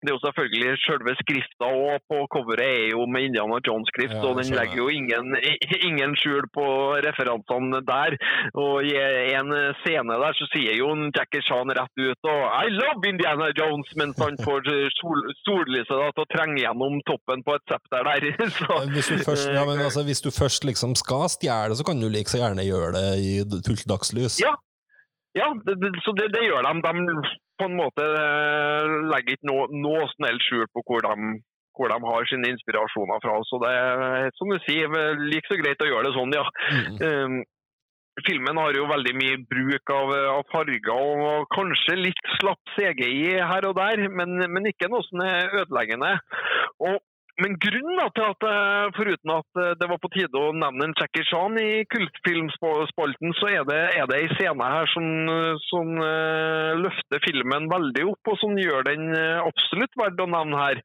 [0.00, 4.22] det er jo selvfølgelig selve skrifta òg på coveret er jo med Indiana Jones-skrift, Ja,
[4.26, 5.34] og den legger jo ingen,
[5.88, 6.66] ingen skjul på
[7.06, 8.16] referansene der.
[8.64, 8.94] Og i
[9.36, 9.52] en
[9.82, 13.92] scene der så sier jo en Jackie Chan rett ut og I love Indiana Jones,
[14.00, 18.28] mens han får sol, sollyset da, til å trenge gjennom toppen på et septer der.
[18.60, 22.00] Så, Hvis du, først, ja, men altså, hvis du først liksom skal stjele, så kan
[22.00, 23.32] du like så gjerne gjøre det i
[23.66, 24.40] fullt dagslys.
[24.42, 24.56] Ja.
[25.38, 26.74] Ja, det, det, så det, det gjør de.
[26.82, 31.30] de på en måte eh, legger ikke noe, noe som skjul på hvor de,
[31.76, 33.38] hvor de har sine inspirasjoner fra.
[33.46, 36.46] Så det er som du sier, like så greit å gjøre det sånn, ja.
[36.72, 37.00] Mm.
[37.04, 37.40] Um,
[38.26, 43.68] filmen har jo veldig mye bruk av, av farger og kanskje litt slapp CGI her
[43.68, 46.16] og der, men, men ikke noe som er ødeleggende.
[46.84, 46.98] Og,
[47.40, 50.96] men grunnen til at, eh, foruten at eh, det var på tide å nevne en
[50.98, 55.06] Jackie Chan i kultfilmspalten, så er det, er scene her som,
[55.68, 59.08] som eh, løfter filmen veldig opp, og som gjør den
[59.44, 60.82] absolutt verdt å nevne her.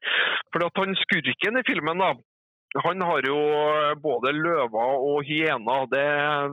[0.54, 2.14] For at han skurken i filmen da,
[2.84, 3.38] han har jo
[4.02, 5.86] både løver og hyener.
[5.92, 6.04] Det,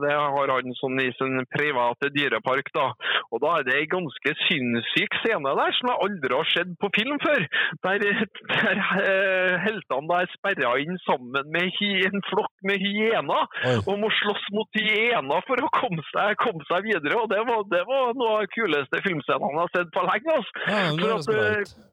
[0.04, 2.70] det har han sånn i sin private dyrepark.
[2.74, 2.86] da.
[3.34, 6.90] Og da er det en ganske sinnssyk scene der som jeg aldri har sett på
[6.96, 7.46] film før.
[7.86, 8.06] Der,
[8.54, 13.48] der eh, heltene der er sperra inn sammen med hy, en flokk med hyener
[13.84, 17.18] og må slåss mot hyener for å komme seg, komme seg videre.
[17.20, 20.38] Og det var, det var noe av de kuleste filmscenene jeg har sett på lenge.
[20.38, 20.62] altså.
[20.68, 21.92] Ja, det For at, eh.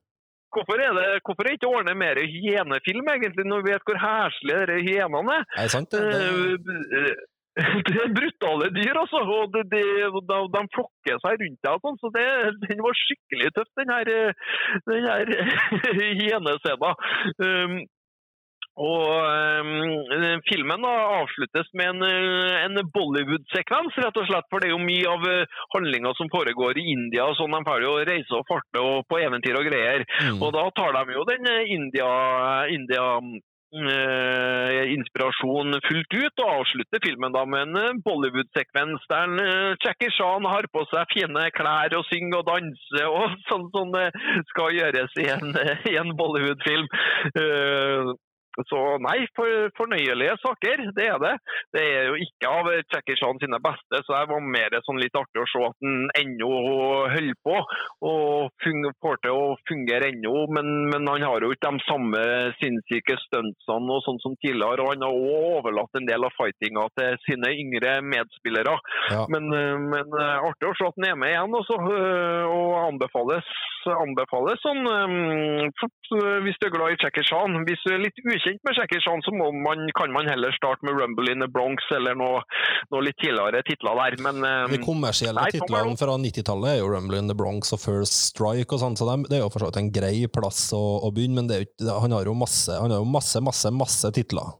[0.52, 4.66] Hvorfor er det hvorfor er ikke ordne mer hyenefilm, egentlig, når vi vet hvor heslige
[4.72, 5.46] de hyenene er?
[5.58, 6.02] Er det sant, det?
[6.12, 7.04] det?
[7.04, 7.28] Eh,
[7.88, 9.20] Det er brutale dyr, altså.
[9.38, 9.84] og det, det,
[10.32, 11.74] de, de flokker seg rundt deg.
[11.74, 12.28] og sånn, så det,
[12.64, 14.32] Den var skikkelig tøff, den her, eh,
[14.88, 15.34] den her
[16.22, 16.96] hyenescenen.
[17.44, 17.76] Um,
[18.82, 24.48] og um, Filmen da, avsluttes med en, eh, en Bollywood-sekvens, rett og slett.
[24.50, 27.28] For det er jo mye av uh, handlinga som foregår i India.
[27.28, 30.06] og sånn, De får jo reise og farte og på eventyr og greier.
[30.26, 30.42] Mm.
[30.42, 32.12] Og da tar de jo den eh, India,
[32.74, 33.08] India
[33.72, 40.12] eh, inspirasjon fullt ut, og avslutter filmen da med en eh, Bollywood-sekvens der eh, Jackie
[40.18, 44.10] Chan har på seg fine klær og synger og danser, og sånn som det
[44.52, 46.92] skal gjøres i en, eh, en Bollywood-film.
[48.68, 51.34] Så nei, for, fornøyelige saker, det er det.
[51.76, 55.44] Det er jo ikke av Jackie sine beste, så det var mer sånn litt artig
[55.44, 56.50] å se at han ennå
[57.14, 57.58] holder på
[58.12, 58.68] og
[59.02, 60.34] får til å fungere ennå.
[60.56, 62.22] Men, men han har jo ikke de samme
[62.60, 64.84] sinnssyke stuntsene og sånn som tidligere.
[64.84, 68.78] Og han har òg overlatt en del av fightinga til sine yngre medspillere.
[69.14, 69.26] Ja.
[69.32, 72.78] Men, eh, men eh, artig å se at han er med igjen, også, eh, og
[72.88, 73.56] anbefales,
[73.90, 77.56] anbefales sånn eh, hvis du er glad i Jackie Chan.
[77.68, 80.98] Hvis du er litt ukjent med Jackie Chan, så man, kan man heller starte med
[81.00, 82.42] Rumble in the Bronx eller noe,
[82.92, 84.18] noe litt tidligere titler der.
[84.26, 87.84] Men eh, De kommersielle Nei, titlene fra 90-tallet er jo Rumble in the Bronx og
[87.84, 90.82] First Strike og sånn, så det er jo for så vidt en grei plass å,
[91.08, 94.12] å begynne, men det jo, han har jo masse, han har jo masse, masse, masse
[94.16, 94.58] titler.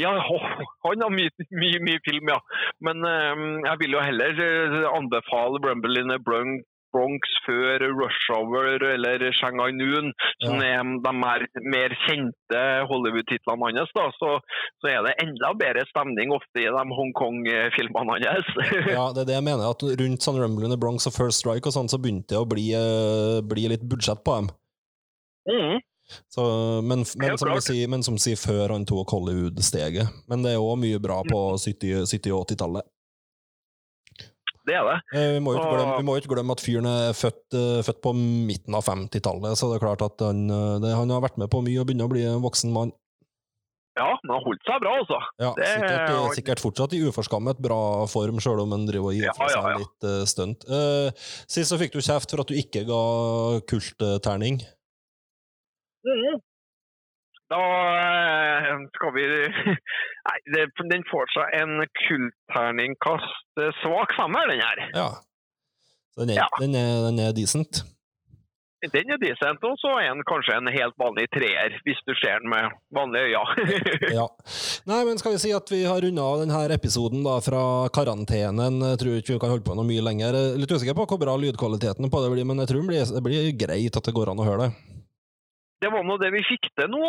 [0.00, 0.10] ja,
[0.86, 2.40] han har mye, mye, mye film, ja.
[2.84, 6.64] Men eh, jeg vil jo heller eh, anbefale Rumble in the Bronx
[6.94, 10.12] Bronx før Rush Hour eller Shanghai Noon,
[10.44, 14.36] som er de mer, mer kjente Hollywood-titlene hans, da, så,
[14.82, 18.52] så er det enda bedre stemning ofte i de Hongkong-filmene hans.
[18.94, 21.70] Ja, det er det jeg mener, at rundt sånn Rumble in Bronx og First Strike
[21.70, 24.54] og sånn, så begynte det å bli, eh, bli litt budsjett på dem.
[25.50, 25.82] mm.
[26.28, 26.42] Så,
[26.84, 30.10] men, men, som sier, men som sier, før han tok Hollywood-steget.
[30.28, 32.90] Men det er òg mye bra på 70- 70- og 80-tallet.
[34.64, 34.96] Det er det.
[35.12, 37.80] Eh, Vi må jo ikke glemme, vi må ikke glemme at fyren er født, eh,
[37.84, 41.24] født på midten av 50-tallet, så det er klart at han, eh, det, han har
[41.24, 42.94] vært med på mye og begynner å bli en voksen mann.
[43.94, 45.18] Ja, men han holdt seg bra, altså.
[45.38, 45.68] Ja, Det
[46.34, 49.68] sikkert, fortsatt i uforskammet bra form, sjøl om han driver og gir fra ja, seg
[49.68, 49.76] ja.
[49.84, 50.66] litt uh, stunt.
[50.66, 51.12] Uh,
[51.46, 53.04] sist så fikk du kjeft for at du ikke ga
[53.70, 54.58] kultterning.
[56.02, 56.42] Mhm.
[57.52, 57.60] Da
[58.00, 59.24] eh, skal vi
[60.28, 64.84] Nei, det, den får seg en kullterningkast eh, svak femmer, den her.
[64.96, 65.08] Ja.
[66.16, 66.48] Den er, Ja.
[66.62, 67.82] den er, den er decent.
[68.92, 72.42] Den er decent, og så er den kanskje en helt vanlig treer, hvis du ser
[72.42, 73.78] den med vanlige øyne.
[74.18, 74.26] Ja.
[74.90, 77.62] Nei, men skal vi si at vi har runda av denne episoden da fra
[77.96, 78.82] karantenen.
[78.92, 80.36] Jeg tror ikke vi kan holde på noe mye lenger.
[80.36, 83.14] Er Litt usikker på hvor bra lydkvaliteten på det blir, men jeg tror det blir,
[83.16, 84.93] det blir greit at det går an å høre det.
[85.84, 87.00] Det var nå det vi fikk til nå,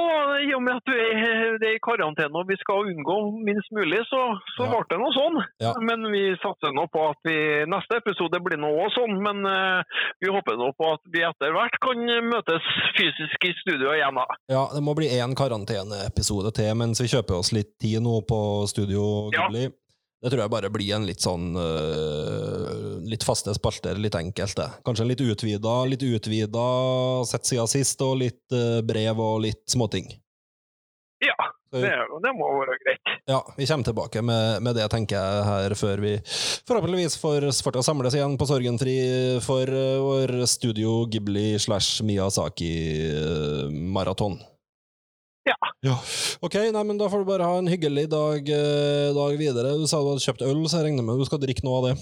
[0.44, 3.16] i og med at vi er, i karantene og vi skal unngå
[3.48, 4.20] minst mulig, så,
[4.58, 4.72] så Ja.
[4.74, 5.38] ble det noe sånn.
[5.64, 5.72] Ja.
[5.80, 7.38] Men vi satser nå på at vi,
[7.72, 11.56] neste episode blir nå òg sånn, men uh, vi håper nå på at vi etter
[11.56, 12.68] hvert kan møtes
[13.00, 14.20] fysisk i studio igjen.
[14.20, 14.28] da.
[14.52, 18.40] Ja, det må bli én karanteneepisode til mens vi kjøper oss litt tid nå på
[18.68, 19.48] Studio Ja.
[20.24, 24.70] Det tror jeg bare blir en litt sånn uh, Litt faste spalter, litt enkelt, det.
[24.88, 26.68] Kanskje litt utvida, litt utvida
[27.30, 30.08] sett siden sist, og litt uh, brev og litt småting.
[31.24, 31.36] Ja,
[31.72, 31.80] det,
[32.24, 33.00] det må være greit.
[33.30, 37.80] Ja, vi kommer tilbake med, med det, tenker jeg, her før vi forhåpentligvis får, svart
[37.82, 38.98] å samles igjen på Sorgenfri
[39.46, 44.36] for uh, vår Studio Ghibli slash Miyazaki-maraton.
[45.46, 45.58] Ja.
[45.86, 45.96] Ja.
[46.42, 49.76] Ok, nei, men da får du bare ha en hyggelig dag, eh, dag videre.
[49.78, 51.88] Du sa du hadde kjøpt øl, så jeg regner med du skal drikke noe av
[51.90, 51.96] det.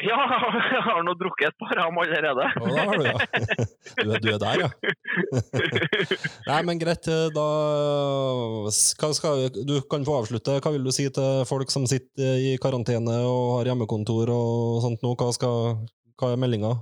[0.00, 0.16] Ja,
[0.74, 2.46] jeg har nå drukket et par av dem allerede.
[2.54, 3.16] Ja, da har du, ja.
[4.00, 4.70] Du er, du er der, ja.
[6.50, 7.08] Nei, men greit.
[7.34, 7.46] Da
[8.64, 10.60] hva skal, Du kan få avslutte.
[10.62, 15.04] Hva vil du si til folk som sitter i karantene og har hjemmekontor og sånt
[15.04, 15.12] nå?
[15.20, 15.82] Hva, skal,
[16.20, 16.72] hva er meldinga?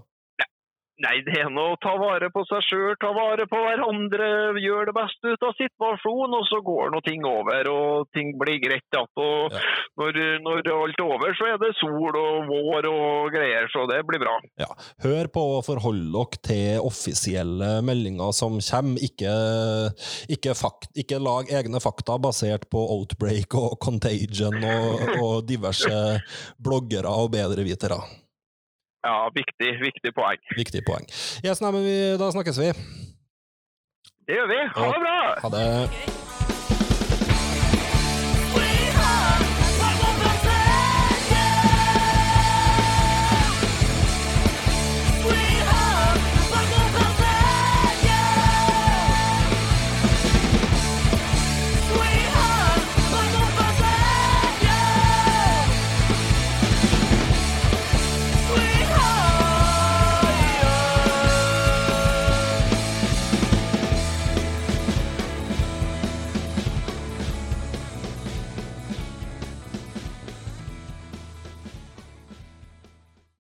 [0.99, 4.89] Nei, det er nå å ta vare på seg sjøl, ta vare på hverandre, gjøre
[4.89, 8.83] det beste ut av situasjonen, og så går nå ting over og ting blir greit
[8.83, 9.07] igjen.
[9.55, 9.63] Ja.
[10.01, 14.01] når, når alt er over, så er det sol og vår og greier, så det
[14.11, 14.35] blir bra.
[14.59, 14.71] Ja.
[15.07, 18.99] Hør på og forhold dere til offisielle meldinger som kommer.
[18.99, 19.33] Ikke,
[20.35, 25.93] ikke, fakt, ikke lag egne fakta basert på Outbreak og Contagion og, og diverse
[26.59, 28.03] bloggere og bedrevitere.
[29.07, 30.41] Ja, viktig, viktig poeng.
[30.57, 31.07] Viktig poeng.
[31.47, 32.73] Yes, nei, vi, da snakkes vi.
[34.27, 34.63] Det gjør vi.
[34.77, 35.21] Ha det bra!
[35.45, 36.18] Ha det.